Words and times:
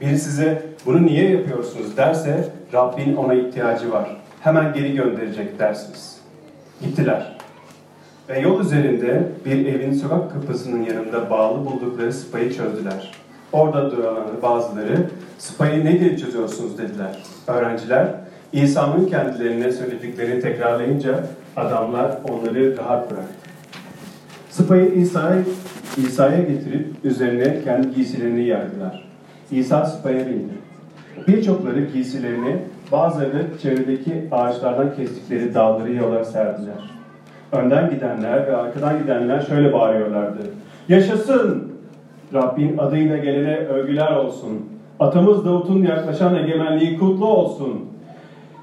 Biri 0.00 0.18
size 0.18 0.62
bunu 0.86 1.06
niye 1.06 1.30
yapıyorsunuz 1.30 1.96
derse 1.96 2.48
Rabbin 2.74 3.16
ona 3.16 3.34
ihtiyacı 3.34 3.92
var. 3.92 4.16
Hemen 4.40 4.72
geri 4.72 4.94
gönderecek 4.94 5.58
dersiniz. 5.58 6.20
Gittiler. 6.80 7.36
Ve 8.28 8.40
yol 8.40 8.60
üzerinde 8.60 9.22
bir 9.44 9.66
evin 9.66 9.92
sokak 9.92 10.32
kapısının 10.32 10.82
yanında 10.84 11.30
bağlı 11.30 11.66
buldukları 11.66 12.12
sıpayı 12.12 12.52
çözdüler. 12.52 13.12
Orada 13.52 13.90
duran 13.90 14.16
bazıları 14.42 15.10
sıpayı 15.38 15.84
ne 15.84 16.00
diye 16.00 16.18
çözüyorsunuz 16.18 16.78
dediler. 16.78 17.22
Öğrenciler 17.46 18.06
İsa'nın 18.52 19.06
kendilerine 19.06 19.72
söylediklerini 19.72 20.40
tekrarlayınca 20.40 21.26
adamlar 21.56 22.18
onları 22.28 22.76
rahat 22.76 23.10
bıraktı. 23.10 23.34
Sıpayı 24.50 24.94
İsa'ya 24.94 25.42
İsa'ya 25.96 26.42
getirip 26.42 26.86
üzerine 27.04 27.64
kendi 27.64 27.94
giysilerini 27.94 28.44
yerdiler. 28.44 29.09
İsa 29.50 29.86
sıpaya 29.86 30.26
bindi. 30.26 30.52
Birçokları 31.28 31.80
giysilerini, 31.80 32.56
bazıları 32.92 33.46
çevredeki 33.62 34.28
ağaçlardan 34.32 34.94
kestikleri 34.94 35.54
dalları 35.54 35.94
yola 35.94 36.24
serdiler. 36.24 36.90
Önden 37.52 37.90
gidenler 37.90 38.46
ve 38.46 38.56
arkadan 38.56 38.98
gidenler 38.98 39.40
şöyle 39.40 39.72
bağırıyorlardı. 39.72 40.38
Yaşasın! 40.88 41.70
Rabbin 42.34 42.78
adıyla 42.78 43.16
gelene 43.16 43.56
övgüler 43.56 44.16
olsun. 44.16 44.68
Atamız 45.00 45.44
Davut'un 45.44 45.82
yaklaşan 45.82 46.34
egemenliği 46.34 46.98
kutlu 46.98 47.26
olsun. 47.26 47.86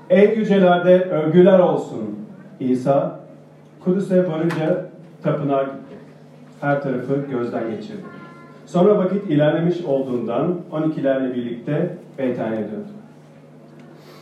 Ey 0.09 0.35
yücelerde 0.37 1.01
övgüler 1.01 1.59
olsun. 1.59 2.19
İsa 2.59 3.19
Kudüs'e 3.83 4.27
varınca 4.27 4.85
tapınağa 5.23 5.63
gitti. 5.63 5.95
Her 6.61 6.81
tarafı 6.81 7.25
gözden 7.31 7.71
geçirdi. 7.71 8.16
Sonra 8.67 8.97
vakit 8.97 9.29
ilerlemiş 9.29 9.81
olduğundan 9.81 10.55
12'lerle 10.71 11.35
birlikte 11.35 11.97
Beytani'ye 12.17 12.63
döndü. 12.63 12.87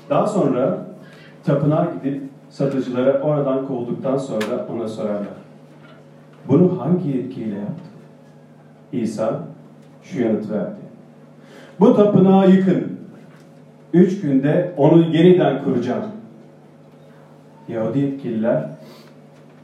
Daha 0.10 0.28
sonra 0.28 0.86
tapınağa 1.44 1.88
gidip 1.94 2.22
satıcılara 2.50 3.22
oradan 3.22 3.68
kovulduktan 3.68 4.18
sonra 4.18 4.68
ona 4.74 4.88
sorarlar. 4.88 5.34
Bunu 6.48 6.82
hangi 6.82 7.10
yetkiyle 7.10 7.56
yaptın? 7.56 7.86
İsa 8.92 9.40
şu 10.04 10.22
yanıt 10.22 10.52
verdi. 10.52 10.76
Bu 11.80 11.96
tapınağı 11.96 12.52
yıkın. 12.52 12.96
Üç 13.94 14.22
günde 14.22 14.74
onu 14.78 15.02
yeniden 15.02 15.64
kuracağım. 15.64 16.04
Yahudi 17.68 18.00
yetkililer 18.00 18.70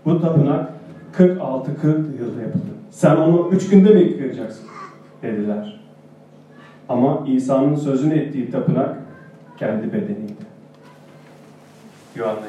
bu 0.06 0.22
tapınak 0.22 0.70
46-40 1.18 1.38
yılda 2.20 2.42
yapıldı. 2.42 2.72
Sen 2.92 3.16
onu 3.16 3.50
üç 3.52 3.70
günde 3.70 3.94
mi 3.94 4.00
yıkayacaksın? 4.00 4.71
Dediler. 5.22 5.80
Ama 6.90 7.24
İsa'nın 7.28 7.76
sözünü 7.76 8.20
ettiği 8.20 8.52
tapınak 8.52 8.98
kendi 9.58 9.94
bedeniydi. 9.94 10.34
Yuhanna 12.16 12.40
2. 12.40 12.48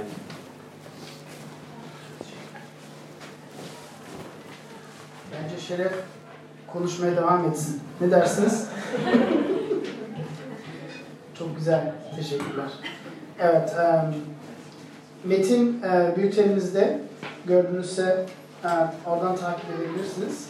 Bence 5.32 5.60
Şeref 5.60 5.92
konuşmaya 6.72 7.16
devam 7.16 7.44
etsin. 7.44 7.80
Ne 8.00 8.10
dersiniz? 8.10 8.68
Çok 11.38 11.56
güzel. 11.56 11.92
Teşekkürler. 12.16 12.70
Evet. 13.38 13.74
Um, 13.78 14.14
metin 15.24 15.82
e, 15.82 16.16
bültenimizde 16.16 17.00
gördüğünüzse 17.46 18.26
e, 18.64 18.68
oradan 19.10 19.36
takip 19.36 19.64
edebilirsiniz. 19.70 20.48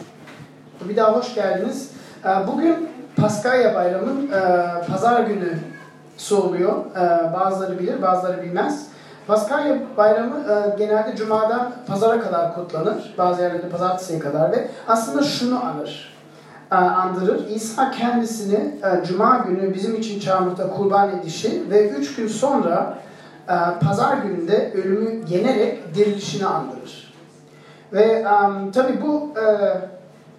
Bir 0.89 0.97
daha 0.97 1.17
hoş 1.17 1.35
geldiniz. 1.35 1.93
E, 2.25 2.47
bugün 2.47 2.89
Paskalya 3.17 3.75
Bayramı'nın 3.75 4.31
e, 4.33 4.41
pazar 4.87 5.21
günü 5.21 5.59
oluyor. 6.33 6.73
E, 6.97 7.33
bazıları 7.33 7.79
bilir, 7.79 8.03
bazıları 8.03 8.43
bilmez. 8.43 8.87
Paskalya 9.27 9.79
Bayramı 9.97 10.37
e, 10.37 10.77
genelde 10.79 11.17
Cuma'dan 11.17 11.73
Pazara 11.87 12.21
kadar 12.21 12.55
kutlanır. 12.55 13.15
Bazı 13.19 13.43
yerlerde 13.43 13.69
Pazartesi'ye 13.69 14.19
kadar 14.19 14.53
ve 14.53 14.69
aslında 14.89 15.23
şunu 15.23 15.65
anır. 15.65 16.15
E, 16.73 16.75
andırır. 16.75 17.49
İsa 17.49 17.91
kendisini 17.91 18.55
e, 18.57 19.05
Cuma 19.07 19.37
günü 19.37 19.75
bizim 19.75 19.95
için 19.95 20.21
çarmıhta 20.21 20.71
kurban 20.71 21.19
edişi 21.19 21.71
ve 21.71 21.89
üç 21.89 22.17
gün 22.17 22.29
sonra 22.29 22.99
e, 23.49 23.55
Pazar 23.87 24.17
gününde 24.17 24.73
ölümü 24.75 25.21
yenerek 25.29 25.95
dirilişini 25.95 26.47
andırır. 26.47 27.15
Ve 27.93 28.27
um, 28.29 28.73
tabii 28.73 29.03
bu 29.03 29.33
e, 29.41 29.45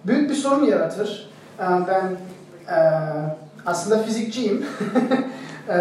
büyük 0.06 0.30
bir 0.30 0.34
sorun 0.34 0.64
yaratır. 0.64 1.33
E, 1.60 1.66
ben 1.88 2.16
e, 2.74 2.78
aslında 3.66 4.02
fizikçiyim. 4.02 4.66
e, 5.68 5.78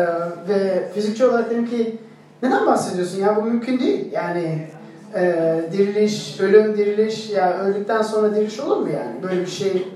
ve 0.50 0.90
fizikçi 0.94 1.26
olarak 1.26 1.50
dedim 1.50 1.66
ki 1.70 1.98
neden 2.44 2.66
bahsediyorsun 2.66 3.22
ya 3.22 3.36
bu 3.36 3.42
mümkün 3.42 3.80
değil. 3.80 4.12
Yani 4.12 4.68
e, 5.16 5.36
diriliş, 5.72 6.40
ölüm, 6.40 6.78
diriliş 6.78 7.30
ya 7.30 7.58
öldükten 7.60 8.02
sonra 8.02 8.36
diriliş 8.36 8.60
olur 8.60 8.78
mu 8.78 8.90
yani? 8.90 9.24
Böyle 9.24 9.42
bir 9.42 9.48
şey 9.48 9.88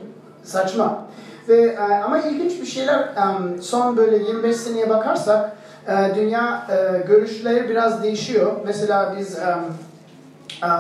saçma. 0.43 1.07
Ve 1.49 1.61
e, 1.61 1.79
ama 1.79 2.19
ilginç 2.19 2.61
bir 2.61 2.65
şeyler 2.65 3.09
son 3.61 3.97
böyle 3.97 4.17
25 4.17 4.55
seneye 4.55 4.89
bakarsak 4.89 5.57
dünya 6.15 6.67
görüşleri 7.07 7.69
biraz 7.69 8.03
değişiyor. 8.03 8.51
Mesela 8.65 9.15
biz 9.19 9.37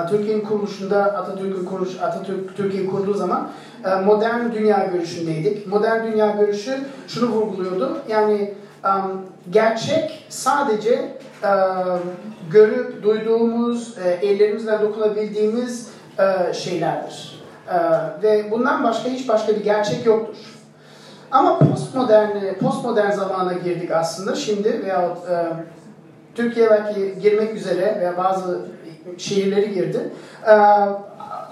Türkiye'nin 0.09 0.41
kuruluşunda 0.41 1.03
Atatürk'ün 1.03 1.65
kuruluş 1.65 2.01
Atatürk 2.01 2.57
Türkiye 2.57 2.85
kurduğu 2.85 3.13
zaman 3.13 3.49
modern 4.05 4.51
dünya 4.51 4.85
görüşündeydik. 4.93 5.67
Modern 5.67 6.11
dünya 6.11 6.27
görüşü 6.27 6.77
şunu 7.07 7.29
vurguluyordu. 7.29 7.97
Yani 8.09 8.53
gerçek 9.49 10.25
sadece 10.29 11.17
görüp 12.51 13.03
duyduğumuz, 13.03 13.97
e, 13.97 14.27
ellerimizle 14.27 14.81
dokunabildiğimiz 14.81 15.89
e, 16.19 16.53
şeylerdir. 16.53 17.43
Ve 18.23 18.51
bundan 18.51 18.83
başka 18.83 19.09
hiç 19.09 19.29
başka 19.29 19.55
bir 19.55 19.63
gerçek 19.63 20.05
yoktur. 20.05 20.37
Ama 21.31 21.59
postmodern 21.59 22.53
postmodern 22.59 23.11
zamana 23.11 23.53
girdik 23.53 23.91
aslında 23.91 24.35
şimdi 24.35 24.81
veya 24.85 25.17
Türkiye 26.35 26.69
belki 26.69 27.19
girmek 27.19 27.55
üzere 27.55 27.97
veya 27.99 28.17
bazı 28.17 28.59
şehirleri 29.17 29.73
girdi. 29.73 30.09
Ee, 30.47 30.51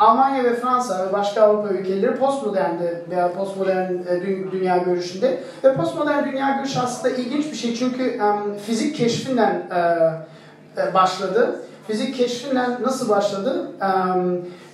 Almanya 0.06 0.44
ve 0.44 0.56
Fransa 0.56 1.08
ve 1.08 1.14
başka 1.14 1.42
Avrupa 1.42 1.70
ülkeleri 1.70 2.16
postmodernde 2.16 3.02
veya 3.10 3.34
postmodern 3.34 3.94
e, 3.94 4.52
dünya 4.52 4.78
görüşünde 4.78 5.40
ve 5.64 5.74
postmodern 5.74 6.32
dünya 6.32 6.58
görüşü 6.58 6.80
aslında 6.80 7.16
ilginç 7.16 7.52
bir 7.52 7.58
şey 7.58 7.76
çünkü 7.76 8.20
fizik 8.66 8.96
keşfinden 8.96 9.64
uh, 9.72 10.94
başladı. 10.94 11.60
Fizik 11.88 12.16
keşfinden 12.16 12.78
nasıl 12.84 13.10
başladı? 13.10 13.72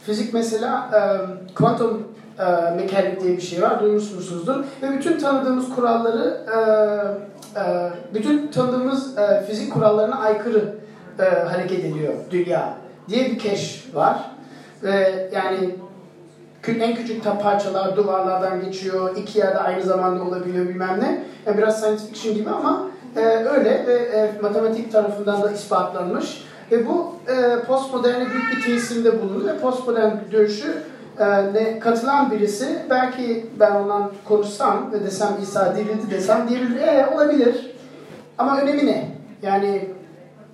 Fizik 0.05 0.33
mesela 0.33 0.89
um, 0.93 1.55
kuantum 1.55 2.07
mekanik 2.77 3.21
diye 3.21 3.37
bir 3.37 3.41
şey 3.41 3.61
var, 3.61 3.81
duymuşsunuzdur. 3.81 4.55
Ve 4.81 4.91
bütün 4.91 5.19
tanıdığımız 5.19 5.75
kuralları, 5.75 6.41
bütün 8.13 8.47
tanıdığımız 8.47 9.15
fizik 9.47 9.73
kurallarına 9.73 10.19
aykırı 10.19 10.75
e, 11.19 11.23
hareket 11.23 11.85
ediyor 11.85 12.13
dünya 12.31 12.73
diye 13.09 13.25
bir 13.25 13.39
keşf 13.39 13.95
var. 13.95 14.30
Ve 14.83 15.29
yani 15.33 15.75
en 16.67 16.95
küçük 16.95 17.23
parçalar 17.43 17.95
duvarlardan 17.95 18.65
geçiyor, 18.65 19.15
iki 19.15 19.39
yerde 19.39 19.57
aynı 19.57 19.83
zamanda 19.83 20.23
olabiliyor 20.23 20.67
bilmem 20.67 20.99
ne. 20.99 21.23
Yani 21.45 21.57
biraz 21.57 21.79
science 21.79 22.03
fiction 22.05 22.35
gibi 22.35 22.49
ama 22.49 22.87
e, 23.15 23.19
öyle 23.19 23.87
ve 23.87 23.93
e, 23.93 24.31
matematik 24.41 24.91
tarafından 24.91 25.41
da 25.41 25.51
ispatlanmış. 25.51 26.43
Ve 26.71 26.87
bu 26.87 27.15
e, 27.27 27.63
postmoderne 27.63 28.25
büyük 28.29 28.55
bir 28.55 28.61
tesirinde 28.61 29.21
bulundu 29.21 29.47
ve 29.47 29.57
postmodern 29.57 30.11
görüşü 30.31 30.83
e, 31.55 31.79
katılan 31.79 32.31
birisi 32.31 32.79
belki 32.89 33.45
ben 33.59 33.71
ondan 33.71 34.11
konuşsam 34.27 34.91
ve 34.91 35.03
desem 35.03 35.37
İsa 35.41 35.75
dirildi 35.75 36.11
desem 36.11 36.49
diyebilir. 36.49 36.81
E, 36.81 37.07
olabilir. 37.15 37.71
Ama 38.37 38.61
önemi 38.61 38.85
ne? 38.85 39.07
Yani 39.41 39.89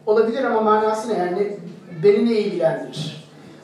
olabilir 0.05 0.43
ama 0.43 0.61
manası 0.61 1.09
ne? 1.09 1.17
Yani 1.17 1.57
beni 2.03 2.25
ne 2.25 2.33
ilgilendirir? 2.33 3.16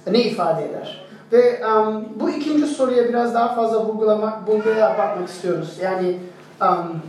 Ne 0.07 0.21
ifade 0.21 0.65
eder? 0.65 1.03
Ve 1.31 1.65
um, 1.67 2.05
bu 2.15 2.29
ikinci 2.29 2.67
soruya 2.67 3.09
biraz 3.09 3.33
daha 3.33 3.55
fazla 3.55 3.85
vurgulamak, 3.85 4.49
vurguya 4.49 4.97
bakmak 4.97 5.29
istiyoruz. 5.29 5.77
Yani 5.81 6.17
um, 6.61 7.01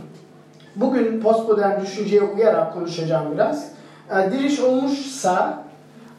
bugün 0.75 1.21
postmodern 1.21 1.81
düşünceye 1.81 2.21
uyarak 2.21 2.73
konuşacağım 2.73 3.33
biraz. 3.33 3.71
E, 4.11 4.31
diriş 4.31 4.59
olmuşsa 4.59 5.63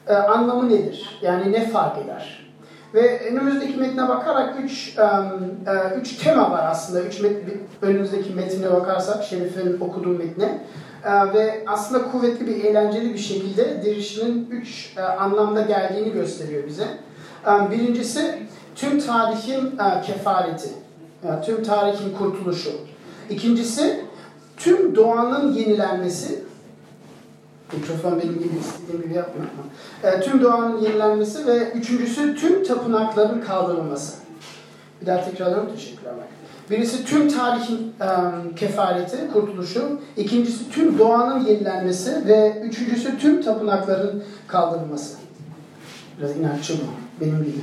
e, 0.07 0.15
anlamı 0.15 0.69
nedir? 0.69 1.19
Yani 1.23 1.53
ne 1.53 1.69
fark 1.69 1.99
eder? 1.99 2.46
Ve 2.97 3.31
önümüzdeki 3.31 3.77
metne 3.77 4.09
bakarak 4.09 4.55
üç, 4.65 4.99
e, 4.99 6.01
üç 6.01 6.17
tema 6.17 6.51
var 6.51 6.67
aslında. 6.71 7.03
Üç 7.03 7.21
met, 7.21 7.37
önümüzdeki 7.83 8.35
metine 8.35 8.73
bakarsak, 8.73 9.25
Şerif'in 9.25 9.81
okuduğu 9.81 10.19
metne. 10.19 10.61
Ee, 11.07 11.35
ve 11.35 11.65
aslında 11.67 12.11
kuvvetli 12.11 12.47
bir, 12.47 12.65
eğlenceli 12.65 13.15
bir 13.15 13.19
şekilde 13.19 13.83
dirişinin 13.83 14.51
üç 14.51 14.93
e, 14.97 15.03
anlamda 15.03 15.61
geldiğini 15.61 16.13
gösteriyor 16.13 16.67
bize. 16.67 16.87
E, 17.47 17.71
birincisi 17.71 18.39
tüm 18.75 19.01
tarihin 19.01 19.67
e, 19.67 20.01
kefareti, 20.07 20.69
tüm 21.45 21.63
tarihin 21.63 22.15
kurtuluşu. 22.19 22.71
İkincisi 23.31 24.01
tüm 24.57 24.97
doğanın 24.97 25.53
yenilenmesi. 25.53 26.45
Mikrofon 27.73 28.21
benim 28.23 28.35
gibi 28.35 28.59
istediğim 28.61 29.03
gibi 29.03 29.21
ama. 29.21 30.11
E, 30.13 30.21
tüm 30.21 30.43
doğanın 30.43 30.81
yenilenmesi 30.81 31.47
ve 31.47 31.71
üçüncüsü 31.71 32.37
tüm 32.37 32.65
tapınakların 32.65 33.41
kaldırılması. 33.41 34.17
Bir 35.01 35.07
daha 35.07 35.25
tekrarlıyorum. 35.25 35.73
Teşekkürler. 35.75 36.15
Birisi 36.71 37.05
tüm 37.05 37.29
tarihin 37.29 37.79
um, 38.01 38.55
kefareti, 38.55 39.17
kurtuluşu. 39.33 40.01
İkincisi 40.17 40.71
tüm 40.71 40.99
doğanın 40.99 41.45
yenilenmesi 41.45 42.27
ve 42.27 42.61
üçüncüsü 42.65 43.19
tüm 43.19 43.43
tapınakların 43.43 44.25
kaldırılması. 44.47 45.17
Biraz 46.19 46.37
inatçı 46.37 46.75
bu. 46.75 46.85
Benim 47.25 47.45
gibi. 47.45 47.61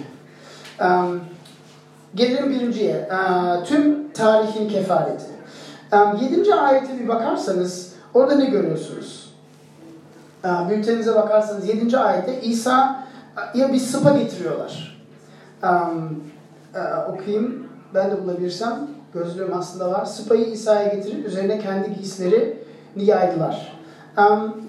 Um, 0.82 1.22
gelelim 2.16 2.50
birinciye. 2.50 3.10
Uh, 3.12 3.66
tüm 3.66 4.12
tarihin 4.12 4.70
kefareti. 4.70 5.26
Um, 5.94 6.20
yedinci 6.22 6.56
ayete 6.56 7.00
bir 7.00 7.08
bakarsanız 7.08 7.94
orada 8.14 8.36
ne 8.36 8.46
görüyorsunuz? 8.46 9.23
Uh, 10.44 10.70
bülteninize 10.70 11.16
bakarsanız 11.16 11.68
yedinci 11.68 11.98
ayette 11.98 12.42
İsa'ya 12.42 13.74
bir 13.74 13.80
sıpa 13.80 14.10
getiriyorlar. 14.10 15.04
Uh, 15.64 17.10
okuyayım 17.14 17.68
ben 17.94 18.12
de 18.12 18.24
bulabilirsem 18.24 18.88
gözlüğüm 19.14 19.54
aslında 19.54 19.92
var. 19.92 20.06
Sıpayı 20.06 20.46
İsa'ya 20.46 20.94
getirip 20.94 21.28
üzerine 21.28 21.60
kendi 21.60 21.96
giysileri 21.96 22.58
yaydılar. 22.96 23.74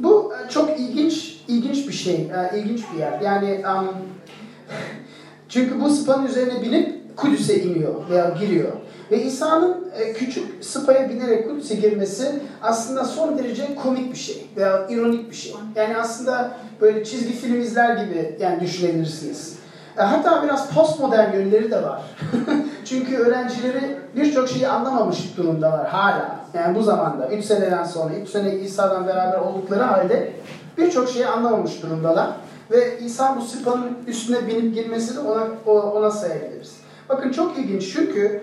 Bu 0.00 0.32
çok 0.48 0.80
ilginç 0.80 1.40
ilginç 1.48 1.88
bir 1.88 1.92
şey, 1.92 2.30
ilginç 2.56 2.84
bir 2.92 2.98
yer. 2.98 3.20
Yani 3.20 3.64
çünkü 5.48 5.80
bu 5.80 5.90
sıpanın 5.90 6.26
üzerine 6.26 6.62
binip 6.62 7.16
Kudüs'e 7.16 7.62
iniyor 7.62 7.94
veya 8.10 8.28
giriyor. 8.28 8.72
Ve 9.14 9.22
İsa'nın 9.22 9.88
e, 9.98 10.12
küçük 10.12 10.64
sıpaya 10.64 11.10
binerek 11.10 11.48
Kudüs'e 11.48 11.74
girmesi 11.74 12.42
aslında 12.62 13.04
son 13.04 13.38
derece 13.38 13.74
komik 13.74 14.12
bir 14.12 14.18
şey 14.18 14.46
veya 14.56 14.86
ironik 14.88 15.30
bir 15.30 15.36
şey. 15.36 15.54
Yani 15.76 15.96
aslında 15.96 16.50
böyle 16.80 17.04
çizgi 17.04 17.32
film 17.32 17.60
izler 17.60 17.96
gibi 17.96 18.36
yani 18.40 18.60
düşünebilirsiniz. 18.60 19.58
E, 19.98 20.02
hatta 20.02 20.42
biraz 20.42 20.74
postmodern 20.74 21.32
yönleri 21.36 21.70
de 21.70 21.82
var. 21.82 22.02
Çünkü 22.84 23.16
öğrencileri 23.16 23.98
birçok 24.16 24.48
şeyi 24.48 24.68
anlamamış 24.68 25.36
durumdalar 25.36 25.86
hala. 25.86 26.36
Yani 26.54 26.78
bu 26.78 26.82
zamanda, 26.82 27.28
3 27.28 27.44
seneden 27.44 27.84
sonra, 27.84 28.14
3 28.14 28.28
sene 28.28 28.54
İsa'dan 28.54 29.06
beraber 29.06 29.38
oldukları 29.38 29.82
halde 29.82 30.32
birçok 30.78 31.08
şeyi 31.08 31.26
anlamamış 31.26 31.82
durumdalar. 31.82 32.30
Ve 32.70 32.98
İsa 32.98 33.36
bu 33.36 33.44
sıpanın 33.44 33.98
üstüne 34.06 34.46
binip 34.46 34.74
girmesi 34.74 35.16
de 35.16 35.20
ona, 35.20 35.72
ona 35.72 36.10
sayabiliriz. 36.10 36.83
Bakın 37.08 37.32
çok 37.32 37.58
ilginç 37.58 37.92
çünkü 37.92 38.42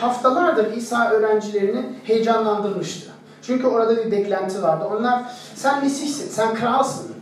haftalardır 0.00 0.76
İsa 0.76 1.10
öğrencilerini 1.10 1.82
heyecanlandırmıştı. 2.04 3.10
Çünkü 3.42 3.66
orada 3.66 3.96
bir 3.96 4.10
beklenti 4.10 4.62
vardı. 4.62 4.84
Onlar 4.96 5.22
sen 5.54 5.82
Mesih'sin, 5.82 6.28
sen 6.28 6.54
kralsın. 6.54 7.14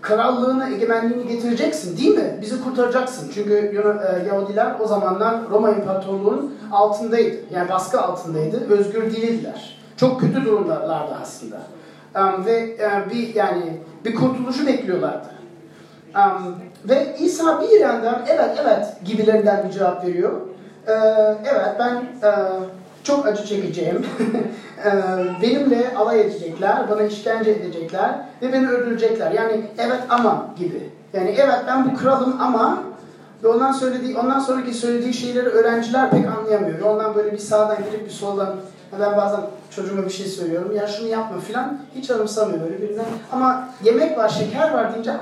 Krallığını, 0.00 0.70
egemenliğini 0.74 1.28
getireceksin 1.28 1.96
değil 1.96 2.14
mi? 2.14 2.38
Bizi 2.40 2.64
kurtaracaksın. 2.64 3.30
Çünkü 3.34 3.52
e, 3.52 4.28
Yahudiler 4.28 4.74
o 4.80 4.86
zamanlar 4.86 5.50
Roma 5.50 5.70
İmparatorluğu'nun 5.70 6.54
altındaydı. 6.72 7.36
Yani 7.50 7.68
baskı 7.68 8.00
altındaydı. 8.00 8.70
Özgür 8.70 9.02
değildiler. 9.02 9.76
Çok 9.96 10.20
kötü 10.20 10.44
durumlardı 10.44 11.16
aslında. 11.22 11.62
Ve 12.46 12.76
uh, 12.76 13.10
bir 13.10 13.34
yani 13.34 13.80
bir 14.04 14.14
kurtuluşu 14.14 14.66
bekliyorlardı. 14.66 15.28
Ve 16.88 17.16
İsa 17.18 17.60
bir 17.60 17.80
yandan 17.80 18.22
evet 18.28 18.50
evet 18.62 18.86
gibilerinden 19.04 19.64
bir 19.68 19.72
cevap 19.72 20.04
veriyor. 20.04 20.32
Ee, 20.86 20.92
evet 21.44 21.74
ben 21.78 21.94
e, 22.28 22.30
çok 23.04 23.26
acı 23.26 23.46
çekeceğim. 23.46 24.06
Ee, 24.84 24.92
benimle 25.42 25.94
alay 25.96 26.20
edecekler, 26.20 26.90
bana 26.90 27.02
işkence 27.02 27.50
edecekler 27.50 28.10
ve 28.42 28.52
beni 28.52 28.68
öldürecekler. 28.68 29.30
Yani 29.30 29.66
evet 29.78 30.00
ama 30.08 30.46
gibi. 30.58 30.90
Yani 31.12 31.34
evet 31.38 31.58
ben 31.66 31.90
bu 31.90 31.96
kralım 31.96 32.36
ama 32.40 32.82
ve 33.42 33.48
ondan 33.48 33.72
söylediği, 33.72 34.18
ondan 34.18 34.38
sonraki 34.38 34.74
söylediği 34.74 35.14
şeyleri 35.14 35.48
öğrenciler 35.48 36.10
pek 36.10 36.26
anlayamıyor. 36.26 36.78
Ve 36.78 36.84
ondan 36.84 37.14
böyle 37.14 37.32
bir 37.32 37.38
sağdan 37.38 37.76
girip 37.76 38.06
bir 38.06 38.10
soldan 38.10 38.56
ben 39.00 39.16
bazen 39.16 39.40
çocuğuma 39.70 40.04
bir 40.04 40.10
şey 40.10 40.26
söylüyorum. 40.26 40.76
Ya 40.76 40.86
şunu 40.86 41.08
yapma 41.08 41.40
filan. 41.40 41.78
Hiç 41.94 42.10
anımsamıyor 42.10 42.60
böyle 42.60 42.82
birinden. 42.82 43.04
Ama 43.32 43.68
yemek 43.84 44.18
var, 44.18 44.28
şeker 44.28 44.70
var 44.72 44.92
deyince 44.92 45.12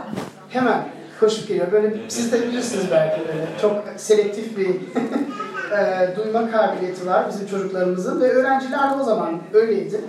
hemen 0.48 0.84
koşup 1.20 1.48
geliyor. 1.48 1.72
Böyle 1.72 1.96
siz 2.08 2.32
de 2.32 2.42
bilirsiniz 2.42 2.84
belki 2.90 3.20
böyle. 3.20 3.46
Çok 3.62 3.84
selektif 3.96 4.56
bir 4.58 4.68
e, 5.78 6.16
duyma 6.16 6.50
kabiliyeti 6.50 7.06
var 7.06 7.26
bizim 7.28 7.46
çocuklarımızın 7.46 8.20
ve 8.20 8.30
öğrenciler 8.30 8.98
o 9.00 9.04
zaman 9.04 9.40
öyleydi. 9.54 10.00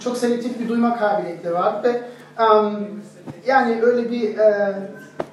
Çok 0.00 0.16
selektif 0.16 0.60
bir 0.60 0.68
duyma 0.68 0.98
kabiliyetleri 0.98 1.54
var 1.54 1.84
ve 1.84 2.00
um, 2.42 3.02
yani 3.46 3.82
öyle 3.82 4.10
bir 4.10 4.38
e, 4.38 4.74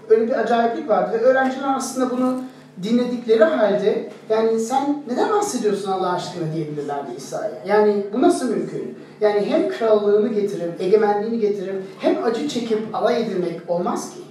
öyle 0.10 0.28
bir 0.28 0.40
acayiplik 0.40 0.90
vardı 0.90 1.12
ve 1.14 1.18
öğrenciler 1.18 1.76
aslında 1.76 2.10
bunu 2.10 2.42
dinledikleri 2.84 3.44
halde 3.44 4.10
yani 4.30 4.60
sen 4.60 5.04
neden 5.12 5.34
bahsediyorsun 5.34 5.92
Allah 5.92 6.14
aşkına 6.14 6.54
diyebilirlerdi 6.54 7.12
İsa'ya. 7.18 7.52
Yani 7.68 8.06
bu 8.14 8.22
nasıl 8.22 8.50
mümkün? 8.50 8.98
Yani 9.22 9.46
hem 9.46 9.69
krallığını 9.69 10.28
getirip, 10.28 10.81
egemenliğini 10.81 11.40
getirip 11.40 11.84
hem 12.00 12.24
acı 12.24 12.48
çekip 12.48 12.96
alay 12.96 13.22
edilmek 13.22 13.62
olmaz 13.68 14.14
ki. 14.14 14.23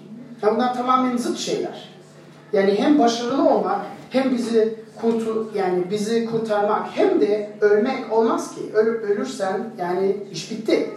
Yani 0.43 0.55
bunlar 0.55 0.75
tamamen 0.75 1.17
zıt 1.17 1.39
şeyler. 1.39 1.89
Yani 2.53 2.75
hem 2.79 2.99
başarılı 2.99 3.49
olmak 3.49 3.81
hem 4.11 4.37
bizi 4.37 4.75
kurtu 5.01 5.51
yani 5.55 5.91
bizi 5.91 6.27
kurtarmak 6.27 6.87
hem 6.95 7.21
de 7.21 7.51
ölmek 7.61 8.13
olmaz 8.13 8.55
ki. 8.55 8.61
Ölüp 8.75 9.05
ölürsen 9.05 9.61
yani 9.79 10.17
iş 10.33 10.51
bitti. 10.51 10.91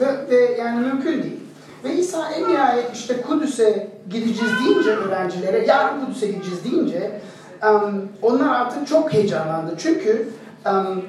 Ve, 0.00 0.06
ve 0.30 0.56
yani 0.58 0.86
mümkün 0.86 1.22
değil. 1.22 1.40
Ve 1.84 1.94
İsa 1.94 2.30
en 2.30 2.48
nihayet 2.48 2.94
işte 2.94 3.22
Kudüs'e 3.22 3.88
gideceğiz 4.10 4.52
deyince 4.64 4.90
öğrencilere, 4.90 5.66
yarın 5.66 6.04
Kudüs'e 6.04 6.26
gideceğiz 6.26 6.64
deyince 6.64 7.20
um, 7.62 8.08
onlar 8.22 8.48
artık 8.48 8.86
çok 8.86 9.12
heyecanlandı. 9.12 9.74
Çünkü 9.78 10.28
um, 10.66 11.04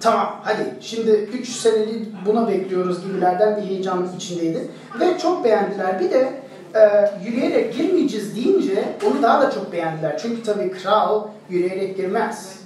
tamam 0.00 0.40
hadi 0.42 0.74
şimdi 0.80 1.10
3 1.10 1.48
senelik 1.48 2.26
buna 2.26 2.48
bekliyoruz 2.48 3.04
gibilerden 3.06 3.56
bir 3.56 3.62
heyecan 3.62 4.08
içindeydi. 4.16 4.68
Ve 5.00 5.18
çok 5.18 5.44
beğendiler. 5.44 6.00
Bir 6.00 6.10
de 6.10 6.41
e, 6.74 7.10
yürüyerek 7.24 7.76
girmeyeceğiz 7.76 8.36
deyince 8.36 8.84
onu 9.06 9.22
daha 9.22 9.42
da 9.42 9.50
çok 9.50 9.72
beğendiler. 9.72 10.18
Çünkü 10.18 10.42
tabii 10.42 10.70
kral 10.70 11.28
yürüyerek 11.50 11.96
girmez. 11.96 12.62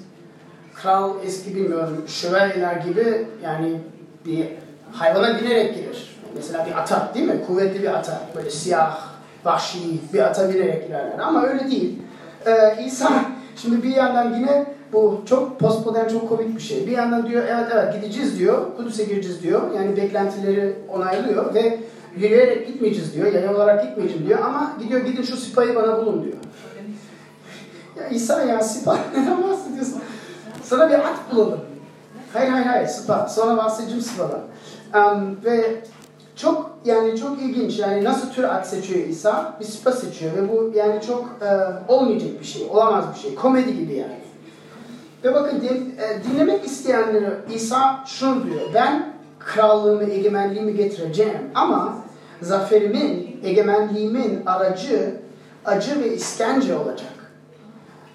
Kral 0.74 1.14
eski 1.24 1.54
bilmiyorum 1.54 2.04
şövalyeler 2.06 2.76
gibi 2.76 3.26
yani 3.44 3.80
bir 4.26 4.46
hayvana 4.92 5.40
binerek 5.40 5.74
girer. 5.74 6.16
Mesela 6.36 6.66
bir 6.66 6.80
ata 6.80 7.10
değil 7.14 7.26
mi? 7.26 7.44
Kuvvetli 7.46 7.82
bir 7.82 7.94
ata. 7.94 8.20
Böyle 8.36 8.50
siyah, 8.50 9.00
vahşi 9.44 9.78
bir 10.12 10.20
ata 10.20 10.48
binerek 10.54 10.86
girerler. 10.86 11.18
Ama 11.18 11.42
öyle 11.42 11.70
değil. 11.70 12.02
Ee, 12.46 12.84
İsa 12.86 13.24
şimdi 13.56 13.82
bir 13.82 13.96
yandan 13.96 14.34
yine 14.34 14.66
bu 14.92 15.22
çok 15.28 15.60
postmodern, 15.60 16.08
çok 16.08 16.28
komik 16.28 16.56
bir 16.56 16.62
şey. 16.62 16.86
Bir 16.86 16.92
yandan 16.92 17.26
diyor 17.26 17.44
evet 17.48 17.66
evet 17.74 17.94
gideceğiz 17.94 18.38
diyor. 18.38 18.76
Kudüs'e 18.76 19.04
gireceğiz 19.04 19.42
diyor. 19.42 19.62
Yani 19.76 19.96
beklentileri 19.96 20.76
onaylıyor 20.88 21.54
ve 21.54 21.78
yürüyerek 22.16 22.66
gitmeyeceğiz 22.66 23.14
diyor. 23.14 23.32
Yayın 23.32 23.54
olarak 23.54 23.82
gitmeyeceğim 23.82 24.26
diyor. 24.26 24.38
Ama 24.38 24.72
gidiyor 24.82 25.00
gidin 25.00 25.22
şu 25.22 25.36
sipayı 25.36 25.74
bana 25.74 25.98
bulun 25.98 26.24
diyor. 26.24 26.36
Ya 27.96 28.08
İsa 28.08 28.42
ya 28.42 28.60
sipa 28.62 28.98
neden 29.16 29.42
bahsediyorsun? 29.42 30.02
Sana 30.62 30.88
bir 30.88 30.94
at 30.94 31.32
bulalım. 31.32 31.60
Hayır 32.32 32.50
hayır 32.50 32.66
hayır 32.66 32.86
sıpa. 32.86 33.28
Sonra 33.28 33.56
bahsedeceğim 33.56 34.02
sıpadan. 34.02 34.40
Um, 34.94 35.38
ve 35.44 35.82
çok 36.36 36.78
yani 36.84 37.18
çok 37.18 37.42
ilginç 37.42 37.78
yani 37.78 38.04
nasıl 38.04 38.30
tür 38.30 38.44
at 38.44 38.68
seçiyor 38.68 39.08
İsa? 39.08 39.56
Bir 39.60 39.64
sıpa 39.64 39.92
seçiyor 39.92 40.36
ve 40.36 40.48
bu 40.48 40.72
yani 40.74 41.00
çok 41.06 41.24
e, 41.42 41.48
olmayacak 41.92 42.30
bir 42.40 42.44
şey, 42.44 42.66
olamaz 42.70 43.04
bir 43.14 43.20
şey. 43.20 43.34
Komedi 43.34 43.76
gibi 43.76 43.94
yani. 43.94 44.20
Ve 45.24 45.34
bakın 45.34 45.60
din, 45.60 45.94
e, 45.98 46.24
dinlemek 46.24 46.64
isteyenleri 46.64 47.30
İsa 47.54 48.04
şunu 48.06 48.44
diyor. 48.44 48.60
Ben 48.74 49.14
krallığımı, 49.38 50.04
egemenliğimi 50.04 50.74
getireceğim 50.74 51.50
ama 51.54 52.05
zaferimin, 52.42 53.40
egemenliğimin 53.44 54.46
aracı 54.46 55.12
acı 55.64 56.00
ve 56.00 56.14
iskence 56.14 56.76
olacak. 56.76 57.12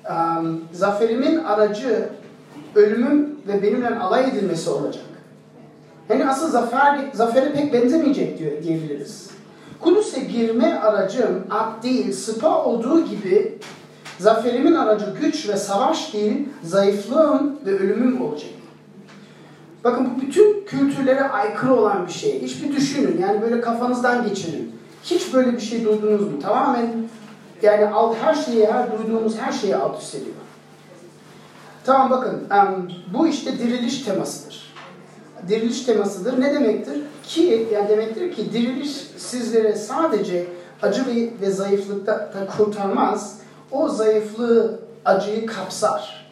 Um, 0.09 0.61
zaferimin 0.71 1.37
aracı 1.37 2.09
ölümüm 2.75 3.35
ve 3.47 3.63
benimle 3.63 3.99
alay 3.99 4.29
edilmesi 4.29 4.69
olacak. 4.69 5.03
Yani 6.09 6.29
asıl 6.29 6.49
zafer, 6.49 6.99
zafere 7.13 7.53
pek 7.53 7.73
benzemeyecek 7.73 8.39
diyor, 8.39 8.51
diyebiliriz. 8.63 9.29
Kudüs'e 9.79 10.19
girme 10.19 10.79
aracım 10.79 11.43
at 11.49 11.83
değil, 11.83 12.13
sıpa 12.13 12.63
olduğu 12.63 13.05
gibi 13.05 13.59
zaferimin 14.19 14.73
aracı 14.73 15.05
güç 15.21 15.49
ve 15.49 15.57
savaş 15.57 16.13
değil, 16.13 16.49
zayıflığım 16.63 17.59
ve 17.65 17.79
ölümüm 17.79 18.21
olacak. 18.21 18.49
Bakın 19.83 20.09
bu 20.15 20.21
bütün 20.21 20.65
kültürlere 20.65 21.23
aykırı 21.23 21.75
olan 21.75 22.07
bir 22.07 22.11
şey. 22.11 22.41
Hiçbir 22.41 22.75
düşünün. 22.75 23.21
Yani 23.21 23.41
böyle 23.41 23.61
kafanızdan 23.61 24.27
geçirin. 24.29 24.75
Hiç 25.03 25.33
böyle 25.33 25.53
bir 25.53 25.59
şey 25.59 25.85
duydunuz 25.85 26.21
mu? 26.21 26.39
Tamamen 26.41 26.89
yani 27.61 27.87
alt, 27.87 28.15
her 28.21 28.33
şeyi, 28.33 28.67
her 28.67 28.97
duyduğumuz 28.97 29.37
her 29.37 29.51
şeyi 29.51 29.75
alt 29.75 30.01
üst 30.01 30.15
ediyor. 30.15 30.35
Tamam 31.85 32.09
bakın 32.09 32.47
bu 33.13 33.27
işte 33.27 33.59
diriliş 33.59 34.01
temasıdır. 34.01 34.73
Diriliş 35.47 35.81
temasıdır. 35.81 36.41
Ne 36.41 36.53
demektir? 36.53 37.01
Ki 37.23 37.67
yani 37.73 37.89
demektir 37.89 38.35
ki 38.35 38.53
diriliş 38.53 38.91
sizlere 39.17 39.75
sadece 39.75 40.47
acı 40.81 41.05
ve, 41.07 41.29
ve 41.41 41.51
zayıflıkta 41.51 42.13
da 42.13 42.47
kurtarmaz. 42.57 43.39
O 43.71 43.89
zayıflığı, 43.89 44.79
acıyı 45.05 45.45
kapsar. 45.45 46.31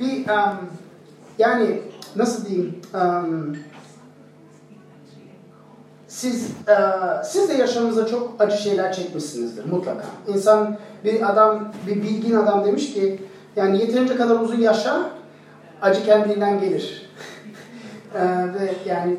Bir 0.00 0.24
yani 1.38 1.80
nasıl 2.16 2.46
diyeyim? 2.46 2.80
em, 2.94 3.56
siz 6.08 6.50
e, 6.68 6.74
siz 7.24 7.48
de 7.48 7.52
yaşamınızda 7.52 8.06
çok 8.06 8.36
acı 8.38 8.56
şeyler 8.56 8.92
çekmişsinizdir 8.92 9.64
mutlaka. 9.64 10.04
İnsan 10.28 10.76
bir 11.04 11.30
adam 11.30 11.72
bir 11.86 12.02
bilgin 12.02 12.36
adam 12.36 12.64
demiş 12.64 12.94
ki 12.94 13.22
yani 13.56 13.78
yeterince 13.78 14.16
kadar 14.16 14.40
uzun 14.40 14.60
yaşa 14.60 15.00
acı 15.82 16.04
kendiliğinden 16.04 16.60
gelir. 16.60 17.10
E, 18.14 18.20
ve 18.54 18.74
yani 18.86 19.16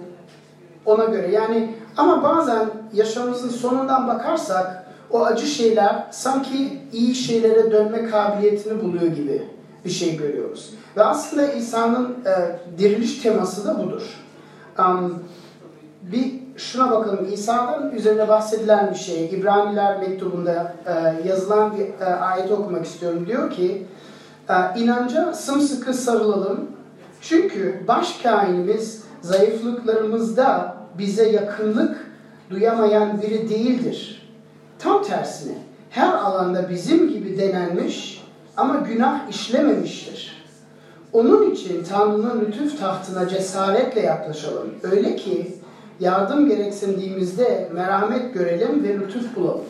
ona 0.86 1.04
göre 1.04 1.32
yani 1.32 1.76
ama 1.98 2.24
bazen 2.24 2.70
yaşamımızın 2.94 3.50
sonundan 3.50 4.08
bakarsak 4.08 4.86
o 5.12 5.26
acı 5.26 5.48
şeyler 5.48 6.08
sanki 6.12 6.80
iyi 6.94 7.16
şeylere 7.16 7.72
dönme 7.72 8.06
kabiliyetini 8.06 8.84
buluyor 8.84 9.08
gibi 9.08 9.44
bir 9.86 9.90
şey 9.90 10.18
görüyoruz. 10.18 10.74
Ve 10.98 11.04
aslında 11.04 11.52
İsa'nın 11.52 12.18
e, 12.26 12.60
diriliş 12.80 13.22
teması 13.22 13.66
da 13.66 13.80
budur. 13.80 14.04
Um, 14.80 15.24
bir 16.02 16.42
şuna 16.58 16.92
bakalım. 16.92 17.28
İsa'dan 17.34 17.92
üzerine 17.92 18.28
bahsedilen 18.28 18.92
bir 18.92 19.00
şey. 19.00 19.26
İbraniler 19.26 20.00
mektubunda 20.00 20.76
e, 20.86 21.28
yazılan 21.28 21.78
bir 21.78 22.06
e, 22.06 22.06
ayeti 22.06 22.54
okumak 22.54 22.86
istiyorum. 22.86 23.28
Diyor 23.28 23.52
ki 23.52 23.88
e, 24.50 24.80
inanca 24.80 25.34
sımsıkı 25.34 25.94
sarılalım. 25.94 26.72
Çünkü 27.22 27.84
başkainimiz 27.88 29.04
zayıflıklarımızda 29.22 30.78
bize 30.98 31.30
yakınlık 31.30 32.12
duyamayan 32.50 33.22
biri 33.22 33.50
değildir. 33.50 34.30
Tam 34.80 35.04
tersine 35.04 35.58
her 35.90 36.14
alanda 36.14 36.70
bizim 36.70 37.10
gibi 37.10 37.38
denenmiş 37.38 38.21
ama 38.58 38.76
günah 38.76 39.30
işlememiştir. 39.30 40.42
Onun 41.14 41.52
için 41.52 41.84
Tanrı'nın 41.84 42.42
lütuf 42.42 42.80
tahtına 42.80 43.28
cesaretle 43.28 44.02
yaklaşalım. 44.02 44.70
Öyle 44.84 45.16
ki 45.16 45.56
yardım 46.00 46.50
gereksindiğimizde 46.50 47.70
merhamet 47.74 48.34
görelim 48.34 48.84
ve 48.84 49.00
lütuf 49.00 49.36
bulalım. 49.36 49.66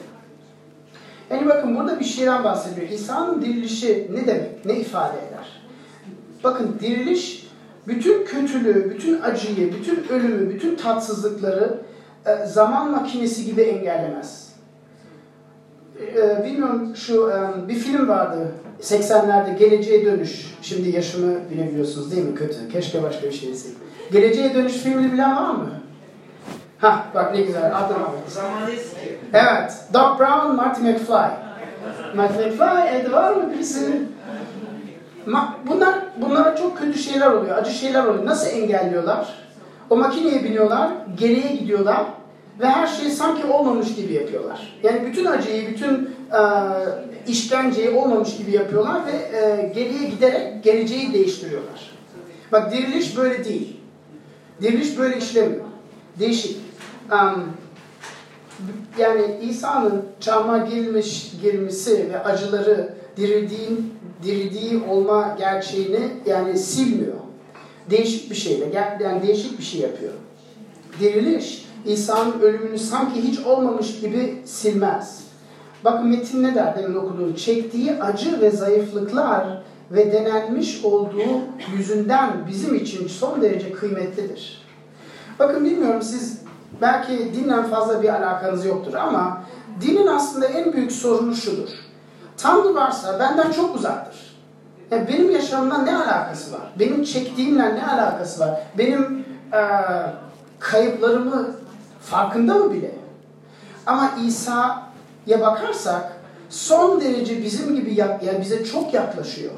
Yani 1.30 1.50
bakın 1.50 1.76
burada 1.76 2.00
bir 2.00 2.06
şeyden 2.06 2.44
bahsediyor. 2.44 2.90
İsa'nın 2.90 3.42
dirilişi 3.42 4.08
ne 4.14 4.28
demek? 4.28 4.66
Ne 4.66 4.76
ifade 4.76 5.18
eder? 5.18 5.62
Bakın 6.44 6.78
diriliş 6.80 7.48
bütün 7.88 8.26
kötülüğü, 8.26 8.90
bütün 8.90 9.22
acıyı, 9.22 9.74
bütün 9.74 10.08
ölümü, 10.10 10.50
bütün 10.50 10.76
tatsızlıkları 10.76 11.82
e, 12.26 12.46
zaman 12.46 12.92
makinesi 12.92 13.46
gibi 13.46 13.62
engellemez. 13.62 14.51
E, 16.02 16.44
bilmiyorum 16.46 16.96
şu 16.96 17.30
e, 17.30 17.68
bir 17.68 17.76
film 17.76 18.08
vardı 18.08 18.52
80'lerde 18.82 19.58
Geleceğe 19.58 20.06
Dönüş. 20.06 20.56
Şimdi 20.62 20.90
yaşımı 20.90 21.50
bilebiliyorsunuz 21.52 22.12
değil 22.12 22.26
mi? 22.26 22.36
Kötü. 22.36 22.70
Keşke 22.72 23.04
başka 23.04 23.28
bir 23.28 23.32
şey 23.32 23.50
deseydim. 23.50 23.80
Geleceğe 24.12 24.54
Dönüş 24.56 24.74
filmini 24.74 25.14
bilen 25.14 25.36
var 25.36 25.50
mı? 25.50 25.70
Ha 26.78 27.06
bak 27.16 27.36
ne 27.36 27.42
güzel. 27.42 27.66
Adnan 27.78 27.96
abi. 27.96 28.18
Zaman 28.28 28.72
eski. 28.74 29.18
Evet. 29.34 29.74
Doc 29.94 30.20
Brown, 30.20 30.56
Marty 30.56 30.82
McFly. 30.82 31.32
Marty 32.16 32.34
McFly 32.34 32.96
evde 32.96 33.12
var 33.12 33.34
mı 33.34 33.54
birisi? 33.54 34.02
Ma- 35.28 35.54
bunlar, 35.68 35.96
bunlara 36.18 36.56
çok 36.56 36.78
kötü 36.78 37.00
şeyler 37.00 37.32
oluyor, 37.32 37.58
acı 37.58 37.72
şeyler 37.72 38.04
oluyor. 38.04 38.26
Nasıl 38.26 38.48
engelliyorlar? 38.58 39.34
O 39.90 39.98
makineye 39.98 40.44
biniyorlar, 40.44 40.90
geriye 41.16 41.56
gidiyorlar 41.56 42.06
ve 42.62 42.70
her 42.70 42.88
şeyi 42.88 43.12
sanki 43.12 43.46
olmamış 43.46 43.96
gibi 43.96 44.14
yapıyorlar. 44.14 44.80
Yani 44.84 45.06
bütün 45.06 45.26
acıyı, 45.26 45.68
bütün 45.68 46.10
e, 46.32 46.42
işkenceyi 47.28 47.90
olmamış 47.90 48.38
gibi 48.38 48.52
yapıyorlar 48.52 49.02
ve 49.08 49.38
e, 49.38 49.72
geriye 49.76 50.10
giderek 50.10 50.64
geleceği 50.64 51.14
değiştiriyorlar. 51.14 51.92
Bak 52.52 52.74
diriliş 52.74 53.18
böyle 53.18 53.46
değil. 53.46 53.78
Diriliş 54.62 54.98
böyle 54.98 55.18
işlemiyor. 55.18 55.66
Değişik. 56.20 56.58
Um, 57.12 57.44
yani 59.00 59.22
İsa'nın 59.42 60.06
çarmıha 60.20 60.58
girilmiş, 60.58 61.32
girmesi 61.42 62.10
ve 62.14 62.24
acıları 62.24 62.94
dirildiğin, 63.18 63.94
dirildiği 64.24 64.84
olma 64.90 65.36
gerçeğini 65.40 66.00
yani 66.26 66.58
silmiyor. 66.58 67.16
Değişik 67.90 68.30
bir 68.30 68.36
şeyle, 68.36 68.66
yani 69.04 69.28
değişik 69.28 69.60
bir 69.60 69.64
şey 69.64 69.82
yapıyor. 69.82 70.14
Diriliş, 71.00 71.66
İsa'nın 71.86 72.40
ölümünü 72.42 72.80
sanki 72.80 73.24
hiç 73.24 73.40
olmamış 73.40 74.00
gibi 74.00 74.42
silmez. 74.46 75.24
Bakın 75.84 76.08
metin 76.08 76.44
ne 76.44 76.56
der 76.56 76.78
demin 76.78 76.96
okuduğum? 76.96 77.36
Çektiği 77.36 77.94
acı 78.02 78.42
ve 78.42 78.52
zayıflıklar 78.52 79.64
ve 79.92 80.12
denenmiş 80.12 80.86
olduğu 80.86 81.42
yüzünden 81.78 82.32
bizim 82.48 82.76
için 82.76 83.08
son 83.08 83.42
derece 83.42 83.72
kıymetlidir. 83.72 84.68
Bakın 85.40 85.66
bilmiyorum 85.66 86.02
siz 86.02 86.42
belki 86.82 87.34
dinle 87.36 87.64
fazla 87.64 88.04
bir 88.04 88.10
alakanız 88.10 88.66
yoktur 88.66 88.94
ama 88.94 89.44
dinin 89.82 90.08
aslında 90.08 90.46
en 90.46 90.74
büyük 90.74 90.92
sorunu 90.92 91.36
şudur. 91.36 91.70
Tanrı 92.38 92.76
varsa 92.76 93.20
benden 93.20 93.52
çok 93.52 93.76
uzaktır. 93.76 94.32
Yani 94.92 95.08
benim 95.08 95.32
yaşamımdan 95.32 95.86
ne 95.86 95.98
alakası 95.98 96.54
var? 96.54 96.62
Benim 96.80 97.04
çektiğimle 97.04 97.76
ne 97.76 97.88
alakası 97.88 98.40
var? 98.40 98.60
Benim 98.78 99.26
e, 99.54 99.62
kayıplarımı 100.60 101.48
farkında 102.02 102.56
mı 102.56 102.74
bile? 102.74 102.92
Ama 103.86 104.12
İsa'ya 104.28 105.42
bakarsak 105.42 106.12
son 106.50 107.02
derece 107.02 107.44
bizim 107.44 107.76
gibi 107.76 107.94
yak, 107.96 108.24
yani 108.24 108.42
bize 108.42 108.64
çok 108.66 108.94
yaklaşıyor. 108.94 109.52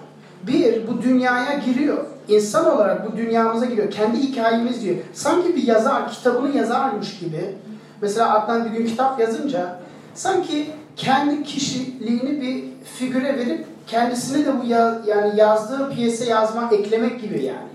Bir, 0.44 0.88
bu 0.88 1.02
dünyaya 1.02 1.54
giriyor. 1.58 2.06
İnsan 2.28 2.76
olarak 2.76 3.12
bu 3.12 3.18
dünyamıza 3.18 3.66
giriyor. 3.66 3.92
Kendi 3.92 4.18
hikayemiz 4.20 4.82
diyor. 4.82 4.96
Sanki 5.14 5.56
bir 5.56 5.64
yazar, 5.64 6.12
kitabını 6.12 6.58
yazarmış 6.58 7.20
gibi. 7.20 7.56
Mesela 8.02 8.34
Adnan 8.34 8.66
bir 8.66 8.70
gün 8.70 8.86
kitap 8.86 9.20
yazınca 9.20 9.80
sanki 10.16 10.70
kendi 10.96 11.44
kişiliğini 11.44 12.42
bir 12.42 12.64
figüre 12.86 13.38
verip 13.38 13.66
kendisini 13.88 14.46
de 14.46 14.62
bu 14.62 14.66
ya, 14.68 15.02
yani 15.08 15.40
yazdığı 15.40 15.90
piyese 15.90 16.26
yazmak, 16.26 16.74
eklemek 16.74 17.22
gibi 17.22 17.44
yani. 17.44 17.74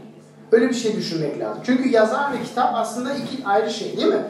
Öyle 0.53 0.69
bir 0.69 0.75
şey 0.75 0.97
düşünmek 0.97 1.41
lazım. 1.41 1.63
Çünkü 1.67 1.89
yazar 1.89 2.33
ve 2.33 2.43
kitap 2.45 2.75
aslında 2.75 3.15
iki 3.15 3.45
ayrı 3.45 3.71
şey 3.71 3.97
değil 3.97 4.09
mi? 4.09 4.23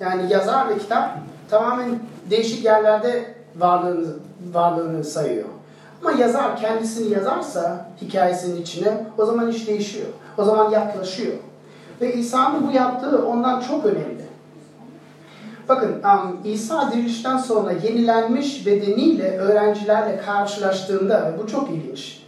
Yani 0.00 0.32
yazar 0.32 0.68
ve 0.68 0.78
kitap 0.78 1.18
tamamen 1.50 1.98
değişik 2.30 2.64
yerlerde 2.64 3.34
varlığını, 3.56 4.06
varlığını 4.52 5.04
sayıyor. 5.04 5.44
Ama 6.02 6.12
yazar 6.12 6.56
kendisini 6.56 7.12
yazarsa 7.12 7.88
hikayesinin 8.02 8.62
içine 8.62 9.06
o 9.18 9.26
zaman 9.26 9.48
iş 9.48 9.66
değişiyor. 9.66 10.06
O 10.38 10.44
zaman 10.44 10.70
yaklaşıyor. 10.70 11.36
Ve 12.00 12.14
İsa'nın 12.14 12.68
bu 12.68 12.72
yaptığı 12.72 13.26
ondan 13.26 13.60
çok 13.60 13.86
önemli. 13.86 14.26
Bakın 15.68 16.02
um, 16.02 16.40
İsa 16.44 16.92
dirilişten 16.92 17.36
sonra 17.36 17.72
yenilenmiş 17.72 18.66
bedeniyle 18.66 19.38
öğrencilerle 19.38 20.20
karşılaştığında 20.20 21.32
bu 21.42 21.46
çok 21.46 21.70
ilginç. 21.70 22.22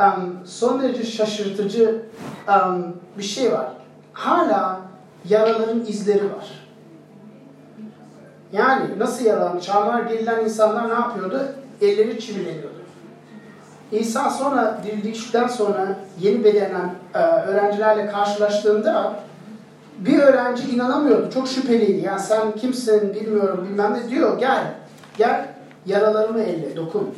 Um, 0.00 0.38
son 0.44 0.82
derece 0.82 1.04
şaşırtıcı 1.04 2.02
um, 2.48 2.96
bir 3.18 3.22
şey 3.22 3.52
var. 3.52 3.66
Hala 4.12 4.80
yaraların 5.28 5.80
izleri 5.80 6.24
var. 6.24 6.61
Yani 8.52 8.98
nasıl 8.98 9.24
yaralan, 9.24 9.58
çarmıha 9.58 10.00
gerilen 10.00 10.44
insanlar 10.44 10.88
ne 10.88 10.94
yapıyordu? 10.94 11.46
Elleri 11.80 12.20
çivileniyordu. 12.20 12.82
İsa 13.92 14.30
sonra 14.30 14.78
dirildikten 14.84 15.46
sonra 15.46 15.96
yeni 16.20 16.44
bedenen 16.44 16.94
e, 17.14 17.18
öğrencilerle 17.18 18.06
karşılaştığında 18.06 19.14
bir 19.98 20.18
öğrenci 20.18 20.70
inanamıyordu. 20.70 21.30
Çok 21.30 21.48
şüpheliydi. 21.48 22.06
Ya 22.06 22.18
sen 22.18 22.52
kimsin 22.52 23.14
bilmiyorum 23.14 23.66
bilmem 23.70 23.94
ne 23.94 24.10
diyor. 24.10 24.38
Gel. 24.38 24.64
Gel 25.18 25.48
yaralarımı 25.86 26.40
elle 26.40 26.76
dokun. 26.76 27.14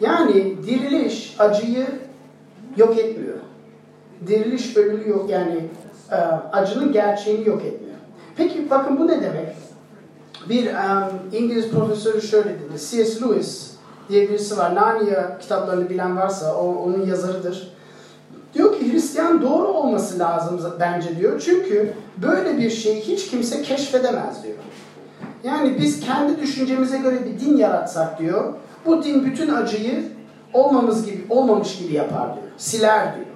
Yani 0.00 0.56
diriliş 0.66 1.36
acıyı 1.38 1.86
yok 2.76 2.98
etmiyor. 2.98 3.36
Diriliş 4.26 4.76
ölümü 4.76 5.08
yok 5.08 5.30
yani 5.30 5.64
e, 6.10 6.16
acının 6.52 6.92
gerçeğini 6.92 7.48
yok 7.48 7.64
etmiyor. 7.64 7.96
Peki 8.36 8.70
bakın 8.70 8.98
bu 8.98 9.08
ne 9.08 9.22
demek? 9.22 9.56
Bir 10.48 10.66
um, 10.66 11.08
İngiliz 11.32 11.70
profesörü 11.70 12.22
şöyle 12.22 12.48
dedi. 12.48 12.78
C.S. 12.90 13.20
Lewis 13.20 13.70
diye 14.08 14.28
birisi 14.28 14.56
var. 14.56 14.74
Narnia 14.74 15.38
kitaplarını 15.38 15.90
bilen 15.90 16.16
varsa 16.16 16.54
o, 16.54 16.74
onun 16.74 17.06
yazarıdır. 17.06 17.72
Diyor 18.54 18.78
ki 18.78 18.92
Hristiyan 18.92 19.42
doğru 19.42 19.68
olması 19.68 20.18
lazım 20.18 20.60
bence 20.80 21.16
diyor. 21.16 21.42
Çünkü 21.44 21.94
böyle 22.16 22.58
bir 22.58 22.70
şeyi 22.70 23.00
hiç 23.00 23.30
kimse 23.30 23.62
keşfedemez 23.62 24.42
diyor. 24.42 24.56
Yani 25.44 25.76
biz 25.80 26.00
kendi 26.00 26.40
düşüncemize 26.40 26.98
göre 26.98 27.18
bir 27.26 27.40
din 27.40 27.56
yaratsak 27.56 28.18
diyor. 28.18 28.54
Bu 28.86 29.04
din 29.04 29.24
bütün 29.24 29.54
acıyı 29.54 30.04
olmamız 30.52 31.06
gibi 31.06 31.26
olmamış 31.30 31.78
gibi 31.78 31.94
yapar 31.94 32.34
diyor. 32.34 32.46
Siler 32.56 33.14
diyor. 33.14 33.26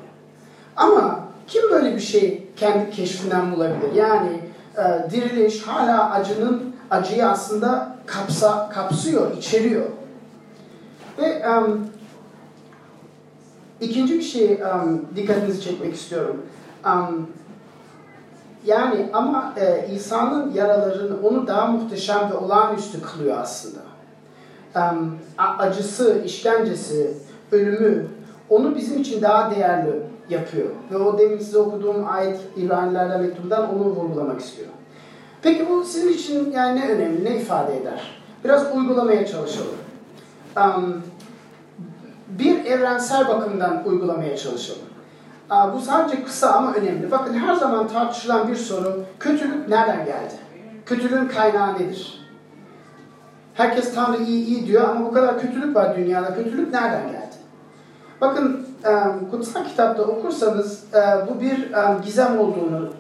Ama 0.77 1.21
kim 1.47 1.63
böyle 1.71 1.95
bir 1.95 2.01
şey 2.01 2.47
kendi 2.57 2.91
keşfinden 2.91 3.53
bulabilir? 3.53 3.93
Yani 3.95 4.41
e, 4.79 5.11
diriliş 5.11 5.63
hala 5.63 6.11
acının 6.11 6.74
acıyı 6.95 7.29
aslında 7.29 7.97
kapsa 8.07 8.69
kapsıyor, 8.69 9.37
içeriyor. 9.37 9.85
Ve 11.19 11.49
um, 11.49 11.87
ikinci 13.81 14.15
bir 14.15 14.23
şey 14.23 14.55
um, 14.55 15.07
dikkatinizi 15.17 15.63
çekmek 15.63 15.95
istiyorum. 15.95 16.43
Um, 16.87 17.29
yani 18.67 19.11
ama 19.13 19.55
e, 19.57 19.89
İsa'nın 19.95 20.53
yaralarını 20.53 21.29
onu 21.29 21.47
daha 21.47 21.67
muhteşem 21.67 22.31
ve 22.31 22.35
olağanüstü 22.35 23.03
kılıyor 23.03 23.39
aslında. 23.39 23.81
Um, 24.77 25.19
acısı, 25.59 26.23
işkencesi, 26.25 27.15
ölümü 27.53 28.07
onu 28.51 28.77
bizim 28.77 29.01
için 29.01 29.23
daha 29.23 29.51
değerli 29.51 30.03
yapıyor. 30.29 30.69
Ve 30.91 30.97
o 30.97 31.19
demin 31.19 31.39
size 31.39 31.59
okuduğum 31.59 32.09
ayet 32.09 32.41
İbranilerden 32.57 33.21
mektubundan 33.21 33.75
onu 33.75 33.85
vurgulamak 33.85 34.41
istiyor. 34.41 34.69
Peki 35.45 35.69
bu 35.69 35.85
sizin 35.85 36.13
için 36.13 36.53
yani 36.53 36.81
ne 36.81 36.89
önemli, 36.89 37.25
ne 37.25 37.37
ifade 37.37 37.77
eder? 37.77 38.11
Biraz 38.45 38.77
uygulamaya 38.77 39.27
çalışalım. 39.27 39.77
Um, 40.57 41.03
bir 42.29 42.65
evrensel 42.65 43.29
bakımdan 43.29 43.83
uygulamaya 43.87 44.37
çalışalım. 44.37 44.83
Bu 45.75 45.81
sadece 45.81 46.25
kısa 46.25 46.53
ama 46.53 46.75
önemli. 46.75 47.11
Bakın 47.11 47.35
her 47.35 47.55
zaman 47.55 47.89
tartışılan 47.89 48.49
bir 48.49 48.57
soru, 48.57 49.05
kötülük 49.21 49.69
nereden 49.69 50.05
geldi? 50.05 50.35
Kötülüğün 50.87 51.29
kaynağı 51.29 51.75
nedir? 51.75 52.29
Herkes 53.55 53.95
Tanrı 53.95 54.23
iyi 54.23 54.47
iyi 54.47 54.67
diyor 54.67 54.89
ama 54.89 55.07
bu 55.07 55.13
kadar 55.13 55.41
kötülük 55.41 55.77
var 55.77 55.97
dünyada. 55.97 56.35
Kötülük 56.35 56.73
nereden 56.73 57.07
geldi? 57.07 57.35
Bakın 58.21 58.67
kutsal 59.31 59.65
kitapta 59.65 60.03
okursanız 60.03 60.85
bu 61.29 61.41
bir 61.41 61.73
gizem 62.05 62.39
olduğunu 62.39 62.91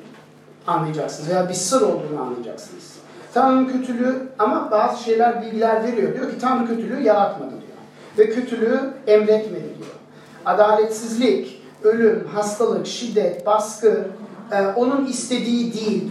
anlayacaksınız 0.66 1.30
veya 1.30 1.48
bir 1.48 1.54
sır 1.54 1.82
olduğunu 1.82 2.20
anlayacaksınız. 2.20 2.94
Tanrı'nın 3.34 3.66
kötülüğü 3.66 4.28
ama 4.38 4.70
bazı 4.70 5.02
şeyler 5.02 5.42
bilgiler 5.42 5.82
veriyor. 5.84 6.14
Diyor 6.14 6.30
ki 6.30 6.38
Tanrı 6.38 6.66
kötülüğü 6.66 7.02
yaratmadı 7.02 7.50
diyor. 7.50 7.62
Ve 8.18 8.34
kötülüğü 8.34 8.80
emretmedi 9.06 9.64
diyor. 9.78 9.94
Adaletsizlik, 10.46 11.62
ölüm, 11.82 12.28
hastalık, 12.34 12.86
şiddet, 12.86 13.46
baskı 13.46 14.04
e, 14.52 14.66
onun 14.66 15.06
istediği 15.06 15.74
değil. 15.74 16.10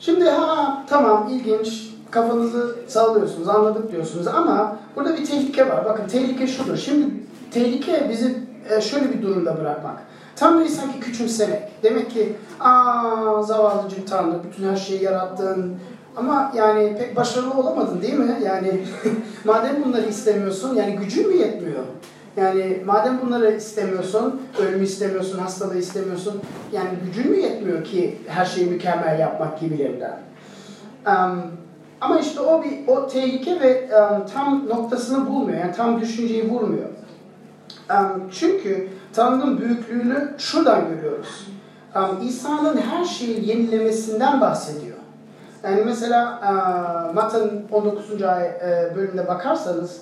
Şimdi 0.00 0.24
ha 0.24 0.84
tamam 0.88 1.28
ilginç 1.30 1.90
kafanızı 2.10 2.76
sallıyorsunuz 2.88 3.48
anladık 3.48 3.92
diyorsunuz 3.92 4.26
ama 4.26 4.76
burada 4.96 5.16
bir 5.16 5.24
tehlike 5.24 5.68
var. 5.68 5.84
Bakın 5.84 6.08
tehlike 6.08 6.46
şudur. 6.46 6.76
Şimdi 6.76 7.06
tehlike 7.50 8.06
bizi 8.10 8.36
e, 8.70 8.80
şöyle 8.80 9.12
bir 9.12 9.22
durumda 9.22 9.60
bırakmak. 9.60 9.96
Tanrı'yı 10.36 10.68
sanki 10.68 11.00
küçümsemek. 11.00 11.62
Demek 11.82 12.10
ki 12.10 12.36
aa 12.60 13.42
zavallıcık 13.42 14.08
Tanrı 14.08 14.44
bütün 14.44 14.68
her 14.68 14.76
şeyi 14.76 15.02
yarattın. 15.02 15.76
Ama 16.16 16.52
yani 16.56 16.96
pek 16.98 17.16
başarılı 17.16 17.54
olamadın 17.54 18.02
değil 18.02 18.18
mi? 18.18 18.36
Yani 18.44 18.84
madem 19.44 19.84
bunları 19.84 20.06
istemiyorsun 20.06 20.74
yani 20.74 20.96
gücün 20.96 21.28
mü 21.28 21.36
yetmiyor? 21.36 21.82
Yani 22.36 22.82
madem 22.86 23.20
bunları 23.26 23.56
istemiyorsun, 23.56 24.42
ölümü 24.58 24.84
istemiyorsun, 24.84 25.38
hastalığı 25.38 25.78
istemiyorsun, 25.78 26.40
yani 26.72 26.88
gücün 27.06 27.30
mü 27.30 27.36
yetmiyor 27.36 27.84
ki 27.84 28.18
her 28.26 28.44
şeyi 28.44 28.66
mükemmel 28.66 29.18
yapmak 29.18 29.60
gibilerinden? 29.60 30.18
Um, 31.06 31.42
ama 32.00 32.20
işte 32.20 32.40
o 32.40 32.64
bir 32.64 32.88
o 32.88 33.06
tehlike 33.06 33.60
ve 33.60 33.88
um, 33.96 34.26
tam 34.34 34.68
noktasını 34.68 35.26
bulmuyor, 35.26 35.58
yani 35.58 35.72
tam 35.72 36.00
düşünceyi 36.00 36.50
vurmuyor. 36.50 36.88
Um, 37.90 38.22
çünkü 38.32 38.88
Tanrı'nın 39.16 39.60
büyüklüğünü 39.60 40.28
şuradan 40.38 40.88
görüyoruz. 40.88 41.46
İsa'nın 42.22 42.76
her 42.76 43.04
şeyi 43.04 43.48
yenilemesinden 43.48 44.40
bahsediyor. 44.40 44.96
Yani 45.64 45.82
mesela 45.84 46.40
Mata'nın 47.14 47.66
19. 47.72 48.22
ay 48.22 48.44
uh, 48.44 48.96
bölümünde 48.96 49.28
bakarsanız 49.28 50.00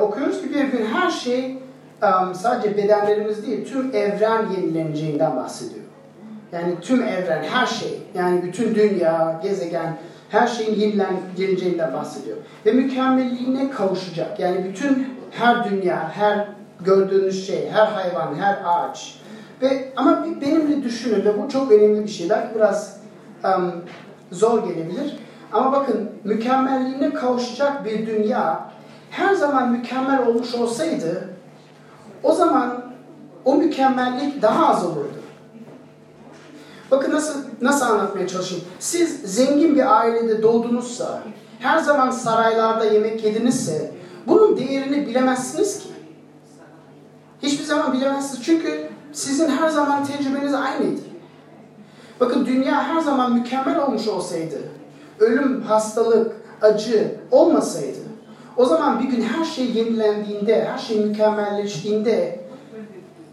okuyoruz 0.00 0.42
ki 0.42 0.50
bir 0.54 0.64
gün 0.64 0.86
her 0.86 1.10
şey 1.10 1.58
sadece 2.34 2.76
bedenlerimiz 2.76 3.46
değil, 3.46 3.68
tüm 3.68 3.94
evren 3.94 4.46
yenileneceğinden 4.56 5.36
bahsediyor. 5.36 5.84
Yani 6.52 6.80
tüm 6.80 7.02
evren, 7.02 7.42
her 7.42 7.66
şey, 7.66 8.02
yani 8.14 8.42
bütün 8.42 8.74
dünya, 8.74 9.40
gezegen, 9.42 9.96
her 10.28 10.46
şeyin 10.46 10.80
yenileneceğinden 10.80 11.92
bahsediyor. 11.92 12.36
Ve 12.66 12.72
mükemmelliğine 12.72 13.70
kavuşacak. 13.70 14.40
Yani 14.40 14.64
bütün 14.64 15.08
her 15.30 15.70
dünya, 15.70 16.10
her 16.14 16.48
gördüğünüz 16.80 17.46
şey, 17.46 17.70
her 17.70 17.86
hayvan, 17.86 18.34
her 18.34 18.58
ağaç. 18.64 19.20
Ve 19.62 19.92
ama 19.96 20.24
benimle 20.40 20.82
düşünün 20.82 21.24
ve 21.24 21.42
bu 21.42 21.48
çok 21.48 21.72
önemli 21.72 22.04
bir 22.04 22.08
şey. 22.08 22.30
Belki 22.30 22.54
biraz 22.54 23.00
um, 23.44 23.72
zor 24.32 24.68
gelebilir. 24.68 25.16
Ama 25.52 25.72
bakın 25.72 26.10
mükemmelliğine 26.24 27.14
kavuşacak 27.14 27.84
bir 27.84 28.06
dünya 28.06 28.70
her 29.10 29.34
zaman 29.34 29.70
mükemmel 29.72 30.26
olmuş 30.26 30.54
olsaydı 30.54 31.28
o 32.22 32.32
zaman 32.32 32.84
o 33.44 33.54
mükemmellik 33.54 34.42
daha 34.42 34.68
az 34.68 34.84
olurdu. 34.84 35.16
Bakın 36.90 37.12
nasıl 37.12 37.40
nasıl 37.60 37.86
anlatmaya 37.86 38.28
çalışayım. 38.28 38.64
Siz 38.78 39.20
zengin 39.34 39.74
bir 39.74 40.00
ailede 40.00 40.42
doğdunuzsa, 40.42 41.22
her 41.60 41.78
zaman 41.78 42.10
saraylarda 42.10 42.84
yemek 42.84 43.24
yedinizse 43.24 43.92
bunun 44.26 44.56
değerini 44.56 45.06
bilemezsiniz 45.06 45.78
ki. 45.78 45.88
Hiçbir 47.42 47.64
zaman 47.64 47.92
bilemezsiniz. 47.92 48.44
Çünkü 48.44 48.88
sizin 49.12 49.48
her 49.48 49.68
zaman 49.68 50.04
tecrübeniz 50.04 50.54
aynıydı. 50.54 51.00
Bakın 52.20 52.46
dünya 52.46 52.84
her 52.84 53.00
zaman 53.00 53.32
mükemmel 53.32 53.82
olmuş 53.82 54.08
olsaydı, 54.08 54.58
ölüm, 55.20 55.62
hastalık, 55.62 56.36
acı 56.62 57.14
olmasaydı, 57.30 57.98
o 58.56 58.64
zaman 58.64 59.00
bir 59.00 59.04
gün 59.04 59.22
her 59.22 59.44
şey 59.44 59.70
yenilendiğinde, 59.70 60.64
her 60.64 60.78
şey 60.78 61.00
mükemmelleştiğinde 61.00 62.40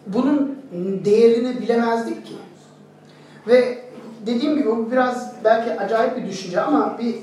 bunun 0.08 0.58
değerini 1.06 1.62
bilemezdik 1.62 2.26
ki. 2.26 2.34
Ve 3.48 3.84
dediğim 4.26 4.56
gibi 4.56 4.70
bu 4.70 4.92
biraz 4.92 5.34
belki 5.44 5.80
acayip 5.80 6.18
bir 6.18 6.28
düşünce 6.28 6.62
ama 6.62 6.98
bir 7.00 7.16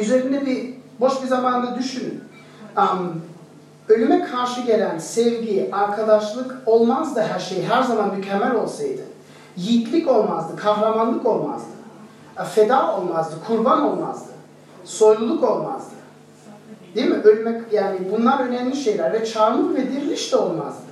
üzerinde 0.00 0.46
bir 0.46 0.74
boş 1.00 1.22
bir 1.22 1.28
zamanda 1.28 1.78
düşünün. 1.78 2.20
Um, 2.76 3.22
ölüme 3.90 4.22
karşı 4.22 4.60
gelen 4.60 4.98
sevgi, 4.98 5.68
arkadaşlık 5.72 6.56
olmaz 6.66 7.16
da 7.16 7.22
her 7.22 7.38
şey 7.38 7.64
her 7.64 7.82
zaman 7.82 8.14
mükemmel 8.14 8.54
olsaydı. 8.54 9.02
Yiğitlik 9.56 10.08
olmazdı, 10.08 10.56
kahramanlık 10.56 11.26
olmazdı. 11.26 11.70
Feda 12.54 12.96
olmazdı, 12.96 13.34
kurban 13.46 13.82
olmazdı. 13.82 14.30
Soyluluk 14.84 15.44
olmazdı. 15.44 15.94
Değil 16.94 17.10
mi? 17.10 17.16
Ölmek 17.16 17.72
yani 17.72 17.98
bunlar 18.12 18.40
önemli 18.40 18.76
şeyler 18.76 19.12
ve 19.12 19.24
çağrılık 19.24 19.78
ve 19.78 19.92
diriliş 19.92 20.32
de 20.32 20.36
olmazdı. 20.36 20.82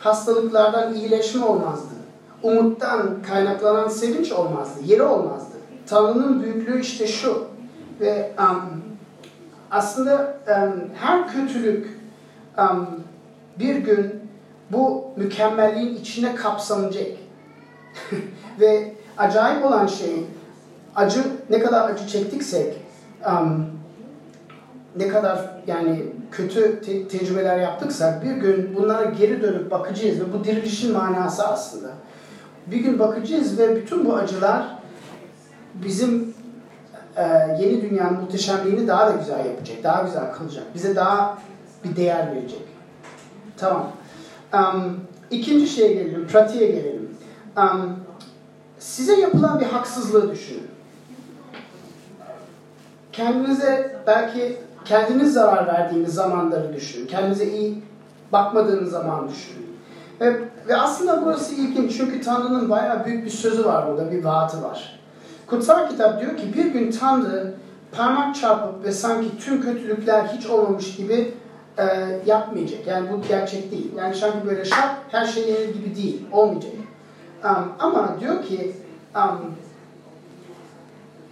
Hastalıklardan 0.00 0.94
iyileşme 0.94 1.44
olmazdı. 1.44 1.94
Umuttan 2.42 3.22
kaynaklanan 3.28 3.88
sevinç 3.88 4.32
olmazdı. 4.32 4.80
Yeri 4.84 5.02
olmazdı. 5.02 5.56
Tanrı'nın 5.86 6.42
büyüklüğü 6.42 6.80
işte 6.80 7.06
şu. 7.06 7.44
Ve 8.00 8.32
um, 8.38 8.82
aslında 9.70 10.38
um, 10.48 10.90
her 11.00 11.28
kötülük 11.28 11.95
bir 13.58 13.76
gün 13.76 14.20
bu 14.70 15.10
mükemmelliğin 15.16 15.96
içine 15.96 16.34
kapsanacak. 16.34 17.06
ve 18.60 18.92
acayip 19.18 19.64
olan 19.64 19.86
şey 19.86 20.24
acı 20.96 21.20
ne 21.50 21.60
kadar 21.60 21.90
acı 21.90 22.06
çektiksek 22.06 22.74
ne 24.96 25.08
kadar 25.08 25.38
yani 25.66 26.02
kötü 26.30 26.80
te- 26.80 27.08
tecrübeler 27.08 27.58
yaptıksa 27.58 28.22
bir 28.24 28.30
gün 28.30 28.74
bunlara 28.76 29.04
geri 29.04 29.42
dönüp 29.42 29.70
bakacağız 29.70 30.20
ve 30.20 30.32
bu 30.32 30.44
dirilişin 30.44 30.92
manası 30.92 31.48
aslında. 31.48 31.88
Bir 32.66 32.76
gün 32.76 32.98
bakacağız 32.98 33.58
ve 33.58 33.76
bütün 33.76 34.04
bu 34.04 34.14
acılar 34.14 34.78
bizim 35.74 36.34
e, 37.16 37.22
yeni 37.60 37.82
dünyanın 37.82 38.20
muhteşemliğini 38.20 38.88
daha 38.88 39.06
da 39.06 39.12
güzel 39.12 39.46
yapacak, 39.46 39.76
daha 39.82 40.02
güzel 40.02 40.32
kılacak. 40.32 40.64
Bize 40.74 40.96
daha 40.96 41.38
bir 41.90 41.96
değer 41.96 42.32
verecek. 42.32 42.62
Tamam. 43.56 43.92
Um, 44.54 45.00
ikinci 45.30 45.66
şeye 45.66 45.92
gelelim, 45.92 46.26
pratiğe 46.26 46.70
gelelim. 46.70 47.16
Um, 47.56 47.96
size 48.78 49.20
yapılan 49.20 49.60
bir 49.60 49.66
haksızlığı 49.66 50.30
düşünün. 50.30 50.66
Kendinize 53.12 53.96
belki 54.06 54.56
kendiniz 54.84 55.32
zarar 55.32 55.66
verdiğiniz 55.66 56.14
zamanları 56.14 56.74
düşünün. 56.74 57.06
Kendinize 57.06 57.46
iyi 57.46 57.82
bakmadığınız 58.32 58.90
zaman 58.90 59.28
düşünün. 59.28 59.66
Ve, 60.20 60.40
ve 60.68 60.76
aslında 60.76 61.24
burası 61.24 61.54
ilginç 61.54 61.96
çünkü 61.96 62.20
Tanrı'nın 62.20 62.70
bayağı 62.70 63.06
büyük 63.06 63.24
bir 63.24 63.30
sözü 63.30 63.64
var 63.64 63.88
burada, 63.88 64.12
bir 64.12 64.24
vaatı 64.24 64.62
var. 64.62 65.00
Kutsal 65.46 65.88
kitap 65.88 66.20
diyor 66.20 66.36
ki 66.36 66.54
bir 66.54 66.64
gün 66.64 66.90
Tanrı 66.90 67.54
parmak 67.92 68.34
çarpıp 68.34 68.84
ve 68.84 68.92
sanki 68.92 69.38
tüm 69.38 69.62
kötülükler 69.62 70.24
hiç 70.24 70.46
olmamış 70.46 70.96
gibi 70.96 71.34
e, 71.78 71.84
yapmayacak. 72.26 72.86
Yani 72.86 73.08
bu 73.12 73.28
gerçek 73.28 73.72
değil. 73.72 73.92
Yani 73.96 74.14
sanki 74.14 74.46
böyle 74.46 74.64
şak 74.64 74.96
her 75.10 75.26
şey 75.26 75.48
yenir 75.48 75.74
gibi 75.74 75.96
değil. 75.96 76.22
Olmayacak. 76.32 76.72
Um, 77.44 77.72
ama 77.78 78.16
diyor 78.20 78.42
ki 78.42 78.72
um, 79.16 79.54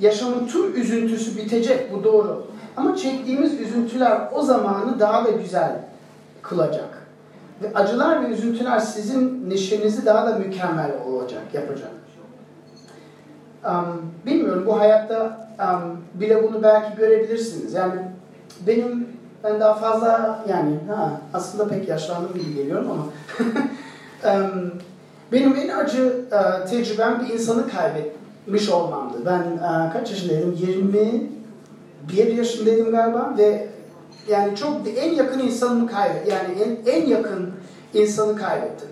yaşamın 0.01 0.47
tüm 0.47 0.77
üzüntüsü 0.77 1.37
bitecek. 1.37 1.93
Bu 1.93 2.05
doğru. 2.05 2.47
Ama 2.77 2.97
çektiğimiz 2.97 3.61
üzüntüler 3.61 4.21
o 4.33 4.43
zamanı 4.43 5.01
daha 5.01 5.25
da 5.25 5.31
güzel 5.31 5.73
kılacak. 6.43 7.09
Ve 7.63 7.75
acılar 7.75 8.25
ve 8.25 8.29
üzüntüler 8.29 8.79
sizin 8.79 9.51
neşenizi 9.51 10.07
daha 10.07 10.27
da 10.27 10.39
mükemmel 10.39 10.91
olacak, 11.07 11.43
yapacak. 11.53 11.91
Um, 13.65 14.03
bilmiyorum 14.27 14.65
bu 14.67 14.81
hayatta 14.81 15.49
um, 15.59 16.01
bile 16.21 16.43
bunu 16.43 16.63
belki 16.63 16.97
görebilirsiniz. 16.97 17.75
Yani 17.75 18.01
benim 18.67 19.14
ben 19.45 19.61
daha 19.61 19.75
fazla 19.75 20.41
yani 20.49 20.79
ha, 20.89 21.21
aslında 21.35 21.69
pek 21.69 21.89
yaşlandım 21.89 22.35
gibi 22.35 22.55
geliyorum 22.55 22.91
ama 22.91 23.05
benim 25.33 25.57
en 25.57 25.69
acı 25.69 26.25
uh, 26.33 26.67
tecrübem 26.67 27.25
bir 27.25 27.35
insanı 27.35 27.69
kaybetmiş 27.71 28.69
olmamdı. 28.69 29.17
Ben 29.27 29.41
uh, 29.41 29.93
kaç 29.93 30.11
yaşındaydım? 30.11 30.59
21 32.13 32.37
yaşındaydım 32.37 32.91
galiba 32.91 33.35
ve 33.39 33.69
yani 34.29 34.57
çok 34.57 34.81
en 34.97 35.13
yakın 35.13 35.39
insanımı 35.39 35.87
kaybettim. 35.91 36.35
Yani 36.35 36.63
en, 36.63 36.93
en 36.93 37.07
yakın 37.07 37.51
insanı 37.95 38.37
kaybettim. 38.37 38.89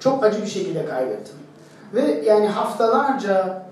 Çok 0.00 0.24
acı 0.24 0.42
bir 0.42 0.46
şekilde 0.46 0.86
kaybettim. 0.86 1.34
Ve 1.94 2.22
yani 2.26 2.46
haftalarca 2.46 3.62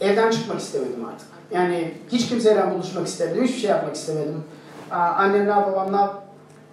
evden 0.00 0.30
çıkmak 0.30 0.60
istemedim 0.60 1.04
artık. 1.12 1.28
Yani 1.50 1.94
hiç 2.12 2.28
kimseyle 2.28 2.70
buluşmak 2.74 3.06
istemedim, 3.06 3.44
hiçbir 3.44 3.58
şey 3.58 3.70
yapmak 3.70 3.94
istemedim. 3.94 4.44
Annemler, 4.92 5.66
babamlar 5.66 6.10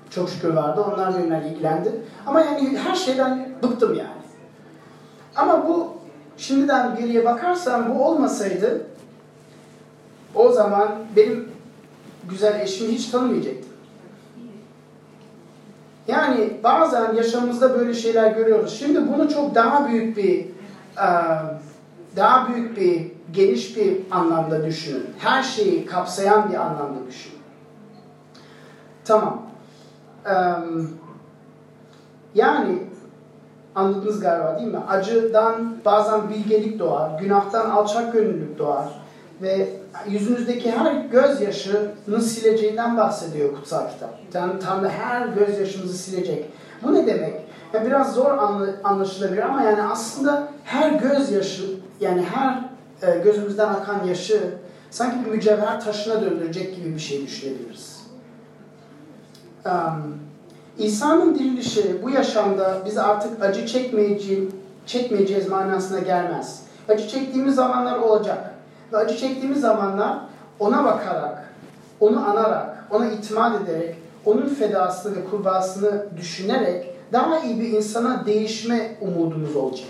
çok 0.09 0.29
şükür 0.29 0.53
vardı, 0.53 0.81
onlar 0.81 1.17
benimle 1.17 1.49
ilgilendi. 1.49 1.91
Ama 2.25 2.41
yani 2.41 2.77
her 2.77 2.95
şeyden 2.95 3.49
bıktım 3.63 3.93
yani. 3.93 4.19
Ama 5.35 5.67
bu 5.67 5.93
şimdiden 6.37 6.95
geriye 6.95 7.25
bakarsam 7.25 7.95
bu 7.95 8.05
olmasaydı 8.05 8.81
o 10.35 10.51
zaman 10.51 10.87
benim 11.15 11.51
güzel 12.29 12.59
eşimi 12.59 12.91
hiç 12.91 13.09
tanımayacaktım. 13.09 13.69
Yani 16.07 16.57
bazen 16.63 17.13
yaşamımızda 17.13 17.79
böyle 17.79 17.93
şeyler 17.93 18.31
görüyoruz. 18.31 18.79
Şimdi 18.79 19.13
bunu 19.13 19.29
çok 19.29 19.55
daha 19.55 19.87
büyük 19.87 20.17
bir 20.17 20.45
daha 22.15 22.49
büyük 22.49 22.77
bir 22.77 23.11
geniş 23.33 23.77
bir 23.77 23.97
anlamda 24.11 24.65
düşünün. 24.65 25.09
Her 25.19 25.43
şeyi 25.43 25.85
kapsayan 25.85 26.49
bir 26.51 26.55
anlamda 26.55 27.07
düşünün. 27.07 27.38
Tamam. 29.09 29.41
Yani 32.35 32.83
anladınız 33.75 34.19
galiba 34.19 34.59
değil 34.59 34.71
mi? 34.71 34.79
Acıdan 34.87 35.75
bazen 35.85 36.29
bilgelik 36.29 36.79
doğar, 36.79 37.19
günahtan 37.19 37.69
alçak 37.69 38.13
gönüllülük 38.13 38.59
doğar 38.59 38.87
ve 39.41 39.69
yüzünüzdeki 40.07 40.71
her 40.71 40.95
gözyaşını 40.95 42.21
sileceğinden 42.21 42.97
bahsediyor 42.97 43.55
kutsal 43.55 43.89
kitap. 43.89 44.19
Yani 44.33 44.59
Tanrı 44.59 44.89
her 44.89 45.27
gözyaşımızı 45.27 45.97
silecek. 45.97 46.45
Bu 46.83 46.93
ne 46.93 47.07
demek? 47.07 47.41
Ya 47.73 47.85
biraz 47.85 48.15
zor 48.15 48.31
anlaşılabilir 48.83 49.41
ama 49.41 49.61
yani 49.61 49.81
aslında 49.81 50.47
her 50.63 50.91
gözyaşı 50.91 51.63
yani 51.99 52.25
her 52.25 52.69
e, 53.01 53.19
gözümüzden 53.19 53.69
akan 53.69 54.05
yaşı 54.05 54.53
sanki 54.91 55.25
bir 55.25 55.31
mücevher 55.31 55.81
taşına 55.81 56.21
döndürecek 56.21 56.75
gibi 56.75 56.95
bir 56.95 56.99
şey 56.99 57.27
düşünebiliriz. 57.27 57.88
Um, 59.65 60.19
İsa'nın 60.77 61.35
dirilişi 61.35 62.03
bu 62.03 62.09
yaşamda 62.09 62.77
biz 62.85 62.97
artık 62.97 63.43
acı 63.43 63.67
çekmeyeceğiz, 63.67 64.49
çekmeyeceğiz 64.85 65.49
manasına 65.49 65.99
gelmez. 65.99 66.63
Acı 66.89 67.07
çektiğimiz 67.07 67.55
zamanlar 67.55 67.97
olacak. 67.97 68.53
Ve 68.93 68.97
acı 68.97 69.17
çektiğimiz 69.17 69.61
zamanlar 69.61 70.19
ona 70.59 70.83
bakarak, 70.85 71.53
onu 71.99 72.29
anarak, 72.29 72.85
ona 72.91 73.07
itimat 73.07 73.61
ederek, 73.61 73.95
onun 74.25 74.49
fedasını 74.49 75.15
ve 75.15 75.25
kurbasını 75.25 76.05
düşünerek 76.17 76.93
daha 77.13 77.39
iyi 77.39 77.59
bir 77.59 77.69
insana 77.69 78.25
değişme 78.25 78.95
umudumuz 79.01 79.55
olacak. 79.55 79.87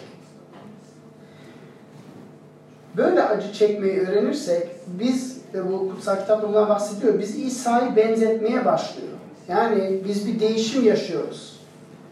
Böyle 2.97 3.23
acı 3.23 3.53
çekmeyi 3.53 3.99
öğrenirsek 3.99 4.67
biz 4.87 5.37
ve 5.53 5.71
bu 5.71 5.89
kutsal 5.89 6.19
kitap 6.19 6.47
bundan 6.47 6.69
bahsediyor. 6.69 7.19
Biz 7.19 7.39
İsa'yı 7.39 7.95
benzetmeye 7.95 8.65
başlıyor. 8.65 9.18
Yani 9.49 10.01
biz 10.07 10.27
bir 10.27 10.39
değişim 10.39 10.83
yaşıyoruz. 10.83 11.59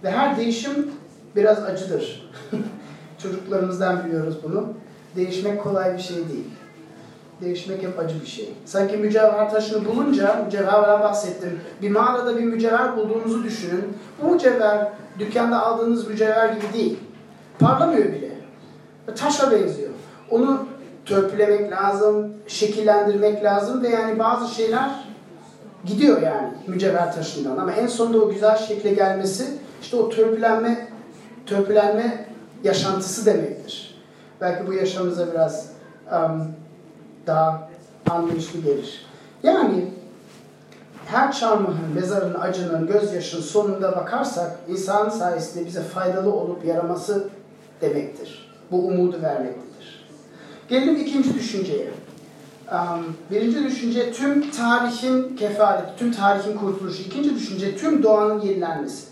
Ve 0.03 0.11
her 0.11 0.37
değişim 0.37 0.91
biraz 1.35 1.63
acıdır. 1.63 2.31
Çocuklarımızdan 3.23 4.05
biliyoruz 4.05 4.37
bunu. 4.43 4.67
Değişmek 5.15 5.63
kolay 5.63 5.93
bir 5.93 6.01
şey 6.01 6.17
değil. 6.17 6.47
Değişmek 7.41 7.83
hep 7.83 7.99
acı 7.99 8.21
bir 8.21 8.27
şey. 8.27 8.53
Sanki 8.65 8.97
mücevher 8.97 9.51
taşını 9.51 9.85
bulunca, 9.85 10.43
mücevherden 10.45 10.99
bahsettim. 10.99 11.59
Bir 11.81 11.91
mağarada 11.91 12.37
bir 12.37 12.43
mücevher 12.43 12.97
bulduğunuzu 12.97 13.43
düşünün. 13.43 13.97
Bu 14.21 14.31
mücevher 14.31 14.87
dükkanda 15.19 15.65
aldığınız 15.65 16.07
mücevher 16.07 16.49
gibi 16.49 16.73
değil. 16.73 16.99
Parlamıyor 17.59 18.05
bile. 18.05 18.31
Taşa 19.15 19.51
benziyor. 19.51 19.89
Onu 20.31 20.65
törpülemek 21.05 21.71
lazım, 21.71 22.33
şekillendirmek 22.47 23.43
lazım 23.43 23.83
ve 23.83 23.89
yani 23.89 24.19
bazı 24.19 24.55
şeyler 24.55 25.06
gidiyor 25.85 26.21
yani 26.21 26.53
mücevher 26.67 27.13
taşından. 27.13 27.57
Ama 27.57 27.71
en 27.71 27.87
sonunda 27.87 28.17
o 28.17 28.29
güzel 28.29 28.57
şekle 28.57 28.93
gelmesi 28.93 29.45
işte 29.81 29.97
o 29.97 30.09
törpülenme, 30.09 30.87
törpülenme 31.45 32.25
yaşantısı 32.63 33.25
demektir. 33.25 33.97
Belki 34.41 34.67
bu 34.67 34.73
yaşamımıza 34.73 35.31
biraz 35.31 35.71
um, 36.11 36.47
daha 37.27 37.69
anlayışlı 38.09 38.61
gelir. 38.61 39.05
Yani 39.43 39.85
her 41.05 41.31
çarmıhın, 41.31 41.93
mezarın, 41.95 42.33
acının, 42.33 42.87
gözyaşının 42.87 43.41
sonunda 43.41 43.95
bakarsak 43.95 44.59
insan 44.67 45.09
sayesinde 45.09 45.65
bize 45.65 45.81
faydalı 45.81 46.33
olup 46.33 46.65
yaraması 46.65 47.29
demektir. 47.81 48.51
Bu 48.71 48.87
umudu 48.87 49.21
vermektedir. 49.21 50.07
Gelelim 50.69 50.95
ikinci 50.95 51.33
düşünceye. 51.33 51.91
Birinci 53.31 53.63
düşünce 53.63 54.11
tüm 54.11 54.51
tarihin 54.51 55.35
kefareti, 55.35 55.99
tüm 55.99 56.11
tarihin 56.11 56.57
kurtuluşu. 56.57 57.03
İkinci 57.03 57.35
düşünce 57.35 57.77
tüm 57.77 58.03
doğanın 58.03 58.41
yenilenmesi. 58.41 59.07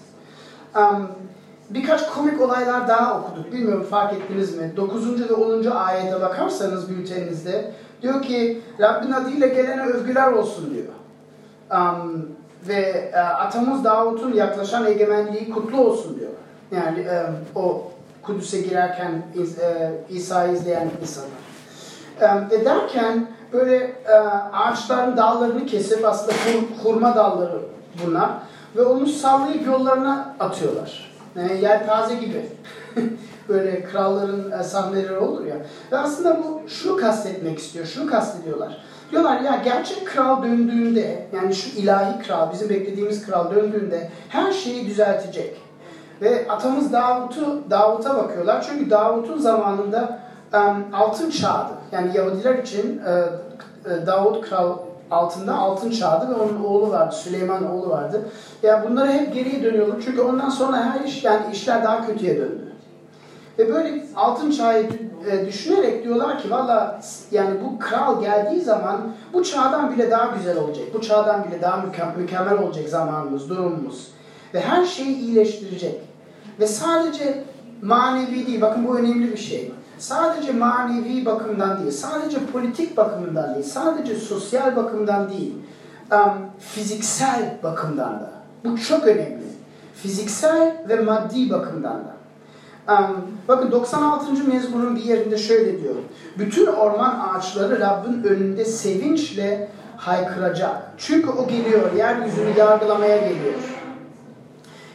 birkaç 1.70 2.10
komik 2.10 2.42
olaylar 2.42 2.88
daha 2.88 3.20
okuduk. 3.20 3.52
Bilmiyorum 3.52 3.88
fark 3.90 4.14
ettiniz 4.14 4.58
mi? 4.58 4.74
9. 4.78 5.30
ve 5.30 5.34
10. 5.34 5.66
ayete 5.66 6.22
bakarsanız 6.22 6.90
bülteninizde 6.90 7.72
diyor 8.02 8.22
ki 8.22 8.62
Rabbin 8.80 9.12
adıyla 9.12 9.48
gelene 9.48 9.86
övgüler 9.86 10.32
olsun 10.32 10.74
diyor. 10.74 10.88
Um, 11.72 12.30
ve 12.68 13.12
uh, 13.14 13.46
atamız 13.46 13.84
Davut'un 13.84 14.34
yaklaşan 14.34 14.86
egemenliği 14.86 15.50
kutlu 15.50 15.82
olsun 15.82 16.20
diyor. 16.20 16.32
Yani 16.72 17.00
um, 17.00 17.64
o 17.64 17.92
Kudüs'e 18.22 18.62
girerken 18.62 19.22
iz, 19.36 19.60
e, 19.60 19.94
İsa'yı 20.10 20.54
izleyen 20.54 20.90
insanlar. 21.02 21.46
Um, 22.22 22.50
ve 22.50 22.66
derken 22.66 23.28
böyle 23.54 23.96
uh, 24.06 24.60
ağaçların 24.60 25.18
dallarını 25.18 25.66
kesip 25.66 26.06
aslında 26.06 26.34
hur, 26.34 26.84
hurma 26.84 27.16
dalları 27.16 27.60
bunlar 28.06 28.30
ve 28.76 28.82
onu 28.84 29.08
sallayıp 29.08 29.68
yollarına 29.68 30.36
atıyorlar. 30.40 31.12
Yani 31.36 31.62
yelpaze 31.62 32.16
gibi. 32.16 32.50
böyle 33.50 33.84
kralların 33.84 34.52
e, 34.52 34.64
sahneleri 34.64 35.18
olur 35.18 35.46
ya. 35.46 35.56
Ve 35.92 35.98
aslında 35.98 36.38
bu 36.44 36.62
şunu 36.70 36.98
kastetmek 36.98 37.60
istiyor, 37.60 37.86
şunu 37.86 38.10
kastediyorlar. 38.10 38.78
Diyorlar 39.12 39.42
ya 39.42 39.62
gerçek 39.64 40.08
kral 40.08 40.44
döndüğünde, 40.44 41.28
yani 41.36 41.56
şu 41.56 41.80
ilahi 41.80 42.24
kral, 42.28 42.54
bizim 42.54 42.70
beklediğimiz 42.70 43.26
kral 43.26 43.56
döndüğünde 43.56 44.10
her 44.30 44.52
şeyi 44.52 44.88
düzeltecek. 44.88 45.62
Ve 46.22 46.46
atamız 46.50 46.94
Davut'u 46.94 47.64
Davut'a 47.70 48.16
bakıyorlar. 48.16 48.66
Çünkü 48.70 48.90
Davut'un 48.90 49.38
zamanında 49.38 50.20
altın 50.94 51.30
çağdı. 51.30 51.74
Yani 51.92 52.18
Yahudiler 52.18 52.56
için 52.56 53.02
uh, 53.02 54.08
Davut 54.08 54.50
kral 54.50 54.78
altında 55.12 55.56
altın 55.56 55.92
çağdı 55.92 56.30
ve 56.30 56.36
onun 56.36 56.64
oğlu 56.64 56.92
vardı, 56.92 57.16
Süleyman 57.16 57.72
oğlu 57.72 57.90
vardı. 57.90 58.22
Ya 58.64 58.72
yani 58.72 58.90
bunlara 58.90 59.12
hep 59.12 59.34
geriye 59.34 59.64
dönüyorlar. 59.64 59.98
Çünkü 60.06 60.22
ondan 60.22 60.50
sonra 60.50 60.78
her 60.78 61.06
iş 61.06 61.24
yani 61.24 61.42
işler 61.54 61.84
daha 61.84 62.08
kötüye 62.08 62.38
döndü. 62.38 62.66
Ve 63.60 63.74
böyle 63.74 64.06
altın 64.16 64.52
çağı 64.52 64.84
e, 65.32 65.46
düşünerek 65.46 66.04
diyorlar 66.04 66.42
ki 66.42 66.52
valla 66.52 67.00
yani 67.32 67.56
bu 67.64 67.80
kral 67.80 68.22
geldiği 68.22 68.62
zaman 68.62 69.02
bu 69.34 69.44
çağdan 69.44 69.92
bile 69.92 70.12
daha 70.12 70.36
güzel 70.38 70.58
olacak. 70.58 70.86
Bu 70.94 71.02
çağdan 71.02 71.44
bile 71.44 71.62
daha 71.62 71.86
mükemmel 72.18 72.58
olacak 72.60 72.90
zamanımız, 72.90 73.50
durumumuz. 73.50 74.12
Ve 74.54 74.62
her 74.62 74.86
şeyi 74.86 75.18
iyileştirecek. 75.18 76.02
Ve 76.60 76.68
sadece 76.68 77.44
manevi 77.82 78.48
değil, 78.48 78.62
bakın 78.62 78.88
bu 78.88 78.98
önemli 78.98 79.32
bir 79.32 79.38
şey. 79.38 79.72
Sadece 79.98 80.52
manevi 80.52 81.26
bakımdan 81.26 81.80
değil, 81.80 81.92
sadece 81.92 82.46
politik 82.46 82.98
bakımından 82.98 83.54
değil, 83.54 83.66
sadece 83.66 84.16
sosyal 84.16 84.76
bakımdan 84.76 85.30
değil, 85.30 85.54
fiziksel 86.60 87.58
bakımdan 87.64 88.14
da. 88.14 88.30
Bu 88.66 88.78
çok 88.78 89.04
önemli. 89.04 89.46
Fiziksel 89.96 90.86
ve 90.90 90.96
maddi 90.96 91.50
bakımdan 91.50 91.94
da. 91.94 92.16
Bakın 93.48 93.72
96. 93.72 94.44
mezmunun 94.48 94.96
bir 94.96 95.04
yerinde 95.04 95.38
şöyle 95.38 95.82
diyor. 95.82 95.96
Bütün 96.38 96.66
orman 96.66 97.20
ağaçları 97.20 97.80
Rabbin 97.80 98.24
önünde 98.24 98.66
sevinçle 98.66 99.68
haykıracak. 99.98 100.92
Çünkü 100.98 101.30
o 101.30 101.48
geliyor, 101.48 101.94
yeryüzünü 101.94 102.58
yargılamaya 102.58 103.18
geliyor. 103.18 103.54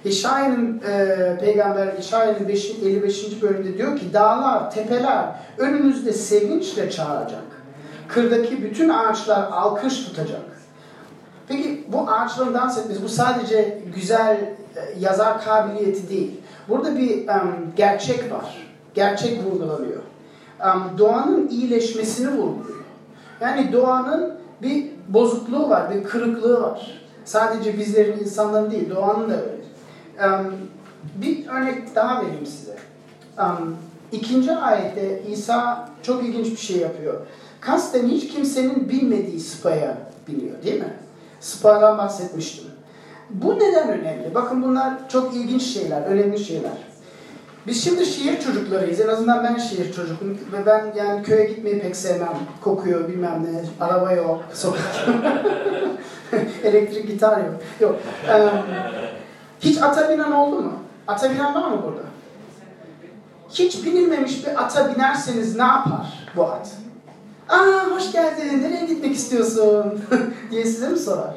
İşaya'nın 0.04 0.80
e, 0.88 1.36
peygamber 1.40 1.88
İşaya'nın 1.98 2.48
55. 2.48 3.42
bölümünde 3.42 3.78
diyor 3.78 3.98
ki 3.98 4.12
dağlar, 4.12 4.70
tepeler 4.70 5.24
önünüzde 5.58 6.12
sevinçle 6.12 6.90
çağıracak. 6.90 7.42
Kırdaki 8.08 8.64
bütün 8.64 8.88
ağaçlar 8.88 9.48
alkış 9.52 10.04
tutacak. 10.04 10.40
Peki 11.48 11.84
bu 11.88 12.10
ağaçların 12.10 12.54
dans 12.54 12.78
etmesi 12.78 13.02
bu 13.02 13.08
sadece 13.08 13.78
güzel 13.94 14.36
e, 14.36 15.00
yazar 15.00 15.44
kabiliyeti 15.44 16.08
değil. 16.08 16.40
Burada 16.68 16.96
bir 16.96 17.28
um, 17.28 17.72
gerçek 17.76 18.32
var. 18.32 18.68
Gerçek 18.94 19.44
vurgulanıyor. 19.44 20.02
Um, 20.64 20.98
doğanın 20.98 21.48
iyileşmesini 21.48 22.30
vurguluyor. 22.30 22.84
Yani 23.40 23.72
doğanın 23.72 24.34
bir 24.62 24.86
bozukluğu 25.08 25.68
var, 25.68 25.94
bir 25.94 26.04
kırıklığı 26.04 26.62
var. 26.62 27.02
Sadece 27.24 27.78
bizlerin, 27.78 28.18
insanların 28.18 28.70
değil, 28.70 28.90
doğanın 28.90 29.30
da 29.30 29.34
öyle. 29.34 29.59
Um, 30.20 30.56
bir 31.14 31.46
örnek 31.46 31.94
daha 31.94 32.24
vereyim 32.24 32.46
size. 32.46 32.76
Um, 33.38 33.76
ikinci 34.12 34.52
ayette 34.52 35.22
İsa 35.30 35.88
çok 36.02 36.24
ilginç 36.24 36.46
bir 36.46 36.56
şey 36.56 36.76
yapıyor. 36.76 37.14
Kasten 37.60 38.08
hiç 38.08 38.28
kimsenin 38.28 38.88
bilmediği 38.88 39.40
spaya 39.40 39.96
biniyor 40.28 40.62
değil 40.62 40.80
mi? 40.80 40.94
Spa'dan 41.40 41.98
bahsetmiştim. 41.98 42.70
Bu 43.30 43.58
neden 43.58 43.88
önemli? 43.88 44.34
Bakın 44.34 44.62
bunlar 44.62 45.08
çok 45.08 45.34
ilginç 45.34 45.62
şeyler, 45.62 46.02
önemli 46.02 46.38
şeyler. 46.38 46.72
Biz 47.66 47.84
şimdi 47.84 48.06
şehir 48.06 48.40
çocuklarıyız. 48.40 49.00
En 49.00 49.08
azından 49.08 49.44
ben 49.44 49.56
şehir 49.56 49.92
çocukum 49.92 50.38
ve 50.52 50.66
ben 50.66 50.92
yani 50.96 51.22
köye 51.22 51.44
gitmeyi 51.44 51.80
pek 51.80 51.96
sevmem. 51.96 52.28
Kokuyor 52.60 53.08
bilmem 53.08 53.44
ne, 53.44 53.84
araba 53.86 54.12
yok, 54.12 54.44
sokak 54.54 54.82
elektrik 56.64 57.06
gitar 57.06 57.38
yok. 57.38 57.54
Yok. 57.80 57.96
Um, 58.34 58.50
hiç 59.60 59.82
ata 59.82 60.08
binen 60.08 60.32
oldu 60.32 60.62
mu? 60.62 60.72
Ata 61.08 61.30
binen 61.30 61.54
var 61.54 61.68
mı 61.68 61.82
burada? 61.86 62.02
Hiç 63.50 63.84
binilmemiş 63.84 64.46
bir 64.46 64.64
ata 64.64 64.94
binerseniz 64.94 65.56
ne 65.56 65.62
yapar 65.62 66.28
bu 66.36 66.44
at? 66.44 66.70
Aa 67.48 67.90
hoş 67.90 68.12
geldin, 68.12 68.62
nereye 68.62 68.86
gitmek 68.86 69.14
istiyorsun? 69.14 70.00
diye 70.50 70.64
size 70.64 70.88
mi 70.88 70.98
sorar? 70.98 71.34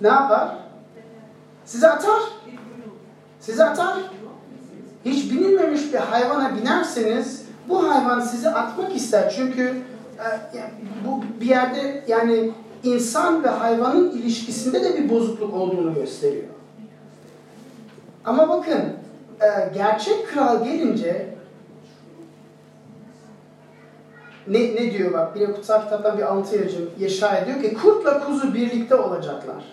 Ne 0.00 0.08
yapar? 0.08 0.48
Size 1.64 1.88
atar. 1.88 2.20
Size 3.40 3.64
atar. 3.64 3.96
Hiç 5.04 5.32
binilmemiş 5.32 5.92
bir 5.92 5.98
hayvana 5.98 6.56
binerseniz 6.56 7.46
bu 7.68 7.90
hayvan 7.90 8.20
sizi 8.20 8.48
atmak 8.50 8.96
ister. 8.96 9.32
Çünkü 9.36 9.82
e, 10.18 10.60
bu 11.06 11.24
bir 11.40 11.46
yerde 11.46 12.04
yani 12.08 12.52
insan 12.82 13.44
ve 13.44 13.48
hayvanın 13.48 14.10
ilişkisinde 14.10 14.84
de 14.84 14.98
bir 14.98 15.10
bozukluk 15.10 15.54
olduğunu 15.54 15.94
gösteriyor. 15.94 16.55
Ama 18.26 18.48
bakın 18.48 18.82
e, 19.40 19.74
gerçek 19.74 20.28
kral 20.28 20.64
gelince 20.64 21.26
ne, 24.48 24.58
ne 24.58 24.92
diyor 24.92 25.12
bak 25.12 25.34
bir 25.34 25.52
kutsal 25.52 25.82
kitaptan 25.82 26.18
bir 26.18 26.22
alıntı 26.22 26.56
yapacağım. 26.56 26.90
Yeşaya 26.98 27.46
diyor 27.46 27.62
ki 27.62 27.74
kurtla 27.74 28.26
kuzu 28.26 28.54
birlikte 28.54 28.94
olacaklar. 28.94 29.64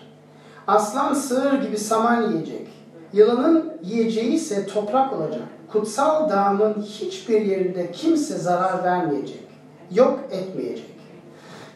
Aslan 0.66 1.14
sığır 1.14 1.52
gibi 1.52 1.78
saman 1.78 2.30
yiyecek. 2.30 2.68
Yılanın 3.12 3.72
yiyeceği 3.82 4.32
ise 4.32 4.66
toprak 4.66 5.12
olacak. 5.12 5.42
Kutsal 5.72 6.30
dağımın 6.30 6.82
hiçbir 6.82 7.40
yerinde 7.40 7.92
kimse 7.92 8.38
zarar 8.38 8.84
vermeyecek. 8.84 9.44
Yok 9.92 10.20
etmeyecek. 10.30 10.94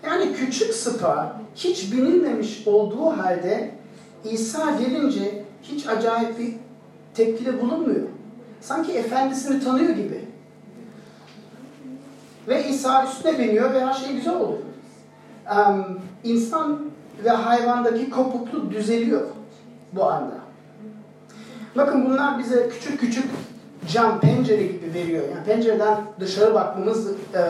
Yani 0.06 0.32
küçük 0.32 0.74
sıpa 0.74 1.40
hiç 1.54 1.92
binilmemiş 1.92 2.62
olduğu 2.66 3.06
halde 3.06 3.70
İsa 4.24 4.70
gelince 4.70 5.44
hiç 5.62 5.86
acayip 5.86 6.38
bir 6.38 6.54
tepkide 7.18 7.60
bulunmuyor. 7.62 8.06
Sanki 8.60 8.92
efendisini 8.92 9.64
tanıyor 9.64 9.90
gibi. 9.90 10.24
Ve 12.48 12.68
İsa 12.68 13.04
üstüne 13.04 13.38
biniyor 13.38 13.74
ve 13.74 13.86
her 13.86 13.92
şey 13.92 14.12
güzel 14.12 14.34
oluyor. 14.34 14.58
Um, 15.52 16.00
insan 16.24 16.80
ve 17.24 17.30
hayvandaki 17.30 18.10
kopukluk 18.10 18.72
düzeliyor 18.72 19.22
bu 19.92 20.04
anda. 20.04 20.34
Bakın 21.76 22.04
bunlar 22.04 22.38
bize 22.38 22.68
küçük 22.68 23.00
küçük 23.00 23.24
cam, 23.88 24.20
pencere 24.20 24.66
gibi 24.66 24.94
veriyor. 24.94 25.24
Yani 25.34 25.44
pencereden 25.44 25.96
dışarı 26.20 26.54
bakmamız 26.54 27.06
e, 27.34 27.42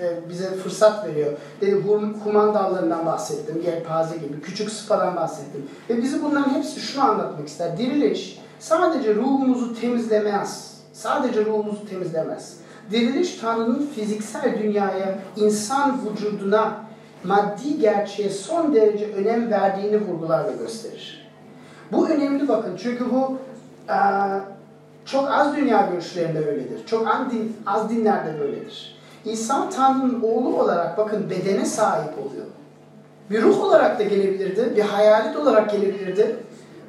e, 0.00 0.28
bize 0.28 0.50
fırsat 0.50 1.06
veriyor. 1.06 1.32
Dedi 1.60 1.82
human 2.24 2.54
dallarından 2.54 3.06
bahsettim, 3.06 3.62
yelpaze 3.66 4.16
gibi, 4.16 4.40
küçük 4.40 4.70
sıfadan 4.70 5.16
bahsettim. 5.16 5.66
Ve 5.90 6.02
bizi 6.02 6.22
bunların 6.22 6.54
hepsi 6.54 6.80
şunu 6.80 7.04
anlatmak 7.04 7.48
ister. 7.48 7.78
Diriliş 7.78 8.40
sadece 8.58 9.14
ruhumuzu 9.14 9.80
temizlemez. 9.80 10.72
Sadece 10.92 11.44
ruhumuzu 11.44 11.88
temizlemez. 11.88 12.56
Diriliş 12.90 13.34
Tanrı'nın 13.34 13.86
fiziksel 13.94 14.58
dünyaya, 14.62 15.18
insan 15.36 16.00
vücuduna, 16.06 16.74
maddi 17.24 17.78
gerçeğe 17.78 18.30
son 18.30 18.74
derece 18.74 19.12
önem 19.12 19.50
verdiğini 19.50 20.00
vurgular 20.00 20.46
ve 20.46 20.52
gösterir. 20.58 21.30
Bu 21.92 22.08
önemli 22.08 22.48
bakın 22.48 22.76
çünkü 22.82 23.10
bu 23.10 23.38
e, 23.88 23.98
çok 25.04 25.30
az 25.30 25.56
dünya 25.56 25.88
görüşlerinde 25.92 26.46
böyledir. 26.46 26.86
Çok 26.86 27.08
az, 27.08 27.32
din, 27.32 27.56
az 27.66 27.90
dinlerde 27.90 28.40
böyledir. 28.40 29.01
İsa 29.24 29.70
Tanrı'nın 29.70 30.22
oğlu 30.22 30.60
olarak 30.60 30.98
bakın 30.98 31.30
bedene 31.30 31.64
sahip 31.64 32.18
oluyor. 32.18 32.46
Bir 33.30 33.42
ruh 33.42 33.64
olarak 33.64 33.98
da 33.98 34.02
gelebilirdi, 34.02 34.72
bir 34.76 34.82
hayalet 34.82 35.36
olarak 35.36 35.70
gelebilirdi. 35.70 36.36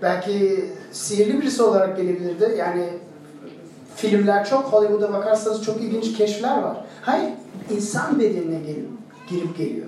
Belki 0.02 0.66
sihirli 0.92 1.42
birisi 1.42 1.64
olarak 1.64 1.98
gelebilirdi. 1.98 2.56
Yani 2.58 2.90
filmler 3.96 4.46
çok, 4.46 4.64
Hollywood'a 4.64 5.14
bakarsanız 5.14 5.64
çok 5.64 5.82
ilginç 5.82 6.18
keşfler 6.18 6.62
var. 6.62 6.78
Hayır, 7.02 7.30
insan 7.72 8.20
bedenine 8.20 8.60
gelip, 8.60 8.88
girip 9.30 9.58
geliyor. 9.58 9.88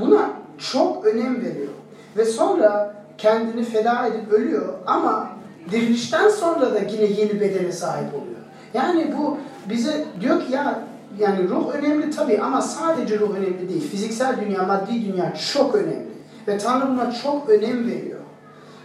Buna 0.00 0.30
çok 0.58 1.06
önem 1.06 1.44
veriyor. 1.44 1.72
Ve 2.16 2.24
sonra 2.24 2.94
kendini 3.18 3.64
feda 3.64 4.06
edip 4.06 4.32
ölüyor 4.32 4.74
ama 4.86 5.28
dirilişten 5.70 6.28
sonra 6.28 6.74
da 6.74 6.78
yine 6.78 7.04
yeni 7.04 7.40
bedene 7.40 7.72
sahip 7.72 8.14
oluyor. 8.14 8.40
Yani 8.74 9.14
bu 9.18 9.38
bize 9.70 10.04
diyor 10.20 10.46
ki 10.46 10.52
ya 10.52 10.82
yani 11.18 11.48
ruh 11.48 11.74
önemli 11.74 12.10
tabii 12.10 12.40
ama 12.40 12.62
sadece 12.62 13.18
ruh 13.18 13.36
önemli 13.36 13.68
değil. 13.68 13.90
Fiziksel 13.90 14.40
dünya, 14.40 14.62
maddi 14.62 15.12
dünya 15.12 15.34
çok 15.52 15.74
önemli. 15.74 16.12
Ve 16.48 16.58
Tanrı 16.58 16.88
buna 16.88 17.12
çok 17.12 17.48
önem 17.48 17.86
veriyor. 17.86 18.18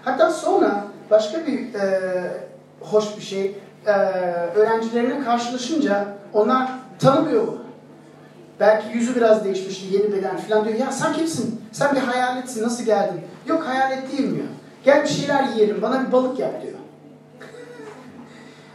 Hatta 0.03 0.31
sonra 0.31 0.83
başka 1.11 1.47
bir 1.47 1.73
e, 1.73 2.01
hoş 2.81 3.17
bir 3.17 3.21
şey, 3.21 3.55
e, 3.85 3.91
öğrencilerine 4.55 5.23
karşılaşınca 5.23 6.05
onlar 6.33 6.69
tanımıyor. 6.99 7.47
Belki 8.59 8.97
yüzü 8.97 9.15
biraz 9.15 9.45
değişmişti, 9.45 9.95
yeni 9.95 10.13
beden 10.13 10.37
falan 10.37 10.65
diyor. 10.65 10.79
Ya 10.79 10.91
sen 10.91 11.13
kimsin? 11.13 11.61
Sen 11.71 11.95
bir 11.95 12.01
hayaletsin, 12.01 12.63
nasıl 12.63 12.83
geldin? 12.83 13.21
Yok 13.45 13.63
hayalet 13.67 14.11
değilim 14.11 14.35
diyor. 14.35 14.47
Gel 14.83 15.03
bir 15.03 15.09
şeyler 15.09 15.43
yiyelim, 15.43 15.81
bana 15.81 16.07
bir 16.07 16.11
balık 16.11 16.39
yap 16.39 16.61
diyor. 16.61 16.73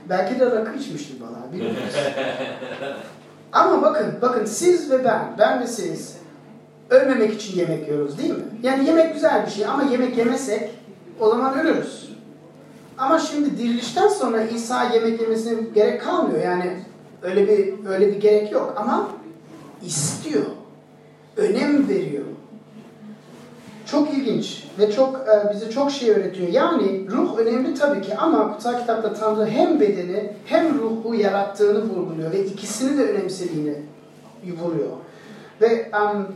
Belki 0.08 0.40
de 0.40 0.46
rakı 0.46 0.78
içmiştir 0.78 1.20
balığa, 1.20 1.52
bilmiyoruz. 1.52 1.96
Ama 3.52 3.82
bakın, 3.82 4.14
bakın 4.22 4.44
siz 4.44 4.90
ve 4.90 5.04
ben, 5.04 5.34
ben 5.38 5.60
ve 5.60 5.66
siz 5.66 6.16
ölmemek 6.90 7.34
için 7.34 7.58
yemek 7.58 7.88
yiyoruz 7.88 8.18
değil 8.18 8.30
mi? 8.30 8.44
Yani 8.62 8.86
yemek 8.86 9.14
güzel 9.14 9.46
bir 9.46 9.50
şey 9.50 9.66
ama 9.66 9.82
yemek 9.82 10.18
yemesek 10.18 10.70
o 11.20 11.28
zaman 11.30 11.60
ölürüz. 11.60 12.12
Ama 12.98 13.18
şimdi 13.18 13.58
dirilişten 13.58 14.08
sonra 14.08 14.42
İsa 14.42 14.84
yemek 14.84 15.20
yemesine 15.20 15.60
gerek 15.74 16.02
kalmıyor. 16.02 16.42
Yani 16.42 16.76
öyle 17.22 17.48
bir 17.48 17.86
öyle 17.86 18.08
bir 18.08 18.20
gerek 18.20 18.52
yok 18.52 18.74
ama 18.76 19.08
istiyor. 19.86 20.44
Önem 21.36 21.88
veriyor. 21.88 22.24
Çok 23.92 24.14
ilginç 24.14 24.64
ve 24.78 24.92
çok 24.92 25.16
e, 25.16 25.54
bize 25.54 25.70
çok 25.70 25.90
şey 25.90 26.10
öğretiyor. 26.10 26.48
Yani 26.48 27.10
ruh 27.10 27.38
önemli 27.38 27.74
tabii 27.74 28.02
ki 28.02 28.16
ama 28.16 28.52
kutsal 28.52 28.80
kitapta 28.80 29.14
Tanrı 29.14 29.46
hem 29.46 29.80
bedeni 29.80 30.32
hem 30.46 30.78
ruhu 30.78 31.14
yarattığını 31.14 31.82
vurguluyor 31.82 32.32
ve 32.32 32.44
ikisini 32.44 32.98
de 32.98 33.10
önemsediğini 33.10 33.74
vuruyor. 34.62 34.90
Ve 35.60 35.90
um, 35.92 36.26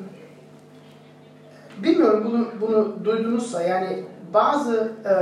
bilmiyorum 1.83 2.29
bunu 2.31 2.47
bunu 2.61 3.05
duydunuzsa 3.05 3.62
yani 3.62 4.05
bazı 4.35 4.92
e, 5.05 5.14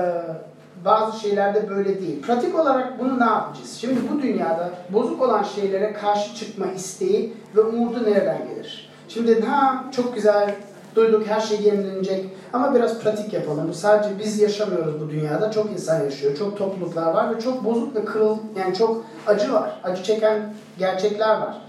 bazı 0.84 1.20
şeylerde 1.20 1.70
böyle 1.70 2.00
değil. 2.00 2.22
Pratik 2.22 2.58
olarak 2.58 3.00
bunu 3.00 3.20
ne 3.20 3.24
yapacağız? 3.24 3.78
Şimdi 3.80 4.00
bu 4.12 4.22
dünyada 4.22 4.70
bozuk 4.90 5.22
olan 5.22 5.42
şeylere 5.42 5.92
karşı 5.92 6.34
çıkma 6.34 6.66
isteği 6.66 7.32
ve 7.56 7.60
umudu 7.60 8.04
nereden 8.04 8.38
gelir? 8.48 8.90
Şimdi 9.08 9.40
ha 9.40 9.84
çok 9.96 10.14
güzel 10.14 10.54
duyduk 10.96 11.26
her 11.26 11.40
şey 11.40 11.62
yenilenecek 11.62 12.26
ama 12.52 12.74
biraz 12.74 12.98
pratik 12.98 13.32
yapalım. 13.32 13.74
Sadece 13.74 14.18
biz 14.18 14.40
yaşamıyoruz 14.40 15.00
bu 15.00 15.10
dünyada. 15.10 15.50
Çok 15.50 15.72
insan 15.72 16.04
yaşıyor. 16.04 16.36
Çok 16.36 16.58
topluluklar 16.58 17.14
var 17.14 17.36
ve 17.36 17.40
çok 17.40 17.64
bozuk 17.64 17.96
ve 17.96 18.04
kırıl 18.04 18.36
yani 18.58 18.74
çok 18.74 19.04
acı 19.26 19.52
var. 19.52 19.80
Acı 19.84 20.02
çeken 20.02 20.54
gerçekler 20.78 21.28
var. 21.28 21.60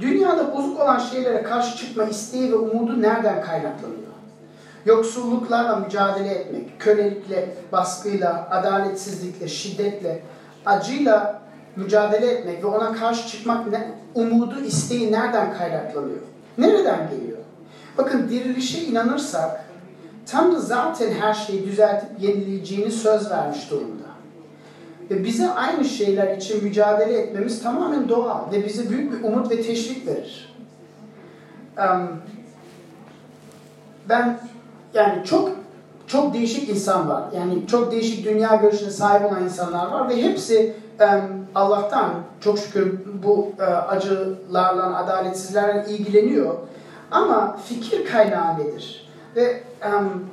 Dünyada 0.00 0.56
bozuk 0.56 0.80
olan 0.80 0.98
şeylere 0.98 1.42
karşı 1.42 1.76
çıkma 1.76 2.04
isteği 2.04 2.52
ve 2.52 2.56
umudu 2.56 3.02
nereden 3.02 3.42
kaynaklanıyor? 3.42 4.08
Yoksulluklarla 4.86 5.76
mücadele 5.76 6.28
etmek, 6.28 6.80
kölelikle, 6.80 7.48
baskıyla, 7.72 8.48
adaletsizlikle, 8.50 9.48
şiddetle, 9.48 10.22
acıyla 10.66 11.42
mücadele 11.76 12.26
etmek 12.26 12.64
ve 12.64 12.66
ona 12.66 12.92
karşı 12.92 13.28
çıkmak 13.28 13.66
ne, 13.66 13.94
umudu, 14.14 14.60
isteği 14.60 15.12
nereden 15.12 15.58
kaynaklanıyor? 15.58 16.20
Nereden 16.58 17.10
geliyor? 17.10 17.37
Bakın 17.98 18.28
dirilişe 18.28 18.84
inanırsak 18.84 19.64
Tanrı 20.26 20.60
zaten 20.60 21.12
her 21.12 21.34
şeyi 21.34 21.66
düzeltip 21.66 22.08
yenileyeceğini 22.20 22.90
söz 22.90 23.30
vermiş 23.30 23.70
durumda. 23.70 24.08
Ve 25.10 25.24
bize 25.24 25.50
aynı 25.50 25.84
şeyler 25.84 26.36
için 26.36 26.64
mücadele 26.64 27.18
etmemiz 27.18 27.62
tamamen 27.62 28.08
doğal 28.08 28.52
ve 28.52 28.64
bize 28.64 28.90
büyük 28.90 29.12
bir 29.12 29.28
umut 29.28 29.50
ve 29.50 29.62
teşvik 29.62 30.06
verir. 30.06 30.54
Ben 34.08 34.40
yani 34.94 35.24
çok 35.24 35.52
çok 36.06 36.34
değişik 36.34 36.68
insan 36.68 37.08
var. 37.08 37.22
Yani 37.36 37.66
çok 37.66 37.92
değişik 37.92 38.24
dünya 38.24 38.54
görüşüne 38.54 38.90
sahip 38.90 39.32
olan 39.32 39.44
insanlar 39.44 39.90
var 39.90 40.08
ve 40.08 40.22
hepsi 40.22 40.74
Allah'tan 41.54 42.10
çok 42.40 42.58
şükür 42.58 42.98
bu 43.22 43.52
uh, 43.58 43.92
acılarla, 43.92 44.98
adaletsizlerle 44.98 45.90
ilgileniyor. 45.90 46.54
Ama 47.10 47.56
fikir 47.56 48.04
kaynağı 48.04 48.58
nedir? 48.58 49.08
Ve 49.36 49.62
um, 49.86 50.26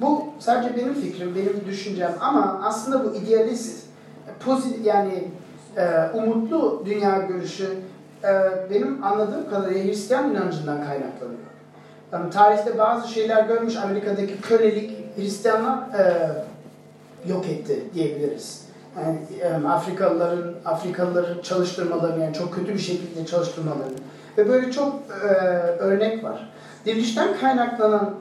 bu 0.00 0.24
sadece 0.38 0.76
benim 0.76 0.94
fikrim, 0.94 1.34
benim 1.34 1.62
düşüncem 1.66 2.14
ama 2.20 2.60
aslında 2.64 3.04
bu 3.04 3.14
idealist, 3.14 3.86
pozitif 4.44 4.86
yani 4.86 5.24
e, 5.76 6.10
umutlu 6.14 6.82
dünya 6.86 7.18
görüşü 7.18 7.78
e, 8.24 8.30
benim 8.70 9.04
anladığım 9.04 9.50
kadarıyla 9.50 9.84
Hristiyan 9.84 10.30
inancından 10.30 10.76
kaynaklanıyor. 10.84 11.40
Yani 12.12 12.30
tarihte 12.30 12.78
bazı 12.78 13.08
şeyler 13.08 13.44
görmüş, 13.44 13.76
Amerika'daki 13.76 14.40
kölelik 14.40 15.16
Hristiyanlar 15.16 15.78
e, 15.98 16.30
yok 17.28 17.46
etti 17.46 17.84
diyebiliriz. 17.94 18.69
Yani 18.96 19.68
Afrikalıların 19.68 20.54
Afrikalıları 20.64 21.42
çalıştırmalarını 21.42 22.24
yani 22.24 22.34
çok 22.34 22.54
kötü 22.54 22.74
bir 22.74 22.78
şekilde 22.78 23.26
çalıştırmalarını 23.26 23.98
ve 24.38 24.48
böyle 24.48 24.72
çok 24.72 24.94
e, 25.22 25.34
örnek 25.78 26.24
var. 26.24 26.52
Dirilişten 26.86 27.36
kaynaklanan 27.40 28.14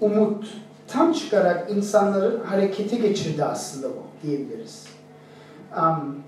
umut 0.00 0.46
tam 0.88 1.12
çıkarak 1.12 1.70
insanları 1.70 2.38
harekete 2.44 2.96
geçirdi 2.96 3.44
aslında 3.44 3.88
bu 3.88 4.26
diyebiliriz. 4.26 4.86
Um, 5.76 6.22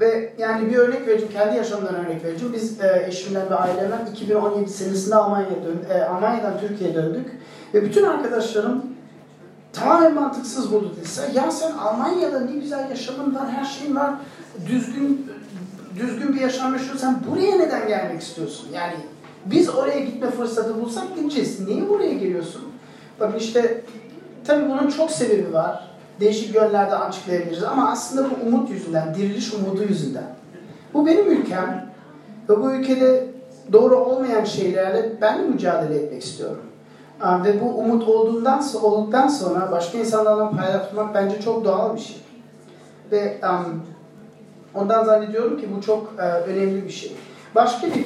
ve 0.00 0.32
yani 0.38 0.70
bir 0.70 0.76
örnek 0.76 1.06
vereceğim, 1.06 1.32
kendi 1.32 1.56
yaşamdan 1.56 1.94
örnek 1.94 2.24
vereceğim. 2.24 2.54
Biz 2.54 2.80
e, 2.80 3.04
eşimden 3.08 3.50
ve 3.50 3.54
ailemden 3.54 4.06
2017 4.12 4.70
senesinde 4.70 5.14
Almanya'ya 5.14 5.64
döndük, 5.64 5.90
e, 5.90 6.04
Almanya'dan 6.04 6.60
Türkiye'ye 6.60 6.96
döndük. 6.96 7.26
Ve 7.74 7.84
bütün 7.84 8.04
arkadaşlarım 8.04 8.95
tamamen 9.80 10.14
mantıksız 10.14 10.72
buldu 10.72 10.92
dediyse. 10.96 11.30
Ya 11.34 11.50
sen 11.50 11.72
Almanya'da 11.72 12.40
ne 12.40 12.52
güzel 12.52 12.90
yaşamın 12.90 13.34
var, 13.34 13.50
her 13.50 13.64
şeyin 13.64 13.96
var, 13.96 14.14
düzgün 14.66 15.26
düzgün 15.96 16.34
bir 16.34 16.40
yaşam 16.40 16.72
yaşıyorsun. 16.72 17.00
Sen 17.00 17.16
buraya 17.30 17.56
neden 17.56 17.88
gelmek 17.88 18.22
istiyorsun? 18.22 18.68
Yani 18.74 18.94
biz 19.46 19.68
oraya 19.68 20.00
gitme 20.00 20.30
fırsatı 20.30 20.80
bulsak 20.82 21.16
gideceğiz. 21.16 21.68
Niye 21.68 21.88
buraya 21.88 22.12
geliyorsun? 22.12 22.62
Bakın 23.20 23.38
işte 23.38 23.82
tabii 24.46 24.70
bunun 24.70 24.90
çok 24.90 25.10
sebebi 25.10 25.52
var. 25.52 25.90
Değişik 26.20 26.54
yönlerde 26.54 26.96
açıklayabiliriz 26.96 27.64
ama 27.64 27.90
aslında 27.90 28.30
bu 28.30 28.46
umut 28.46 28.70
yüzünden, 28.70 29.14
diriliş 29.14 29.54
umudu 29.54 29.82
yüzünden. 29.82 30.36
Bu 30.94 31.06
benim 31.06 31.30
ülkem 31.30 31.90
ve 32.48 32.62
bu 32.62 32.72
ülkede 32.72 33.26
doğru 33.72 33.96
olmayan 33.96 34.44
şeylerle 34.44 35.12
ben 35.20 35.38
de 35.38 35.42
mücadele 35.42 35.96
etmek 35.98 36.22
istiyorum. 36.22 36.65
Ve 37.20 37.60
bu 37.60 37.78
umut 37.78 38.08
olduğundan 38.08 38.64
olduktan 38.82 39.28
sonra 39.28 39.72
başka 39.72 39.98
insanlarla 39.98 40.50
paylaşmak 40.50 41.14
bence 41.14 41.40
çok 41.40 41.64
doğal 41.64 41.96
bir 41.96 42.00
şey. 42.00 42.16
Ve 43.12 43.40
ondan 44.74 45.04
zannediyorum 45.04 45.60
ki 45.60 45.68
bu 45.76 45.82
çok 45.82 46.14
uh, 46.14 46.48
önemli 46.48 46.84
bir 46.84 46.90
şey. 46.90 47.16
Başka 47.54 47.86
bir 47.86 48.04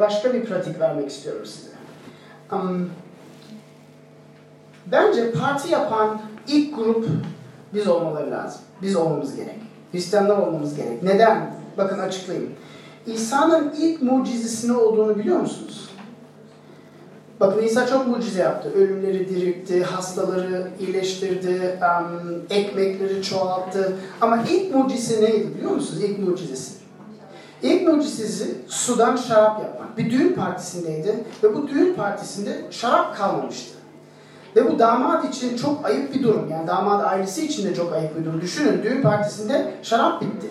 başka 0.00 0.34
bir 0.34 0.44
pratik 0.44 0.80
vermek 0.80 1.10
istiyorum 1.10 1.46
size. 1.46 1.70
Bence 4.86 5.32
parti 5.32 5.72
yapan 5.72 6.20
ilk 6.48 6.76
grup 6.76 7.08
biz 7.74 7.88
olmaları 7.88 8.30
lazım. 8.30 8.60
Biz 8.82 8.96
olmamız 8.96 9.36
gerek. 9.36 9.58
Hristiyanlar 9.92 10.38
olmamız 10.38 10.76
gerek. 10.76 11.02
Neden? 11.02 11.54
Bakın 11.78 11.98
açıklayayım. 11.98 12.52
İsa'nın 13.06 13.74
ilk 13.78 14.02
mucizesi 14.02 14.68
ne 14.68 14.72
olduğunu 14.72 15.18
biliyor 15.18 15.40
musunuz? 15.40 15.89
Bakın 17.40 17.62
İsa 17.62 17.86
çok 17.86 18.06
mucize 18.06 18.40
yaptı. 18.42 18.72
Ölümleri 18.76 19.28
diriltti, 19.28 19.84
hastaları 19.84 20.70
iyileştirdi, 20.80 21.78
ekmekleri 22.50 23.22
çoğalttı. 23.22 23.96
Ama 24.20 24.44
ilk 24.50 24.74
mucizesi 24.74 25.24
neydi 25.24 25.54
biliyor 25.54 25.70
musunuz? 25.70 26.02
İlk 26.02 26.18
mucizesi. 26.18 26.72
İlk 27.62 27.88
mucizesi 27.88 28.54
sudan 28.68 29.16
şarap 29.16 29.62
yapmak. 29.62 29.98
Bir 29.98 30.10
düğün 30.10 30.32
partisindeydi 30.32 31.24
ve 31.42 31.54
bu 31.54 31.68
düğün 31.68 31.94
partisinde 31.94 32.60
şarap 32.70 33.16
kalmamıştı. 33.16 33.74
Ve 34.56 34.72
bu 34.72 34.78
damat 34.78 35.34
için 35.34 35.56
çok 35.56 35.86
ayıp 35.86 36.14
bir 36.14 36.22
durum. 36.22 36.50
Yani 36.50 36.66
damat 36.66 37.06
ailesi 37.06 37.46
için 37.46 37.68
de 37.68 37.74
çok 37.74 37.92
ayıp 37.92 38.18
bir 38.18 38.24
durum. 38.24 38.40
Düşünün 38.40 38.82
düğün 38.82 39.02
partisinde 39.02 39.74
şarap 39.82 40.22
bitti. 40.22 40.46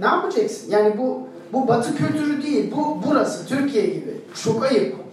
Ne 0.00 0.06
yapacaksın? 0.06 0.70
Yani 0.70 0.98
bu 0.98 1.28
bu 1.52 1.68
batı 1.68 1.96
kültürü 1.96 2.42
değil. 2.42 2.72
Bu 2.76 2.98
burası 3.08 3.46
Türkiye 3.46 3.86
gibi. 3.86 4.20
Çok 4.44 4.64
ayıp. 4.64 5.09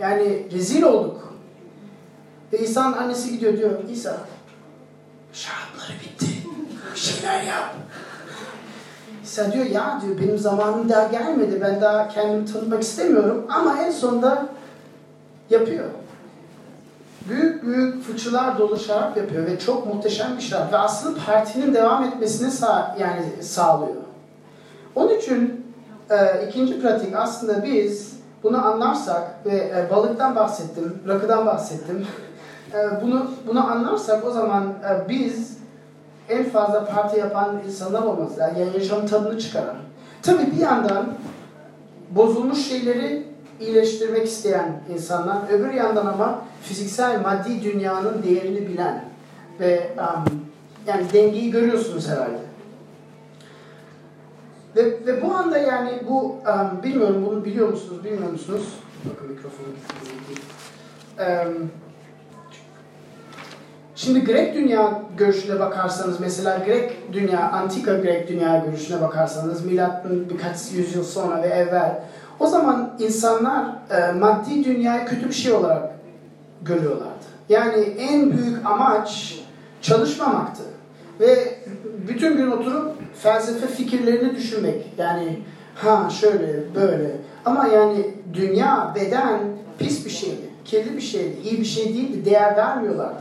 Yani 0.00 0.46
rezil 0.52 0.82
olduk. 0.82 1.32
Ve 2.52 2.58
İsa'nın 2.58 2.96
annesi 2.96 3.32
gidiyor 3.32 3.56
diyor 3.56 3.70
İsa 3.90 4.16
şarapları 5.32 5.92
bitti. 6.00 6.26
Bir 6.94 7.00
şeyler 7.00 7.42
yap. 7.42 7.74
İsa 9.24 9.52
diyor 9.52 9.66
ya 9.66 10.02
diyor 10.02 10.20
benim 10.20 10.38
zamanım 10.38 10.88
daha 10.88 11.06
gelmedi. 11.06 11.58
Ben 11.60 11.80
daha 11.80 12.08
kendimi 12.08 12.46
tanıtmak 12.52 12.82
istemiyorum. 12.82 13.46
Ama 13.48 13.82
en 13.82 13.90
sonunda 13.90 14.46
yapıyor 15.50 15.84
büyük 17.28 17.66
büyük 17.66 18.02
fıçılar 18.02 18.58
dolu 18.58 18.78
şarap 18.78 19.16
yapıyor 19.16 19.46
ve 19.46 19.58
çok 19.58 19.86
muhteşem 19.86 20.36
bir 20.36 20.42
şarap 20.42 20.72
ve 20.72 20.76
aslında 20.76 21.18
partinin 21.26 21.74
devam 21.74 22.04
etmesini 22.04 22.50
sağ, 22.50 22.96
yani 23.00 23.42
sağlıyor. 23.42 24.02
Onun 24.94 25.18
için 25.18 25.66
e, 26.10 26.46
ikinci 26.48 26.80
pratik 26.80 27.16
aslında 27.16 27.64
biz 27.64 28.17
bunu 28.42 28.66
anlarsak 28.66 29.46
ve 29.46 29.56
e, 29.56 29.90
balıktan 29.90 30.36
bahsettim, 30.36 31.02
rakıdan 31.08 31.46
bahsettim. 31.46 32.06
E, 32.74 33.02
bunu 33.02 33.30
bunu 33.46 33.70
anlarsak 33.70 34.26
o 34.26 34.30
zaman 34.30 34.64
e, 34.64 35.08
biz 35.08 35.58
en 36.28 36.44
fazla 36.44 36.84
parti 36.84 37.18
yapan 37.18 37.62
insanlar 37.66 38.02
olmaz. 38.02 38.32
Yani 38.38 38.66
yaşamın 38.74 39.06
tadını 39.06 39.38
çıkaran. 39.38 39.76
Tabii 40.22 40.52
bir 40.52 40.60
yandan 40.60 41.06
bozulmuş 42.10 42.68
şeyleri 42.68 43.26
iyileştirmek 43.60 44.26
isteyen 44.26 44.80
insanlar, 44.94 45.36
öbür 45.50 45.72
yandan 45.72 46.06
ama 46.06 46.42
fiziksel, 46.62 47.20
maddi 47.20 47.62
dünyanın 47.62 48.22
değerini 48.22 48.68
bilen 48.68 49.04
ve 49.60 49.90
um, 49.98 50.24
yani 50.86 51.12
dengeyi 51.12 51.50
görüyorsunuz 51.50 52.08
herhalde. 52.08 52.47
Ve, 54.78 55.06
ve 55.06 55.22
bu 55.22 55.34
anda 55.34 55.58
yani 55.58 55.90
bu, 56.08 56.22
um, 56.22 56.82
bilmiyorum 56.82 57.26
bunu 57.26 57.44
biliyor 57.44 57.68
musunuz, 57.68 58.04
bilmiyor 58.04 58.32
musunuz? 58.32 58.74
Bakın 59.04 59.28
mikrofonu 59.28 59.68
um, 61.18 61.70
Şimdi 63.94 64.24
Grek 64.24 64.54
dünya 64.54 65.02
görüşüne 65.16 65.60
bakarsanız, 65.60 66.20
mesela 66.20 66.58
Grek 66.58 67.12
dünya, 67.12 67.50
antika 67.50 67.94
Grek 67.94 68.28
dünya 68.28 68.58
görüşüne 68.66 69.00
bakarsanız, 69.00 69.64
milattan 69.64 70.30
birkaç 70.30 70.72
yüzyıl 70.72 71.04
sonra 71.04 71.42
ve 71.42 71.46
evvel, 71.46 72.02
o 72.40 72.46
zaman 72.46 72.96
insanlar 72.98 73.64
e, 73.90 74.12
maddi 74.12 74.64
dünyayı 74.64 75.06
kötü 75.06 75.28
bir 75.28 75.34
şey 75.34 75.52
olarak 75.52 75.90
görüyorlardı. 76.62 77.24
Yani 77.48 77.80
en 77.80 78.32
büyük 78.32 78.66
amaç 78.66 79.38
çalışmamaktı. 79.82 80.62
Ve 81.20 81.58
bütün 82.08 82.36
gün 82.36 82.50
oturup 82.50 82.97
felsefe 83.14 83.66
fikirlerini 83.66 84.36
düşünmek. 84.36 84.86
Yani 84.98 85.38
ha 85.74 86.10
şöyle 86.10 86.74
böyle. 86.74 87.16
Ama 87.44 87.66
yani 87.66 88.14
dünya, 88.34 88.92
beden 88.94 89.40
pis 89.78 90.04
bir 90.04 90.10
şeydi. 90.10 90.48
Kirli 90.64 90.96
bir 90.96 91.02
şeydi. 91.02 91.36
iyi 91.44 91.60
bir 91.60 91.64
şey 91.64 91.84
değildi. 91.88 92.24
Değer 92.24 92.56
vermiyorlardı. 92.56 93.20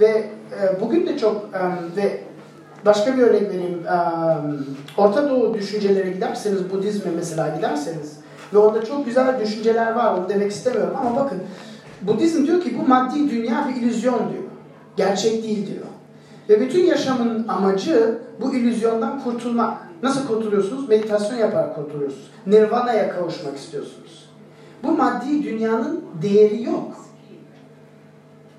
Ve 0.00 0.06
e, 0.06 0.80
bugün 0.80 1.06
de 1.06 1.18
çok 1.18 1.34
um, 1.44 1.96
ve 1.96 2.20
başka 2.86 3.16
bir 3.16 3.22
örnek 3.22 3.42
vereyim. 3.42 3.82
Um, 3.86 4.66
Orta 4.96 5.30
Doğu 5.30 5.54
düşüncelere 5.54 6.10
giderseniz, 6.10 6.70
Budizme 6.70 7.10
mesela 7.16 7.48
giderseniz 7.56 8.16
ve 8.54 8.58
orada 8.58 8.84
çok 8.84 9.06
güzel 9.06 9.40
düşünceler 9.40 9.92
var. 9.92 10.18
Onu 10.18 10.28
demek 10.28 10.50
istemiyorum 10.50 10.96
ama 11.00 11.16
bakın 11.16 11.38
Budizm 12.02 12.46
diyor 12.46 12.60
ki 12.60 12.78
bu 12.78 12.88
maddi 12.88 13.30
dünya 13.30 13.68
bir 13.68 13.82
illüzyon 13.82 14.18
diyor. 14.18 14.42
Gerçek 14.96 15.42
değil 15.42 15.66
diyor. 15.66 15.86
Ve 16.48 16.60
bütün 16.60 16.84
yaşamın 16.84 17.48
amacı 17.48 18.18
bu 18.40 18.54
illüzyondan 18.54 19.24
kurtulmak. 19.24 19.78
Nasıl 20.02 20.26
kurtuluyorsunuz? 20.26 20.88
Meditasyon 20.88 21.38
yaparak 21.38 21.74
kurtuluyorsunuz. 21.74 22.30
Nirvana'ya 22.46 23.14
kavuşmak 23.14 23.56
istiyorsunuz. 23.56 24.28
Bu 24.82 24.92
maddi 24.92 25.44
dünyanın 25.44 26.04
değeri 26.22 26.62
yok. 26.62 26.96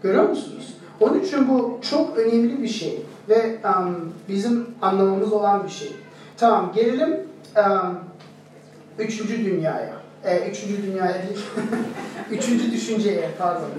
Görüyor 0.04 0.30
musunuz? 0.30 0.74
Onun 1.00 1.20
için 1.20 1.50
bu 1.50 1.80
çok 1.90 2.18
önemli 2.18 2.62
bir 2.62 2.68
şey 2.68 3.02
ve 3.30 3.60
um, 3.66 4.14
bizim 4.30 4.68
anlamamız 4.82 5.34
olan 5.34 5.64
bir 5.64 5.70
şey. 5.70 5.92
Tamam 6.38 6.72
gelelim 6.76 7.20
um, 7.58 8.00
üçüncü 9.00 9.46
dünyaya. 9.46 9.99
E, 10.26 10.50
üçüncü 10.50 10.84
dünyaya 10.84 11.14
değil. 11.14 11.46
üçüncü 12.32 12.72
düşünceye 12.72 13.30
pardon. 13.38 13.70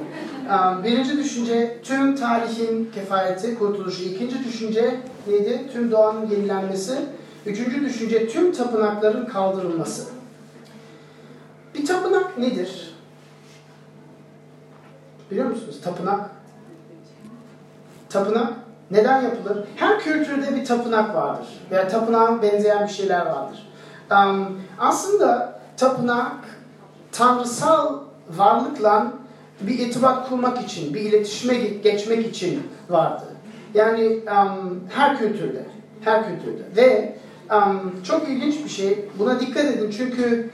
Um, 0.51 0.85
birinci 0.85 1.17
düşünce 1.17 1.79
tüm 1.83 2.17
tarihin 2.17 2.91
kefareti, 2.95 3.59
kurtuluşu. 3.59 4.03
İkinci 4.03 4.45
düşünce 4.45 5.01
neydi? 5.27 5.71
Tüm 5.73 5.91
doğanın 5.91 6.31
yenilenmesi. 6.31 6.99
Üçüncü 7.47 7.85
düşünce 7.85 8.29
tüm 8.29 8.53
tapınakların 8.53 9.27
kaldırılması. 9.27 10.09
Bir 11.75 11.87
tapınak 11.87 12.39
nedir? 12.39 12.95
Biliyor 15.31 15.47
musunuz? 15.47 15.81
Tapınak. 15.85 16.31
Tapınak 18.09 18.53
neden 18.91 19.23
yapılır? 19.23 19.65
Her 19.77 20.01
kültürde 20.01 20.57
bir 20.57 20.65
tapınak 20.65 21.15
vardır. 21.15 21.47
Veya 21.71 21.89
tapınağa 21.89 22.43
benzeyen 22.43 22.87
bir 22.87 22.93
şeyler 22.93 23.27
vardır. 23.27 23.69
Um, 24.11 24.61
aslında 24.79 25.60
tapınak 25.81 26.35
tanrısal 27.13 27.99
varlıkla 28.37 29.13
bir 29.61 29.79
itibat 29.79 30.29
kurmak 30.29 30.63
için, 30.63 30.95
bir 30.95 31.01
iletişime 31.01 31.55
geçmek 31.55 32.27
için 32.27 32.63
vardı. 32.91 33.25
Yani 33.75 34.07
um, 34.07 34.81
her 34.89 35.19
kültürde, 35.19 35.65
her 36.01 36.29
kültürde. 36.29 36.63
Ve 36.77 37.17
um, 37.51 38.03
çok 38.05 38.29
ilginç 38.29 38.65
bir 38.65 38.69
şey. 38.69 39.09
Buna 39.19 39.41
dikkat 39.41 39.65
edin 39.65 39.91
çünkü 39.91 40.51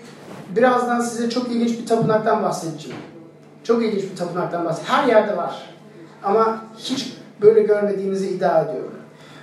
birazdan 0.56 1.00
size 1.00 1.30
çok 1.30 1.48
ilginç 1.48 1.78
bir 1.78 1.86
tapınaktan 1.86 2.42
bahsedeceğim. 2.42 3.00
Çok 3.64 3.82
ilginç 3.82 4.10
bir 4.10 4.16
tapınaktan 4.16 4.64
bahsedeceğim. 4.64 5.02
Her 5.02 5.08
yerde 5.08 5.36
var. 5.36 5.62
Ama 6.22 6.58
hiç 6.78 7.16
böyle 7.40 7.60
görmediğinizi 7.60 8.28
iddia 8.28 8.62
ediyorum. 8.62 8.94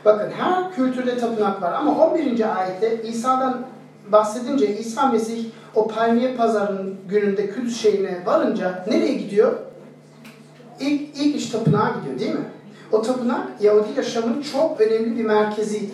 Bakın 0.06 0.32
her 0.38 0.76
kültürde 0.76 1.18
tapınak 1.18 1.62
var 1.62 1.74
ama 1.74 2.06
11. 2.06 2.58
ayette 2.58 3.04
İsa'dan 3.04 3.66
bahsedince 4.12 4.78
İsa 4.78 5.08
Mesih 5.08 5.46
o 5.76 5.88
palmiye 5.88 6.36
pazarının 6.36 6.96
gününde 7.10 7.50
Kudüs 7.50 7.82
şeyine 7.82 8.26
varınca 8.26 8.86
nereye 8.88 9.14
gidiyor? 9.14 9.54
İlk, 10.80 11.18
ilk 11.18 11.36
iş 11.36 11.50
tapınağa 11.50 11.96
gidiyor 12.00 12.20
değil 12.20 12.40
mi? 12.40 12.46
O 12.92 13.02
tapınak 13.02 13.48
Yahudi 13.62 13.88
yaşamın 13.98 14.42
çok 14.42 14.82
önemli 14.82 15.18
bir 15.20 15.26
merkeziydi. 15.26 15.92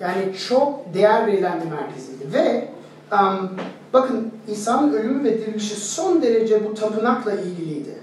Yani 0.00 0.36
çok 0.48 0.94
değer 0.94 1.26
verilen 1.26 1.60
bir 1.60 1.70
merkeziydi. 1.70 2.32
Ve 2.32 2.68
um, 3.12 3.50
bakın 3.92 4.32
İsa'nın 4.48 4.92
ölümü 4.92 5.24
ve 5.24 5.38
dirilişi 5.38 5.76
son 5.76 6.22
derece 6.22 6.64
bu 6.64 6.74
tapınakla 6.74 7.32
ilgiliydi. 7.32 7.94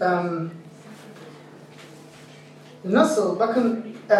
Um, 0.00 0.50
nasıl? 2.84 3.38
Bakın 3.38 3.80
e, 4.10 4.16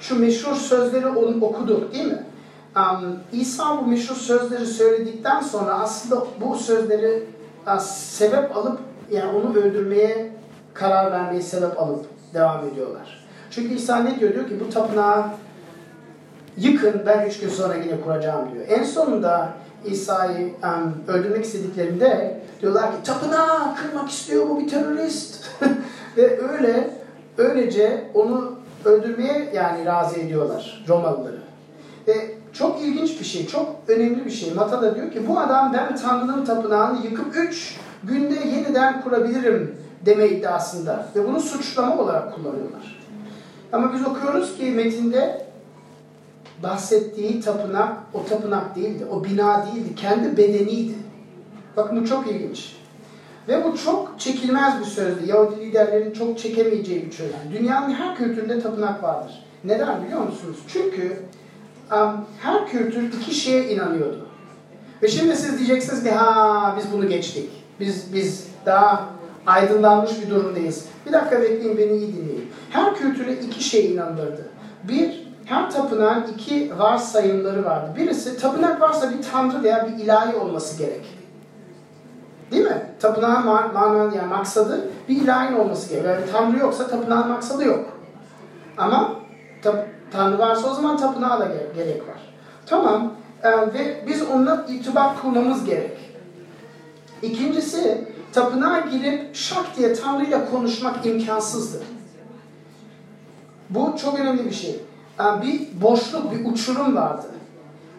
şu 0.00 0.18
meşhur 0.18 0.54
sözleri 0.54 1.06
okuduk 1.42 1.94
değil 1.94 2.06
mi? 2.06 2.22
Um, 2.76 3.18
İsa 3.32 3.78
bu 3.78 3.86
meşhur 3.86 4.14
sözleri 4.14 4.66
söyledikten 4.66 5.40
sonra 5.40 5.74
aslında 5.74 6.26
bu 6.40 6.54
sözleri 6.54 7.24
uh, 7.66 7.78
sebep 7.78 8.56
alıp 8.56 8.78
yani 9.10 9.36
onu 9.36 9.56
öldürmeye 9.56 10.32
karar 10.74 11.12
vermeye 11.12 11.42
sebep 11.42 11.80
alıp 11.80 12.06
devam 12.34 12.68
ediyorlar. 12.68 13.24
Çünkü 13.50 13.74
İsa 13.74 13.96
ne 13.96 14.20
diyor? 14.20 14.34
Diyor 14.34 14.48
ki 14.48 14.60
bu 14.60 14.70
tapınağı 14.70 15.24
yıkın 16.56 17.02
ben 17.06 17.26
üç 17.26 17.40
gün 17.40 17.48
sonra 17.48 17.74
yine 17.74 18.00
kuracağım 18.00 18.54
diyor. 18.54 18.64
En 18.68 18.84
sonunda 18.84 19.52
İsa'yı 19.84 20.46
um, 20.46 21.14
öldürmek 21.14 21.44
istediklerinde 21.44 22.40
diyorlar 22.60 22.90
ki 22.90 22.96
tapınağı 23.04 23.76
kırmak 23.76 24.10
istiyor 24.10 24.48
bu 24.48 24.58
bir 24.58 24.68
terörist. 24.68 25.44
Ve 26.16 26.40
öyle 26.52 26.90
öylece 27.38 28.10
onu 28.14 28.54
öldürmeye 28.84 29.50
yani 29.54 29.86
razı 29.86 30.20
ediyorlar 30.20 30.84
Romalıları. 30.88 31.40
Ve 32.08 32.41
çok 32.52 32.82
ilginç 32.82 33.20
bir 33.20 33.24
şey, 33.24 33.46
çok 33.46 33.76
önemli 33.88 34.24
bir 34.24 34.30
şey. 34.30 34.54
Mata 34.54 34.82
da 34.82 34.96
diyor 34.96 35.12
ki 35.12 35.28
bu 35.28 35.38
adam 35.38 35.72
ben 35.72 35.96
Tanrı'nın 35.96 36.44
tapınağını 36.44 37.06
yıkıp 37.06 37.36
üç 37.36 37.76
günde 38.04 38.34
yeniden 38.34 39.02
kurabilirim 39.02 39.76
deme 40.06 40.28
iddiasında. 40.28 41.06
Ve 41.16 41.28
bunu 41.28 41.40
suçlama 41.40 41.98
olarak 41.98 42.34
kullanıyorlar. 42.34 43.02
Ama 43.72 43.94
biz 43.94 44.06
okuyoruz 44.06 44.56
ki 44.56 44.64
metinde 44.64 45.46
bahsettiği 46.62 47.40
tapınak 47.40 47.96
o 48.14 48.24
tapınak 48.24 48.76
değildi, 48.76 49.04
o 49.10 49.24
bina 49.24 49.66
değildi, 49.66 49.94
kendi 49.96 50.36
bedeniydi. 50.36 50.94
Bakın 51.76 52.00
bu 52.00 52.06
çok 52.06 52.26
ilginç. 52.26 52.76
Ve 53.48 53.64
bu 53.64 53.76
çok 53.76 54.14
çekilmez 54.18 54.80
bir 54.80 54.84
sözdü. 54.84 55.26
Yahudi 55.26 55.60
liderlerin 55.60 56.12
çok 56.12 56.38
çekemeyeceği 56.38 57.06
bir 57.06 57.12
söz. 57.12 57.30
Dünyanın 57.52 57.94
her 57.94 58.16
kültüründe 58.16 58.60
tapınak 58.60 59.02
vardır. 59.02 59.44
Neden 59.64 60.04
biliyor 60.04 60.20
musunuz? 60.20 60.56
Çünkü 60.68 61.16
her 62.42 62.66
kültür 62.66 63.12
iki 63.12 63.34
şeye 63.34 63.68
inanıyordu. 63.68 64.26
Ve 65.02 65.08
şimdi 65.08 65.36
siz 65.36 65.58
diyeceksiniz 65.58 66.04
ki 66.04 66.10
ha 66.10 66.74
biz 66.78 66.92
bunu 66.92 67.08
geçtik. 67.08 67.50
Biz 67.80 68.14
biz 68.14 68.46
daha 68.66 69.08
aydınlanmış 69.46 70.22
bir 70.22 70.30
durumdayız. 70.30 70.86
Bir 71.06 71.12
dakika 71.12 71.42
bekleyin 71.42 71.78
beni 71.78 71.92
iyi 71.92 72.16
dinleyin. 72.16 72.50
Her 72.70 72.94
kültüre 72.94 73.32
iki 73.34 73.64
şey 73.64 73.92
inanılırdı. 73.92 74.48
Bir, 74.84 75.26
her 75.44 75.70
tapınağın 75.70 76.26
iki 76.34 76.78
varsayımları 76.78 77.64
vardı. 77.64 77.92
Birisi 77.96 78.38
tapınak 78.38 78.80
varsa 78.80 79.10
bir 79.10 79.22
tanrı 79.32 79.62
veya 79.62 79.88
bir 79.88 80.04
ilahi 80.04 80.36
olması 80.36 80.78
gerek. 80.78 81.18
Değil 82.50 82.64
mi? 82.64 82.86
Tapınağın 83.00 83.46
man 83.46 83.72
manası 83.74 84.16
yani 84.16 84.28
maksadı 84.28 84.88
bir 85.08 85.16
ilahin 85.16 85.56
olması 85.56 85.88
gerek. 85.88 86.04
Yani 86.06 86.24
tanrı 86.32 86.58
yoksa 86.58 86.86
tapınağın 86.86 87.28
maksadı 87.28 87.64
yok. 87.64 87.84
Ama 88.78 89.14
tanrı 90.12 90.38
varsa 90.38 90.70
o 90.70 90.74
zaman 90.74 90.96
tapınağa 90.96 91.40
da 91.40 91.48
gerek 91.76 92.02
var. 92.02 92.20
Tamam. 92.66 93.12
Ee, 93.42 93.50
ve 93.50 94.04
biz 94.06 94.22
onunla 94.22 94.66
itibat 94.68 95.22
kurmamız 95.22 95.64
gerek. 95.64 95.98
İkincisi 97.22 98.08
tapınağa 98.32 98.80
girip 98.80 99.36
şak 99.36 99.76
diye 99.76 99.94
Tanrı 99.94 100.24
ile 100.24 100.50
konuşmak 100.50 101.06
imkansızdır. 101.06 101.82
Bu 103.70 103.94
çok 104.02 104.20
önemli 104.20 104.44
bir 104.44 104.54
şey. 104.54 104.80
Ee, 105.20 105.42
bir 105.42 105.82
boşluk, 105.82 106.32
bir 106.32 106.52
uçurum 106.52 106.96
vardı. 106.96 107.26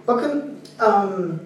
Bakın 0.08 0.44
um, 0.88 1.40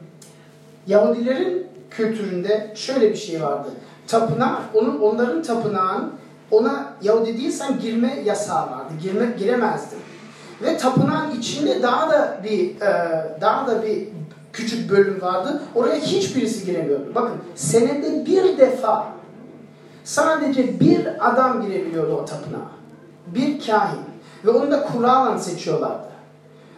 Yahudilerin 0.87 1.67
kültüründe 1.89 2.73
şöyle 2.75 3.09
bir 3.09 3.17
şey 3.17 3.43
vardı. 3.43 3.69
Tapınak, 4.07 4.61
onun, 4.73 4.99
onların 4.99 5.43
tapınağın 5.43 6.13
ona 6.51 6.93
Yahudi 7.01 7.37
değilsen 7.37 7.79
girme 7.79 8.19
yasağı 8.25 8.71
vardı. 8.71 8.93
Girme, 9.01 9.35
giremezdin. 9.39 9.99
Ve 10.61 10.77
tapınağın 10.77 11.31
içinde 11.39 11.81
daha 11.81 12.09
da 12.09 12.41
bir 12.43 12.81
e, 12.81 13.23
daha 13.41 13.67
da 13.67 13.83
bir 13.83 14.07
küçük 14.53 14.91
bölüm 14.91 15.21
vardı. 15.21 15.61
Oraya 15.75 15.99
hiçbirisi 15.99 16.65
giremiyordu. 16.65 17.11
Bakın 17.15 17.35
senede 17.55 18.25
bir 18.25 18.57
defa 18.57 19.07
sadece 20.03 20.79
bir 20.79 21.29
adam 21.29 21.61
girebiliyordu 21.61 22.13
o 22.15 22.25
tapınağa. 22.25 22.71
Bir 23.27 23.65
kahin. 23.65 23.99
Ve 24.45 24.49
onu 24.49 24.71
da 24.71 24.83
Kur'an'la 24.83 25.39
seçiyorlardı. 25.39 26.07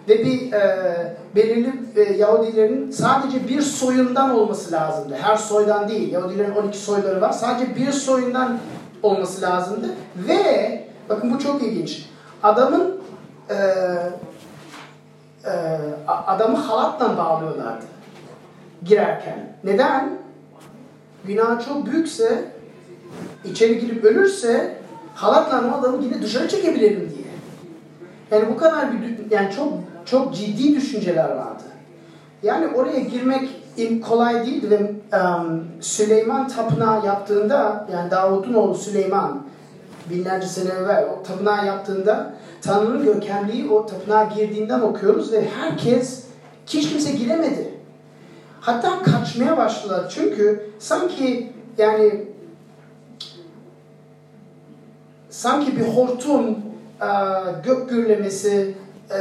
Ve 0.09 0.25
bir 0.25 0.53
e, 0.53 1.17
belirli 1.35 1.73
e, 1.95 2.01
Yahudilerin 2.01 2.91
sadece 2.91 3.47
bir 3.47 3.61
soyundan 3.61 4.35
olması 4.35 4.71
lazımdı. 4.71 5.15
Her 5.21 5.35
soydan 5.35 5.89
değil. 5.89 6.13
Yahudilerin 6.13 6.55
12 6.55 6.77
soyları 6.77 7.21
var. 7.21 7.31
Sadece 7.31 7.75
bir 7.75 7.91
soyundan 7.91 8.57
olması 9.03 9.41
lazımdı. 9.41 9.87
Ve 10.27 10.83
bakın 11.09 11.33
bu 11.33 11.39
çok 11.39 11.63
ilginç. 11.63 12.05
Adamın 12.43 12.98
e, 13.49 13.55
e, 15.45 15.51
adamı 16.07 16.57
halatla 16.57 17.17
bağlıyorlardı 17.17 17.85
girerken. 18.85 19.53
Neden? 19.63 20.19
Günah 21.25 21.65
çok 21.65 21.85
büyükse 21.85 22.51
içeri 23.45 23.79
girip 23.79 24.03
ölürse 24.03 24.77
halatla 25.15 25.77
adamı 25.79 26.03
yine 26.03 26.21
dışarı 26.21 26.47
çekebilirim 26.47 27.13
diye. 27.15 27.29
Yani 28.31 28.53
bu 28.53 28.57
kadar 28.57 28.91
bir 28.91 29.31
yani 29.31 29.51
çok 29.51 29.73
çok 30.05 30.35
ciddi 30.35 30.75
düşünceler 30.75 31.29
vardı. 31.29 31.63
Yani 32.43 32.67
oraya 32.67 32.99
girmek 32.99 33.49
kolay 34.07 34.45
değildi 34.45 34.69
ve 34.69 34.91
um, 35.17 35.67
Süleyman 35.81 36.47
tapınağı 36.47 37.05
yaptığında 37.05 37.87
yani 37.93 38.11
Davut'un 38.11 38.53
oğlu 38.53 38.75
Süleyman 38.75 39.41
binlerce 40.09 40.47
sene 40.47 40.69
evvel 40.69 41.05
o 41.05 41.23
tapınağı 41.23 41.65
yaptığında 41.65 42.33
Tanrı'nın 42.61 43.03
görkemliği 43.03 43.69
o 43.69 43.85
tapınağa 43.85 44.23
girdiğinden 44.23 44.79
okuyoruz 44.79 45.31
ve 45.31 45.49
herkes 45.49 46.23
hiç 46.67 46.89
kimse 46.89 47.11
giremedi. 47.11 47.73
Hatta 48.61 49.03
kaçmaya 49.03 49.57
başladılar 49.57 50.09
çünkü 50.09 50.69
sanki 50.79 51.51
yani 51.77 52.25
sanki 55.29 55.77
bir 55.77 55.83
hortum, 55.83 56.57
e, 57.01 57.09
gök 57.63 57.89
gürlemesi, 57.89 58.75
e, 59.11 59.19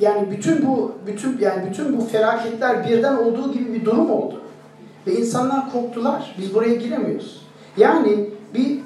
yani 0.00 0.30
bütün 0.30 0.66
bu 0.66 0.92
bütün 1.06 1.38
yani 1.38 1.70
bütün 1.70 1.98
bu 1.98 2.04
felaketler 2.04 2.88
birden 2.88 3.16
olduğu 3.16 3.52
gibi 3.52 3.74
bir 3.74 3.84
durum 3.84 4.10
oldu. 4.10 4.40
Ve 5.06 5.14
insanlar 5.14 5.72
korktular. 5.72 6.34
Biz 6.38 6.54
buraya 6.54 6.74
giremiyoruz. 6.74 7.46
Yani 7.76 8.30
bir 8.54 8.80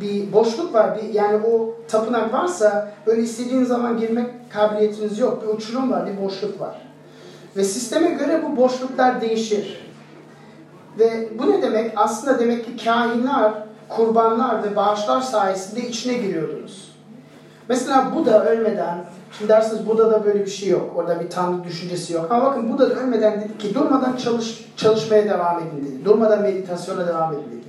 bir 0.00 0.32
boşluk 0.32 0.74
var. 0.74 0.98
Bir, 0.98 1.14
yani 1.14 1.46
o 1.46 1.74
tapınak 1.88 2.32
varsa 2.32 2.92
böyle 3.06 3.22
istediğiniz 3.22 3.68
zaman 3.68 3.98
girmek 3.98 4.52
kabiliyetiniz 4.52 5.18
yok. 5.18 5.42
Bir 5.42 5.48
uçurum 5.48 5.90
var, 5.90 6.06
bir 6.06 6.24
boşluk 6.24 6.60
var. 6.60 6.82
Ve 7.56 7.64
sisteme 7.64 8.10
göre 8.10 8.42
bu 8.42 8.56
boşluklar 8.56 9.20
değişir. 9.20 9.90
Ve 10.98 11.28
bu 11.38 11.50
ne 11.50 11.62
demek? 11.62 11.92
Aslında 11.96 12.38
demek 12.38 12.64
ki 12.64 12.84
kahinler, 12.84 13.52
kurbanlar 13.88 14.64
ve 14.64 14.76
bağışlar 14.76 15.20
sayesinde 15.20 15.88
içine 15.88 16.14
giriyordunuz. 16.14 16.90
Mesela 17.68 18.12
Buda 18.14 18.44
ölmeden, 18.44 19.04
şimdi 19.38 19.48
dersiniz 19.48 19.86
Buda'da 19.88 20.24
böyle 20.24 20.40
bir 20.40 20.50
şey 20.50 20.68
yok. 20.68 20.92
Orada 20.96 21.20
bir 21.20 21.30
tanrı 21.30 21.64
düşüncesi 21.64 22.12
yok. 22.12 22.26
Ama 22.30 22.44
bakın 22.44 22.72
Buda 22.72 22.86
ölmeden 22.86 23.40
dedi 23.40 23.58
ki 23.58 23.74
durmadan 23.74 24.16
çalış, 24.16 24.72
çalışmaya 24.76 25.24
devam 25.24 25.58
edin 25.58 25.86
dedi. 25.86 26.04
Durmadan 26.04 26.42
meditasyona 26.42 27.06
devam 27.06 27.32
edin 27.32 27.42
dedi. 27.42 27.68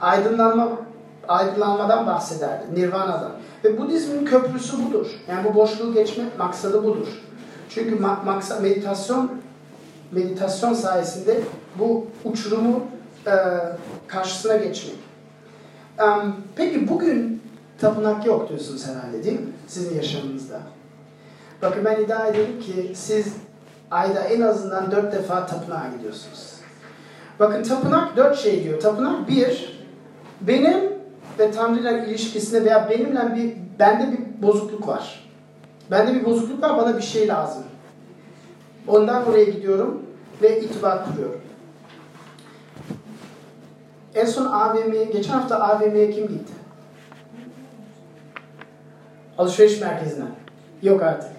Aydınlanma 0.00 0.68
aydınlanmadan 1.28 2.06
bahsederdi. 2.06 2.64
Nirvana'dan. 2.74 3.32
Ve 3.64 3.78
Budizmin 3.78 4.24
köprüsü 4.24 4.86
budur. 4.86 5.06
Yani 5.28 5.48
bu 5.48 5.54
boşluğu 5.54 5.94
geçme 5.94 6.24
maksadı 6.38 6.84
budur. 6.84 7.08
Çünkü 7.68 7.98
maksat 8.24 8.62
meditasyon 8.62 9.30
meditasyon 10.12 10.74
sayesinde 10.74 11.40
bu 11.78 12.06
uçurumu 12.24 12.82
e, 13.26 13.32
karşısına 14.06 14.56
geçmek. 14.56 14.96
Um, 16.02 16.36
peki 16.56 16.88
bugün 16.88 17.42
tapınak 17.78 18.26
yok 18.26 18.48
diyorsunuz 18.48 18.86
herhalde 18.86 19.24
değil 19.24 19.40
mi? 19.40 19.46
Sizin 19.66 19.96
yaşamınızda. 19.96 20.60
Bakın 21.62 21.84
ben 21.84 22.00
iddia 22.00 22.26
ederim 22.26 22.60
ki 22.60 22.92
siz 22.94 23.34
ayda 23.90 24.20
en 24.20 24.40
azından 24.40 24.90
dört 24.90 25.12
defa 25.12 25.46
tapınağa 25.46 25.86
gidiyorsunuz. 25.96 26.52
Bakın 27.38 27.62
tapınak 27.62 28.16
dört 28.16 28.38
şey 28.38 28.64
diyor. 28.64 28.80
Tapınak 28.80 29.28
bir, 29.28 29.78
benim 30.40 30.95
ve 31.38 31.50
Tanrı 31.50 31.80
ile 31.80 32.06
ilişkisinde 32.08 32.64
veya 32.64 32.90
benimle 32.90 33.36
bir, 33.36 33.56
bende 33.78 34.12
bir 34.12 34.42
bozukluk 34.42 34.88
var. 34.88 35.30
Bende 35.90 36.14
bir 36.14 36.24
bozukluk 36.24 36.62
var, 36.62 36.76
bana 36.76 36.96
bir 36.96 37.02
şey 37.02 37.28
lazım. 37.28 37.62
Ondan 38.88 39.26
oraya 39.26 39.44
gidiyorum 39.44 40.02
ve 40.42 40.60
itibar 40.60 41.06
kuruyorum. 41.06 41.40
En 44.14 44.24
son 44.24 44.46
AVM'ye, 44.46 45.04
geçen 45.04 45.32
hafta 45.32 45.60
AVM'ye 45.60 46.10
kim 46.10 46.28
gitti? 46.28 46.52
Alışveriş 49.38 49.80
merkezine. 49.80 50.24
Yok 50.82 51.02
artık. 51.02 51.30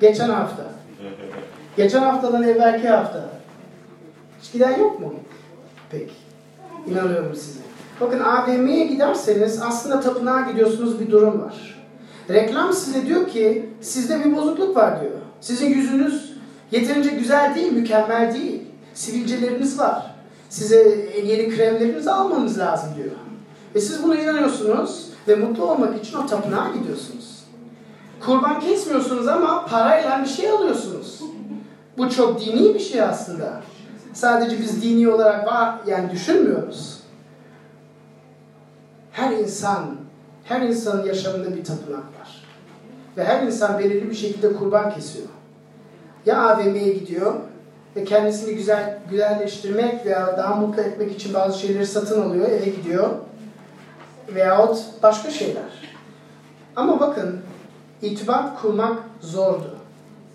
Geçen 0.00 0.30
hafta. 0.30 0.62
Geçen 1.76 2.02
haftadan 2.02 2.42
evvelki 2.42 2.88
hafta. 2.88 3.28
Hiç 4.42 4.52
giden 4.52 4.78
yok 4.78 5.00
mu? 5.00 5.14
Peki. 5.90 6.12
İnanıyorum 6.86 7.34
size. 7.34 7.59
Bakın 8.00 8.20
AVM'ye 8.20 8.86
giderseniz 8.86 9.62
aslında 9.62 10.00
tapınağa 10.00 10.40
gidiyorsunuz 10.40 11.00
bir 11.00 11.10
durum 11.10 11.40
var. 11.40 11.80
Reklam 12.30 12.72
size 12.72 13.06
diyor 13.06 13.28
ki 13.28 13.70
sizde 13.80 14.24
bir 14.24 14.36
bozukluk 14.36 14.76
var 14.76 15.00
diyor. 15.00 15.12
Sizin 15.40 15.66
yüzünüz 15.66 16.32
yeterince 16.70 17.10
güzel 17.10 17.54
değil, 17.54 17.72
mükemmel 17.72 18.34
değil. 18.34 18.62
Sivilceleriniz 18.94 19.78
var. 19.78 20.14
Size 20.48 21.08
yeni 21.24 21.56
kremlerinizi 21.56 22.10
almanız 22.10 22.58
lazım 22.58 22.88
diyor. 22.96 23.10
Ve 23.74 23.80
siz 23.80 24.02
buna 24.02 24.14
inanıyorsunuz 24.14 25.06
ve 25.28 25.34
mutlu 25.34 25.64
olmak 25.70 26.04
için 26.04 26.16
o 26.16 26.26
tapınağa 26.26 26.70
gidiyorsunuz. 26.78 27.44
Kurban 28.20 28.60
kesmiyorsunuz 28.60 29.28
ama 29.28 29.66
parayla 29.66 30.22
bir 30.22 30.28
şey 30.28 30.50
alıyorsunuz. 30.50 31.20
Bu 31.98 32.10
çok 32.10 32.40
dini 32.40 32.74
bir 32.74 32.80
şey 32.80 33.02
aslında. 33.02 33.60
Sadece 34.12 34.58
biz 34.58 34.82
dini 34.82 35.08
olarak 35.08 35.46
var 35.46 35.74
yani 35.86 36.10
düşünmüyoruz. 36.10 36.99
Her 39.12 39.32
insan, 39.32 39.96
her 40.44 40.60
insanın 40.60 41.04
yaşamında 41.04 41.56
bir 41.56 41.64
tapınak 41.64 41.98
var. 41.98 42.44
Ve 43.16 43.24
her 43.24 43.42
insan 43.42 43.78
belirli 43.78 44.10
bir 44.10 44.14
şekilde 44.14 44.52
kurban 44.52 44.94
kesiyor. 44.94 45.28
Ya 46.26 46.48
AVM'ye 46.48 46.92
gidiyor 46.92 47.34
ve 47.96 48.04
kendisini 48.04 48.54
güzel 48.54 48.98
güzelleştirmek 49.10 50.06
veya 50.06 50.36
daha 50.36 50.54
mutlu 50.54 50.82
etmek 50.82 51.12
için 51.12 51.34
bazı 51.34 51.58
şeyleri 51.58 51.86
satın 51.86 52.22
alıyor, 52.22 52.48
eve 52.48 52.70
gidiyor. 52.70 53.10
Veyahut 54.34 54.78
başka 55.02 55.30
şeyler. 55.30 55.92
Ama 56.76 57.00
bakın, 57.00 57.40
itibat 58.02 58.62
kurmak 58.62 58.98
zordu. 59.20 59.79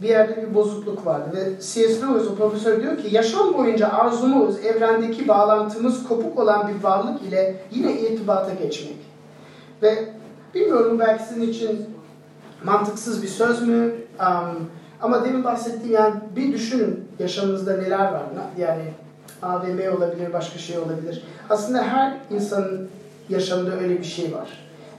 Bir 0.02 0.10
yerde 0.10 0.42
bir 0.42 0.56
bozukluk 0.56 1.06
vardı 1.06 1.30
ve 1.34 1.62
C.S. 1.62 2.02
Lewis, 2.02 2.28
o 2.28 2.36
profesör 2.36 2.82
diyor 2.82 2.98
ki, 2.98 3.16
yaşam 3.16 3.54
boyunca 3.54 3.88
arzumuz, 3.88 4.66
evrendeki 4.66 5.28
bağlantımız 5.28 6.08
kopuk 6.08 6.40
olan 6.40 6.68
bir 6.68 6.84
varlık 6.84 7.22
ile 7.22 7.56
yine 7.72 8.00
irtibata 8.00 8.54
geçmek. 8.54 8.98
Ve 9.82 10.10
bilmiyorum 10.54 11.00
belki 11.00 11.24
sizin 11.24 11.42
için 11.42 11.86
mantıksız 12.64 13.24
bir 13.24 13.28
söz 13.28 13.68
mü? 13.68 13.94
Um, 14.20 14.70
ama 15.02 15.26
demin 15.26 15.44
bahsettiğim 15.44 15.94
yani 15.94 16.16
bir 16.36 16.54
düşünün 16.54 17.08
yaşamınızda 17.20 17.78
neler 17.78 18.12
var. 18.12 18.24
Yani 18.58 18.84
AVM 19.42 19.98
olabilir, 19.98 20.34
başka 20.34 20.60
şey 20.60 20.78
olabilir. 20.78 21.24
Aslında 21.50 21.84
her 21.84 22.18
insanın 22.32 22.90
yaşamında 23.30 23.80
öyle 23.80 24.00
bir 24.00 24.04
şey 24.04 24.34
var. 24.34 24.50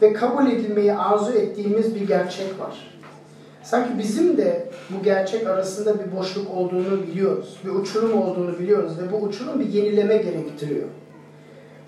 Ve 0.03 0.12
kabul 0.12 0.47
edilmeyi 0.47 0.94
arzu 0.94 1.32
ettiğimiz 1.32 1.94
bir 1.94 2.07
gerçek 2.07 2.61
var. 2.61 2.95
Sanki 3.67 3.99
bizim 3.99 4.37
de 4.37 4.69
bu 4.91 5.03
gerçek 5.03 5.47
arasında 5.47 5.95
bir 5.95 6.17
boşluk 6.17 6.51
olduğunu 6.57 7.03
biliyoruz. 7.03 7.57
Bir 7.64 7.71
uçurum 7.71 8.23
olduğunu 8.23 8.59
biliyoruz 8.59 8.93
ve 9.03 9.12
bu 9.12 9.17
uçurum 9.17 9.61
bir 9.61 9.67
yenileme 9.67 10.17
gerektiriyor. 10.17 10.87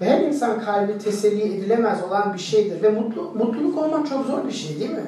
Ve 0.01 0.05
her 0.05 0.21
insan 0.21 0.61
kalbi 0.61 0.99
teselli 0.99 1.43
edilemez 1.43 2.05
olan 2.05 2.35
bir 2.35 2.39
şeydir. 2.39 2.83
Ve 2.83 2.91
mutlu, 2.91 3.23
mutluluk 3.23 3.79
olmak 3.79 4.09
çok 4.09 4.27
zor 4.27 4.47
bir 4.47 4.53
şey 4.53 4.81
değil 4.81 4.91
mi? 4.91 5.07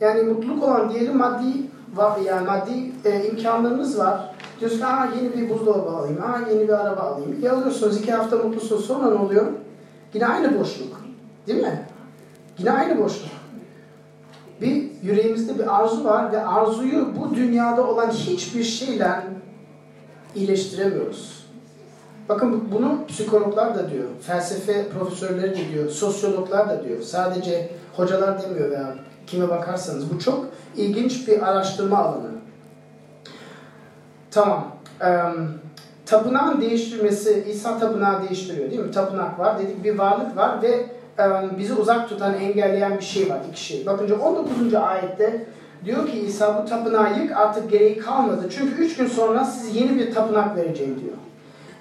Yani 0.00 0.22
mutluluk 0.22 0.62
olan 0.62 0.90
diyelim 0.90 1.16
maddi 1.16 1.52
var, 1.94 2.18
yani 2.26 2.46
maddi 2.46 2.92
e, 3.04 3.28
imkanlarınız 3.28 3.98
var. 3.98 4.34
Diyorsun 4.60 4.80
aa 4.80 5.08
yeni 5.16 5.36
bir 5.36 5.50
buzdolabı 5.50 5.90
alayım, 5.90 6.18
aa 6.22 6.50
yeni 6.50 6.68
bir 6.68 6.86
araba 6.86 7.00
alayım. 7.00 7.36
Bir 7.42 7.50
alıyorsunuz 7.50 8.00
iki 8.00 8.12
hafta 8.12 8.36
mutlusunuz 8.36 8.84
sonra 8.84 9.10
ne 9.10 9.18
oluyor? 9.18 9.46
Yine 10.14 10.26
aynı 10.26 10.60
boşluk. 10.60 11.00
Değil 11.46 11.62
mi? 11.62 11.86
Yine 12.58 12.72
aynı 12.72 13.04
boşluk. 13.04 13.37
Bir 14.60 14.86
yüreğimizde 15.02 15.58
bir 15.58 15.80
arzu 15.80 16.04
var 16.04 16.32
ve 16.32 16.46
arzuyu 16.46 17.08
bu 17.16 17.34
dünyada 17.34 17.86
olan 17.86 18.10
hiçbir 18.10 18.64
şeyle 18.64 19.10
iyileştiremiyoruz. 20.34 21.38
Bakın 22.28 22.68
bunu 22.72 23.06
psikologlar 23.08 23.74
da 23.74 23.90
diyor, 23.90 24.04
felsefe 24.20 24.88
profesörleri 24.88 25.50
de 25.50 25.68
diyor, 25.72 25.90
sosyologlar 25.90 26.68
da 26.68 26.84
diyor. 26.84 27.02
Sadece 27.02 27.70
hocalar 27.96 28.42
demiyor 28.42 28.70
veya 28.70 28.94
kime 29.26 29.48
bakarsanız. 29.48 30.14
Bu 30.14 30.18
çok 30.18 30.46
ilginç 30.76 31.28
bir 31.28 31.48
araştırma 31.48 31.98
alanı. 31.98 32.28
Tamam. 34.30 34.72
Um, 35.00 35.48
tapınağın 36.06 36.60
değiştirmesi, 36.60 37.44
İsa 37.50 37.78
tapınağı 37.78 38.28
değiştiriyor 38.28 38.70
değil 38.70 38.82
mi? 38.82 38.90
Tapınak 38.90 39.38
var, 39.38 39.58
dedik 39.58 39.84
bir 39.84 39.98
varlık 39.98 40.36
var 40.36 40.62
ve 40.62 40.86
bizi 41.58 41.74
uzak 41.74 42.08
tutan, 42.08 42.34
engelleyen 42.34 42.98
bir 42.98 43.04
şey 43.04 43.30
var, 43.30 43.40
iki 43.52 43.64
şey. 43.64 43.86
Bakınca 43.86 44.18
19. 44.18 44.74
ayette 44.74 45.46
diyor 45.84 46.08
ki 46.08 46.18
İsa 46.18 46.62
bu 46.62 46.68
tapınağı 46.68 47.18
yık 47.18 47.36
artık 47.36 47.70
gereği 47.70 47.98
kalmadı. 47.98 48.48
Çünkü 48.50 48.82
üç 48.82 48.96
gün 48.96 49.06
sonra 49.06 49.44
size 49.44 49.78
yeni 49.78 49.98
bir 49.98 50.14
tapınak 50.14 50.56
vereceğim 50.56 51.00
diyor. 51.00 51.16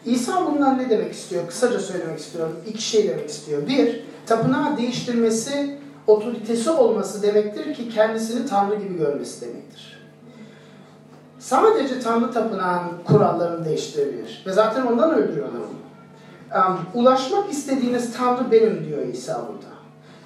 İsa 0.06 0.46
bundan 0.46 0.78
ne 0.78 0.90
demek 0.90 1.14
istiyor? 1.14 1.48
Kısaca 1.48 1.80
söylemek 1.80 2.20
istiyorum. 2.20 2.56
İki 2.68 2.82
şey 2.82 3.10
demek 3.10 3.30
istiyor. 3.30 3.68
Bir, 3.68 4.04
tapınağı 4.26 4.78
değiştirmesi 4.78 5.78
otoritesi 6.08 6.70
olması 6.70 7.22
demektir 7.22 7.74
ki 7.74 7.90
kendisini 7.90 8.46
Tanrı 8.46 8.76
gibi 8.76 8.98
görmesi 8.98 9.42
demektir. 9.42 9.98
Sadece 11.40 12.00
Tanrı 12.00 12.32
tapınağın 12.32 12.84
kurallarını 13.06 13.66
değiştirebilir. 13.66 14.44
Ve 14.48 14.52
zaten 14.52 14.86
ondan 14.86 15.14
öldürüyorlar 15.16 15.60
onu. 15.60 15.87
Ulaşmak 16.94 17.52
istediğiniz 17.52 18.18
Tanrı 18.18 18.52
benim 18.52 18.86
diyor 18.86 19.08
İsa 19.08 19.42
burada. 19.48 19.78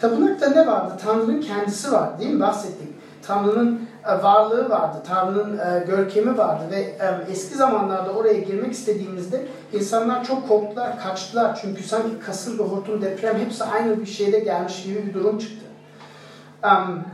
Tapınakta 0.01 0.49
ne 0.49 0.67
vardı? 0.67 0.93
Tanrı'nın 1.05 1.41
kendisi 1.41 1.91
var 1.91 2.19
değil 2.19 2.33
mi? 2.33 2.39
Bahsettik. 2.39 2.87
Tanrı'nın 3.21 3.87
e, 4.07 4.23
varlığı 4.23 4.69
vardı, 4.69 4.97
Tanrı'nın 5.07 5.57
e, 5.57 5.85
görkemi 5.87 6.37
vardı 6.37 6.63
ve 6.71 6.79
e, 6.79 7.31
eski 7.31 7.55
zamanlarda 7.55 8.11
oraya 8.11 8.39
girmek 8.39 8.71
istediğimizde 8.71 9.47
insanlar 9.73 10.23
çok 10.23 10.47
korktular, 10.47 10.99
kaçtılar. 10.99 11.59
Çünkü 11.61 11.83
sanki 11.83 12.19
kasırga, 12.25 12.63
hortum, 12.63 13.01
deprem 13.01 13.39
hepsi 13.39 13.63
aynı 13.63 14.01
bir 14.01 14.05
şeyde 14.05 14.39
gelmiş 14.39 14.83
gibi 14.83 15.07
bir 15.07 15.13
durum 15.13 15.37
çıktı. 15.37 15.65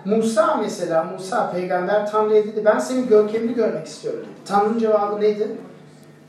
Musa 0.05 0.55
mesela, 0.55 1.03
Musa 1.03 1.51
peygamber 1.51 2.11
Tanrı'ya 2.11 2.43
dedi 2.43 2.65
ben 2.65 2.79
senin 2.79 3.07
görkemini 3.07 3.53
görmek 3.53 3.87
istiyorum. 3.87 4.25
Tanrı'nın 4.45 4.79
cevabı 4.79 5.21
neydi? 5.21 5.57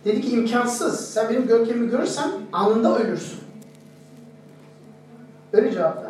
Dedi 0.08 0.20
ki 0.20 0.30
imkansız. 0.30 1.00
Sen 1.00 1.28
benim 1.30 1.46
görkemimi 1.46 1.90
görürsen 1.90 2.30
anında 2.52 2.98
ölürsün. 2.98 3.38
Öyle 5.52 5.72
cevap 5.72 5.96
verdi. 5.96 6.08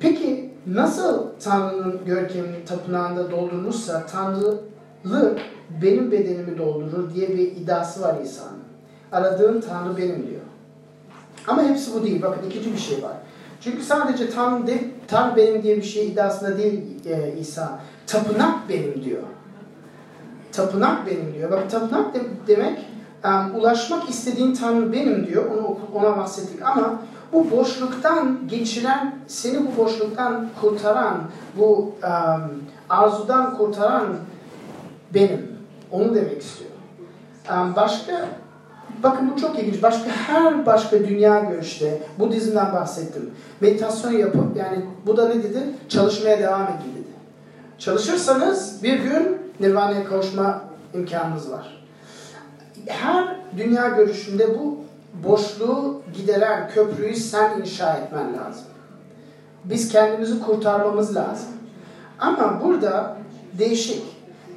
Peki 0.00 0.50
nasıl 0.66 1.26
Tanrı'nın 1.44 2.00
görkemini 2.06 2.64
tapınağında 2.64 3.30
doldurmuşsa 3.30 4.06
Tanrılı 4.06 5.38
benim 5.82 6.12
bedenimi 6.12 6.58
doldurur 6.58 7.14
diye 7.14 7.28
bir 7.28 7.38
iddiası 7.38 8.02
var 8.02 8.16
İsa'nın. 8.24 8.58
Aradığın 9.12 9.60
Tanrı 9.60 9.96
benim 9.96 10.26
diyor. 10.26 10.40
Ama 11.46 11.62
hepsi 11.62 11.94
bu 11.94 12.02
değil. 12.02 12.22
Bakın 12.22 12.50
ikinci 12.50 12.72
bir 12.72 12.78
şey 12.78 13.02
var. 13.02 13.16
Çünkü 13.60 13.82
sadece 13.82 14.30
Tanrı, 14.30 14.66
de, 14.66 14.84
Tanrı 15.08 15.36
benim 15.36 15.62
diye 15.62 15.76
bir 15.76 15.82
şey 15.82 16.06
iddiasında 16.06 16.58
değil 16.58 16.82
e, 17.06 17.34
İsa. 17.40 17.80
Tapınak 18.06 18.68
benim 18.68 19.04
diyor. 19.04 19.22
Tapınak 20.52 21.06
benim 21.06 21.34
diyor. 21.34 21.50
Bak 21.50 21.70
tapınak 21.70 22.14
de, 22.14 22.20
demek 22.46 22.87
ulaşmak 23.56 24.08
istediğin 24.08 24.54
Tanrı 24.54 24.92
benim 24.92 25.26
diyor. 25.26 25.44
Onu 25.46 25.78
ona 25.94 26.16
bahsettik 26.16 26.62
ama 26.62 26.94
bu 27.32 27.50
boşluktan 27.50 28.38
geçiren, 28.46 29.14
seni 29.26 29.66
bu 29.66 29.84
boşluktan 29.84 30.48
kurtaran, 30.60 31.18
bu 31.58 31.94
arzudan 32.88 33.56
kurtaran 33.56 34.06
benim. 35.14 35.58
Onu 35.90 36.14
demek 36.14 36.42
istiyor. 36.42 36.70
Başka 37.76 38.28
Bakın 39.02 39.30
bu 39.34 39.40
çok 39.40 39.58
ilginç. 39.58 39.82
Başka 39.82 40.10
her 40.10 40.66
başka 40.66 40.98
dünya 40.98 41.40
görüşte 41.40 42.02
Budizm'den 42.18 42.72
bahsettim. 42.72 43.30
Meditasyon 43.60 44.12
yapıp 44.12 44.56
yani 44.56 44.84
bu 45.06 45.16
da 45.16 45.28
ne 45.28 45.42
dedi? 45.42 45.58
Çalışmaya 45.88 46.38
devam 46.38 46.62
edin 46.62 46.94
dedi. 46.94 47.08
Çalışırsanız 47.78 48.82
bir 48.82 48.98
gün 48.98 49.38
Nirvana'ya 49.60 50.04
kavuşma 50.04 50.60
imkanınız 50.94 51.50
var. 51.50 51.77
Her 52.86 53.36
dünya 53.56 53.88
görüşünde 53.88 54.58
bu 54.58 54.78
boşluğu 55.24 56.02
gideren 56.14 56.68
köprüyü 56.68 57.14
sen 57.14 57.60
inşa 57.60 57.96
etmen 57.96 58.26
lazım. 58.26 58.64
Biz 59.64 59.88
kendimizi 59.88 60.40
kurtarmamız 60.40 61.16
lazım. 61.16 61.48
Ama 62.18 62.60
burada 62.64 63.16
değişik. 63.58 64.02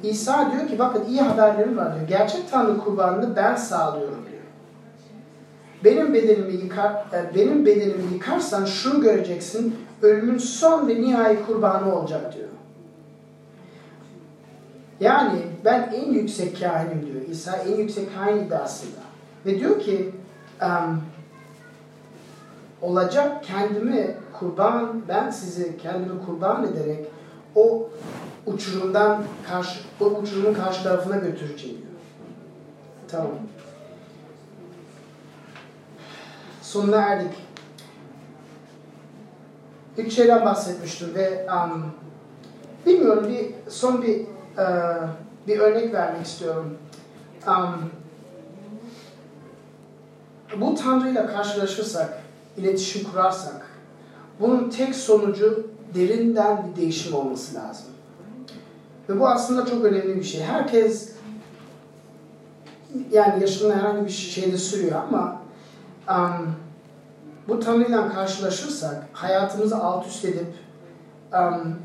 İsa 0.02 0.52
diyor 0.52 0.68
ki 0.68 0.78
bakın 0.78 1.04
iyi 1.08 1.20
haberlerim 1.20 1.76
var 1.76 1.94
diyor. 1.94 2.08
Gerçek 2.08 2.50
Tanrı 2.50 2.78
kurbanını 2.78 3.36
ben 3.36 3.56
sağlıyorum 3.56 4.24
diyor. 4.30 4.42
Benim 5.84 6.14
bedenimi 6.14 6.52
yıkar, 6.52 6.90
e, 6.90 7.34
benim 7.34 7.66
bedenimi 7.66 8.14
yıkarsan 8.14 8.64
şunu 8.64 9.00
göreceksin. 9.00 9.76
Ölümün 10.02 10.38
son 10.38 10.88
ve 10.88 11.00
nihai 11.00 11.46
kurbanı 11.46 11.94
olacak 11.96 12.34
diyor. 12.34 12.48
Yani 15.02 15.38
ben 15.64 15.92
en 15.94 16.12
yüksek 16.12 16.60
kahinim 16.60 17.06
diyor. 17.06 17.28
İsa 17.28 17.56
en 17.56 17.76
yüksek 17.76 18.14
kahin 18.14 18.46
iddiasında. 18.46 19.00
Ve 19.46 19.58
diyor 19.58 19.80
ki 19.80 20.12
um, 20.62 21.00
olacak 22.82 23.44
kendimi 23.44 24.14
kurban, 24.38 25.02
ben 25.08 25.30
sizi 25.30 25.78
kendimi 25.78 26.26
kurban 26.26 26.66
ederek 26.66 27.06
o 27.54 27.88
uçurumdan 28.46 29.24
karşı, 29.48 29.80
o 30.00 30.04
uçurumun 30.04 30.54
karşı 30.54 30.82
tarafına 30.82 31.16
götüreceğim 31.16 31.76
diyor. 31.76 31.88
Tamam. 33.08 33.38
Sonuna 36.62 36.96
erdik. 36.96 37.34
Üç 39.98 40.12
şeyden 40.12 40.44
bahsetmiştim 40.44 41.14
ve 41.14 41.46
um, 41.50 41.86
bilmiyorum 42.86 43.28
bir 43.28 43.70
son 43.70 44.02
bir 44.02 44.31
uh, 44.58 45.08
bir 45.46 45.58
örnek 45.58 45.94
vermek 45.94 46.26
istiyorum. 46.26 46.78
Um, 47.46 47.90
bu 50.60 50.74
Tanrı'yla 50.74 51.26
karşılaşırsak, 51.26 52.18
iletişim 52.56 53.10
kurarsak, 53.10 53.66
bunun 54.40 54.70
tek 54.70 54.94
sonucu 54.94 55.66
derinden 55.94 56.66
bir 56.66 56.80
değişim 56.80 57.14
olması 57.14 57.54
lazım. 57.54 57.86
Ve 59.08 59.20
bu 59.20 59.28
aslında 59.28 59.66
çok 59.66 59.84
önemli 59.84 60.16
bir 60.16 60.24
şey. 60.24 60.42
Herkes 60.42 61.12
yani 63.10 63.40
yaşında 63.40 63.76
herhangi 63.76 64.04
bir 64.04 64.10
şeyde 64.10 64.56
sürüyor 64.56 65.02
ama 65.08 65.42
um, 66.08 66.54
bu 67.48 67.60
Tanrı'yla 67.60 68.12
karşılaşırsak 68.12 69.04
hayatımızı 69.12 69.76
alt 69.76 70.06
üst 70.06 70.24
edip 70.24 70.54
um, 71.32 71.76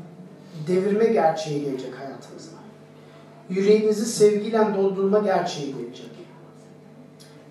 devirme 0.66 1.04
gerçeği 1.04 1.64
gelecek 1.64 1.94
hayatımıza. 1.98 2.27
Yüreğinizi 3.50 4.06
sevgiyle 4.06 4.66
doldurma 4.76 5.18
gerçeği 5.18 5.74
gelecek. 5.76 6.10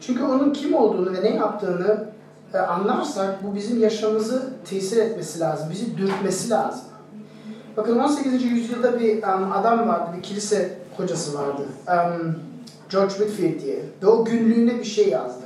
Çünkü 0.02 0.24
onun 0.24 0.54
kim 0.54 0.76
olduğunu 0.76 1.14
ve 1.14 1.24
ne 1.24 1.36
yaptığını 1.36 2.06
e, 2.54 2.58
anlarsak 2.58 3.43
bu 3.43 3.56
bizim 3.56 3.80
yaşamımızı 3.80 4.54
tesir 4.66 4.98
etmesi 4.98 5.39
lazım. 5.39 5.68
Bizi 5.72 5.98
dürtmesi 5.98 6.50
lazım. 6.50 6.86
Bakın 7.78 8.00
18. 8.00 8.43
yüzyılda 8.43 9.00
bir 9.00 9.24
um, 9.24 9.52
adam 9.52 9.88
vardı, 9.88 10.10
bir 10.18 10.24
kilise 10.24 10.78
hocası 10.98 11.38
vardı. 11.38 11.62
Um, 11.88 12.36
George 12.89 13.14
Whitfield 13.14 13.62
diye. 13.62 13.80
Ve 14.04 14.08
o 14.08 14.26
günlüğüne 14.26 14.80
bir 14.80 14.84
şey 14.84 15.10
yazdı. 15.10 15.43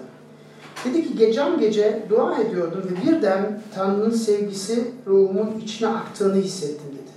Dedi 0.85 1.07
ki 1.07 1.17
gecem 1.17 1.59
gece 1.59 2.05
dua 2.09 2.37
ediyordum 2.37 2.83
ve 2.85 3.07
birden 3.07 3.61
Tanrı'nın 3.75 4.11
sevgisi 4.11 4.91
ruhumun 5.07 5.61
içine 5.63 5.89
aktığını 5.89 6.35
hissettim 6.35 6.87
dedi. 6.91 7.11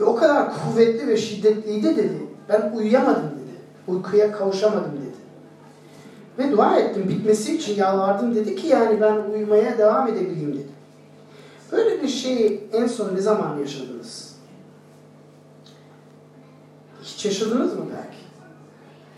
Ve 0.00 0.04
o 0.04 0.16
kadar 0.16 0.48
kuvvetli 0.54 1.08
ve 1.08 1.16
şiddetliydi 1.16 1.96
dedi. 1.96 2.25
Ben 2.48 2.72
uyuyamadım 2.76 3.22
dedi. 3.24 3.56
Uykuya 3.88 4.32
kavuşamadım 4.32 4.92
dedi. 4.92 5.16
Ve 6.38 6.52
dua 6.52 6.76
ettim. 6.76 7.08
Bitmesi 7.08 7.56
için 7.56 7.76
yalvardım. 7.76 8.34
Dedi 8.34 8.56
ki 8.56 8.66
yani 8.66 9.00
ben 9.00 9.16
uyumaya 9.34 9.78
devam 9.78 10.08
edebileyim 10.08 10.54
dedi. 10.54 10.68
Böyle 11.72 12.02
bir 12.02 12.08
şeyi 12.08 12.68
en 12.72 12.86
son 12.86 13.14
ne 13.14 13.20
zaman 13.20 13.58
yaşadınız? 13.58 14.36
Hiç 17.02 17.24
yaşadınız 17.24 17.74
mı 17.74 17.84
belki? 17.96 18.26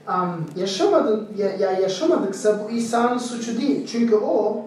Um, 0.09 0.47
yaşamadın, 0.57 1.29
ya, 1.37 1.51
ya 1.57 1.73
yaşamadıksa 1.73 2.61
bu 2.65 2.71
İsa'nın 2.71 3.19
suçu 3.19 3.59
değil. 3.61 3.87
Çünkü 3.87 4.17
o 4.17 4.67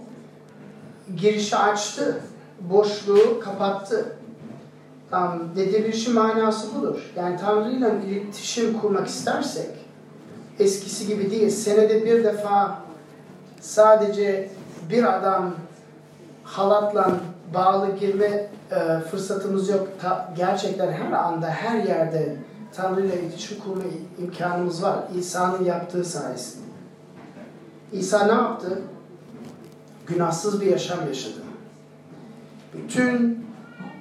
girişi 1.17 1.55
açtı. 1.55 2.21
Boşluğu 2.69 3.39
kapattı. 3.39 4.15
Um, 5.13 5.49
dedirilişi 5.55 6.09
manası 6.09 6.75
budur. 6.75 7.11
Yani 7.15 7.37
Tanrı 7.37 7.71
ile 7.71 7.91
iletişim 8.07 8.79
kurmak 8.79 9.07
istersek 9.07 9.69
eskisi 10.59 11.07
gibi 11.07 11.31
değil. 11.31 11.49
Senede 11.49 12.05
bir 12.05 12.23
defa 12.23 12.79
sadece 13.61 14.49
bir 14.89 15.17
adam 15.17 15.53
halatla 16.43 17.11
bağlı 17.53 17.95
girme 17.99 18.49
e, 18.71 18.99
fırsatımız 19.11 19.69
yok. 19.69 19.87
Ta, 20.01 20.33
gerçekten 20.37 20.91
her 20.91 21.11
anda, 21.11 21.47
her 21.47 21.83
yerde 21.83 22.35
Tanrı 22.75 23.05
ile 23.05 23.21
iletişim 23.21 23.59
kurma 23.59 23.83
imkanımız 24.19 24.83
var. 24.83 24.99
İsa'nın 25.17 25.65
yaptığı 25.65 26.05
sayesinde. 26.05 26.65
İsa 27.91 28.25
ne 28.25 28.31
yaptı? 28.31 28.81
Günahsız 30.07 30.61
bir 30.61 30.65
yaşam 30.65 31.07
yaşadı. 31.07 31.41
Bütün 32.73 33.45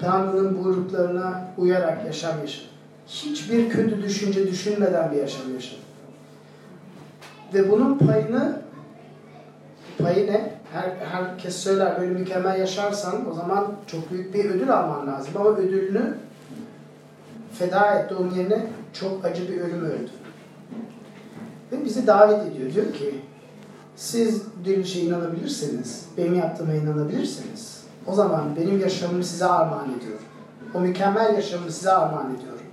Tanrı'nın 0.01 0.65
buyruklarına 0.65 1.45
uyarak 1.59 2.07
yaşam 2.07 2.41
yaşadı. 2.41 2.65
Hiçbir 3.07 3.71
kötü 3.71 4.03
düşünce 4.03 4.49
düşünmeden 4.49 5.13
bir 5.13 5.17
yaşam 5.17 5.55
yaşadı. 5.55 5.81
Ve 7.55 7.71
bunun 7.71 7.99
payını 7.99 8.63
payı 9.99 10.27
ne? 10.27 10.61
Her, 10.73 10.91
herkes 11.13 11.57
söyler 11.57 12.01
böyle 12.01 12.11
mükemmel 12.11 12.61
yaşarsan 12.61 13.31
o 13.31 13.35
zaman 13.35 13.73
çok 13.87 14.11
büyük 14.11 14.35
bir 14.35 14.45
ödül 14.45 14.73
alman 14.73 15.07
lazım. 15.07 15.33
Ama 15.37 15.51
ödülünü 15.51 16.15
feda 17.53 17.95
etti 17.95 18.15
onun 18.15 18.35
yerine 18.35 18.67
çok 18.93 19.25
acı 19.25 19.49
bir 19.49 19.61
ölüm 19.61 19.85
öldü. 19.85 20.11
Ve 21.73 21.85
bizi 21.85 22.07
davet 22.07 22.47
ediyor. 22.47 22.75
Diyor 22.75 22.93
ki 22.93 23.21
siz 23.97 24.43
dirilişe 24.65 25.01
inanabilirseniz, 25.01 26.09
benim 26.17 26.35
yaptığıma 26.35 26.75
inanabilirseniz 26.75 27.80
o 28.11 28.15
zaman 28.15 28.57
benim 28.57 28.81
yaşamımı 28.81 29.25
size 29.25 29.47
armağan 29.47 29.89
ediyorum. 29.99 30.25
O 30.75 30.81
mükemmel 30.81 31.35
yaşamımı 31.35 31.73
size 31.73 31.93
armağan 31.93 32.37
ediyorum. 32.37 32.67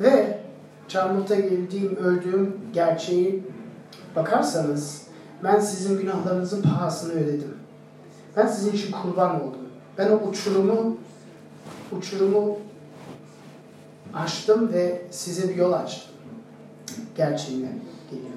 Ve 0.00 0.38
çarmıhta 0.88 1.34
geldiğim, 1.34 1.96
öldüğüm 1.96 2.56
gerçeği 2.72 3.44
bakarsanız 4.16 5.02
ben 5.44 5.60
sizin 5.60 5.98
günahlarınızın 5.98 6.62
pahasını 6.62 7.12
ödedim. 7.12 7.54
Ben 8.36 8.46
sizin 8.46 8.72
için 8.72 8.92
kurban 8.92 9.42
oldum. 9.42 9.68
Ben 9.98 10.10
o 10.10 10.28
uçurumu 10.28 10.96
uçurumu 11.92 12.58
açtım 14.14 14.72
ve 14.72 15.02
size 15.10 15.48
bir 15.48 15.54
yol 15.54 15.72
açtım. 15.72 16.14
Gerçeğine 17.16 17.72
geliyor. 18.10 18.30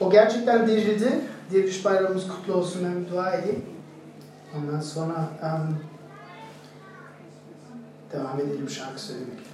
O 0.00 0.10
gerçekten 0.10 0.66
dirildi. 0.66 1.20
Diriliş 1.50 1.84
bayramımız 1.84 2.28
kutlu 2.28 2.54
olsun. 2.54 3.04
Bir 3.04 3.10
dua 3.12 3.30
edeyim. 3.32 3.64
Ondan 4.56 4.80
sonra 4.80 5.28
um, 5.42 5.78
devam 8.12 8.40
edelim 8.40 8.70
şarkı 8.70 9.02
söylemekle. 9.02 9.53